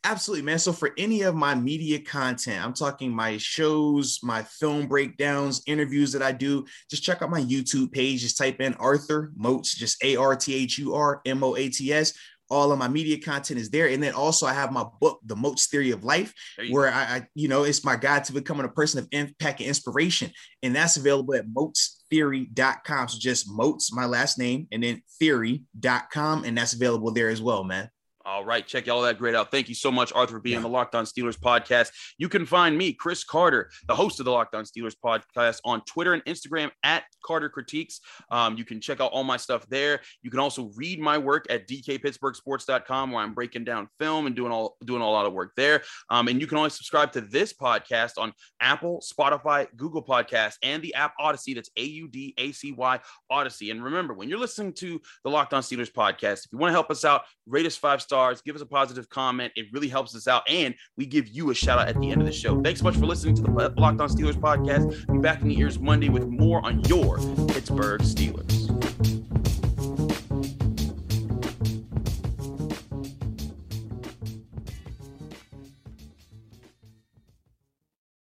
Absolutely, 0.05 0.45
man. 0.45 0.59
So 0.59 0.73
for 0.73 0.93
any 0.97 1.23
of 1.23 1.35
my 1.35 1.55
media 1.55 1.99
content, 1.99 2.65
I'm 2.65 2.73
talking 2.73 3.11
my 3.11 3.39
shows, 3.39 4.21
my 4.23 4.43
film 4.43 4.87
breakdowns, 4.87 5.63
interviews 5.67 6.13
that 6.13 6.23
I 6.23 6.33
do, 6.33 6.65
just 6.89 7.03
check 7.03 7.23
out 7.23 7.31
my 7.31 7.41
YouTube 7.41 7.91
page. 7.91 8.21
Just 8.21 8.39
type 8.39 8.61
in 8.61 8.75
Arthur 8.75 9.33
Moats, 9.37 9.75
just 9.75 10.03
A 10.05 10.17
R 10.17 10.37
T 10.37 10.55
H 10.55 10.79
U 10.79 10.95
R 10.95 11.21
M 11.27 11.43
O 11.43 11.57
A 11.57 11.69
T 11.69 11.93
S 11.93 12.13
all 12.49 12.73
of 12.73 12.79
my 12.79 12.89
media 12.89 13.19
content 13.19 13.61
is 13.61 13.71
there. 13.71 13.89
And 13.89 14.03
then 14.03 14.15
also 14.15 14.47
I 14.47 14.53
have 14.53 14.73
my 14.73 14.85
book, 15.01 15.21
The 15.25 15.37
Moats 15.37 15.67
Theory 15.67 15.91
of 15.91 16.05
Life, 16.05 16.33
where 16.71 16.93
I, 16.93 17.03
I, 17.03 17.27
you 17.35 17.49
know, 17.49 17.65
it's 17.65 17.85
my 17.85 17.97
guide 17.97 18.25
to 18.25 18.33
becoming 18.33 18.67
a 18.67 18.71
person 18.71 18.99
of 19.01 19.09
impact 19.13 19.61
and 19.61 19.69
inspiration. 19.69 20.31
And 20.63 20.75
that's 20.75 20.97
available 20.97 21.35
at 21.35 21.47
moatstheory.com. 21.49 23.09
So 23.09 23.19
just 23.19 23.51
Moats, 23.51 23.93
my 23.93 24.07
last 24.07 24.39
name, 24.39 24.69
and 24.73 24.83
then 24.83 25.03
theory.com. 25.19 26.45
And 26.45 26.57
that's 26.57 26.75
available 26.75 27.13
there 27.13 27.29
as 27.29 27.43
well, 27.43 27.65
man. 27.65 27.91
All 28.27 28.45
right, 28.45 28.67
check 28.67 28.89
all 28.89 29.03
that 29.03 29.19
great 29.19 29.37
out. 29.37 29.53
Thank 29.53 29.69
you 29.69 29.75
so 29.77 29.93
much, 29.93 30.13
Arthur, 30.13 30.33
for 30.33 30.41
being 30.41 30.55
yeah. 30.55 30.59
on 30.59 30.63
the 30.65 30.69
Locked 30.69 30.97
On 30.97 31.05
Steelers 31.05 31.39
podcast. 31.39 31.91
You 32.19 32.29
can 32.29 32.45
find 32.45 32.77
me, 32.77 32.93
Chris 32.93 33.23
Carter, 33.23 33.71
the 33.87 33.95
host 33.95 34.19
of 34.19 34.25
the 34.25 34.33
Locked 34.33 34.57
On 34.57 34.65
Steelers 34.65 34.97
podcast, 35.03 35.61
on 35.65 35.81
Twitter 35.83 36.13
and 36.13 36.25
Instagram 36.25 36.73
at 36.83 37.05
Carter 37.25 37.49
Critiques. 37.49 38.01
Um, 38.33 38.59
you 38.59 38.65
can 38.65 38.81
check 38.81 39.01
out 39.01 39.13
all 39.13 39.23
my 39.23 39.37
stuff 39.37 39.65
there. 39.69 40.01
You 40.23 40.33
can 40.33 40.41
also 40.41 40.73
read 40.75 40.99
my 40.99 41.19
work 41.19 41.47
at 41.51 41.69
dkpittsburghsports.com, 41.69 43.13
where 43.13 43.23
I'm 43.23 43.33
breaking 43.33 43.63
down 43.63 43.87
film 44.01 44.27
and 44.27 44.35
doing 44.35 44.51
all 44.51 44.77
doing 44.85 45.03
a 45.03 45.09
lot 45.09 45.27
of 45.27 45.33
work 45.33 45.53
there. 45.57 45.85
Um, 46.11 46.27
and 46.27 46.41
you 46.41 46.49
can 46.49 46.59
always 46.59 46.75
subscribe 46.75 47.13
to 47.13 47.21
this 47.21 47.53
podcast 47.53 48.15
on 48.19 48.33
Apple, 48.61 49.05
Spotify, 49.09 49.69
Google 49.77 50.05
Podcasts, 50.05 50.57
and 50.65 50.83
the 50.83 50.93
app 50.95 51.13
Audacy. 51.21 51.55
That's 51.55 51.71
A 51.77 51.85
U 51.85 52.09
D 52.09 52.35
A 52.39 52.51
C 52.51 52.73
Y 52.73 52.99
Audacy. 53.31 53.71
And 53.71 53.85
remember, 53.85 54.15
when 54.15 54.29
you're 54.29 54.41
listening 54.41 54.73
to 54.73 55.01
the 55.23 55.31
Locked 55.31 55.55
On 55.55 55.63
Steelers 55.63 55.93
podcast, 55.93 56.47
if 56.47 56.47
you 56.51 56.59
want 56.59 56.71
to 56.71 56.75
help 56.75 56.91
us 56.91 57.05
out, 57.05 57.23
rate 57.47 57.67
us 57.67 57.77
five 57.77 58.03
stars 58.03 58.16
stars, 58.17 58.41
give 58.41 58.57
us 58.57 58.63
a 58.63 58.67
positive 58.67 59.11
comment. 59.11 59.53
It 59.57 59.67
really 59.73 59.89
helps 59.89 60.17
us 60.17 60.27
out. 60.27 60.43
And 60.49 60.75
we 60.97 61.05
give 61.05 61.29
you 61.29 61.51
a 61.51 61.55
shout 61.55 61.79
out 61.79 61.89
at 61.89 62.01
the 62.01 62.11
end 62.11 62.23
of 62.23 62.27
the 62.27 62.33
show. 62.33 62.63
Thanks 62.63 62.81
so 62.81 62.85
much 62.85 62.97
for 62.97 63.05
listening 63.05 63.35
to 63.37 63.43
the 63.43 63.51
Locked 63.51 64.01
On 64.01 64.09
Steelers 64.09 64.41
podcast. 64.41 65.13
Be 65.13 65.19
back 65.19 65.43
in 65.43 65.49
the 65.49 65.59
ears 65.59 65.79
Monday 65.79 66.09
with 66.09 66.27
more 66.27 66.65
on 66.65 66.83
your 66.85 67.19
Pittsburgh 67.47 68.01
Steelers. 68.01 68.76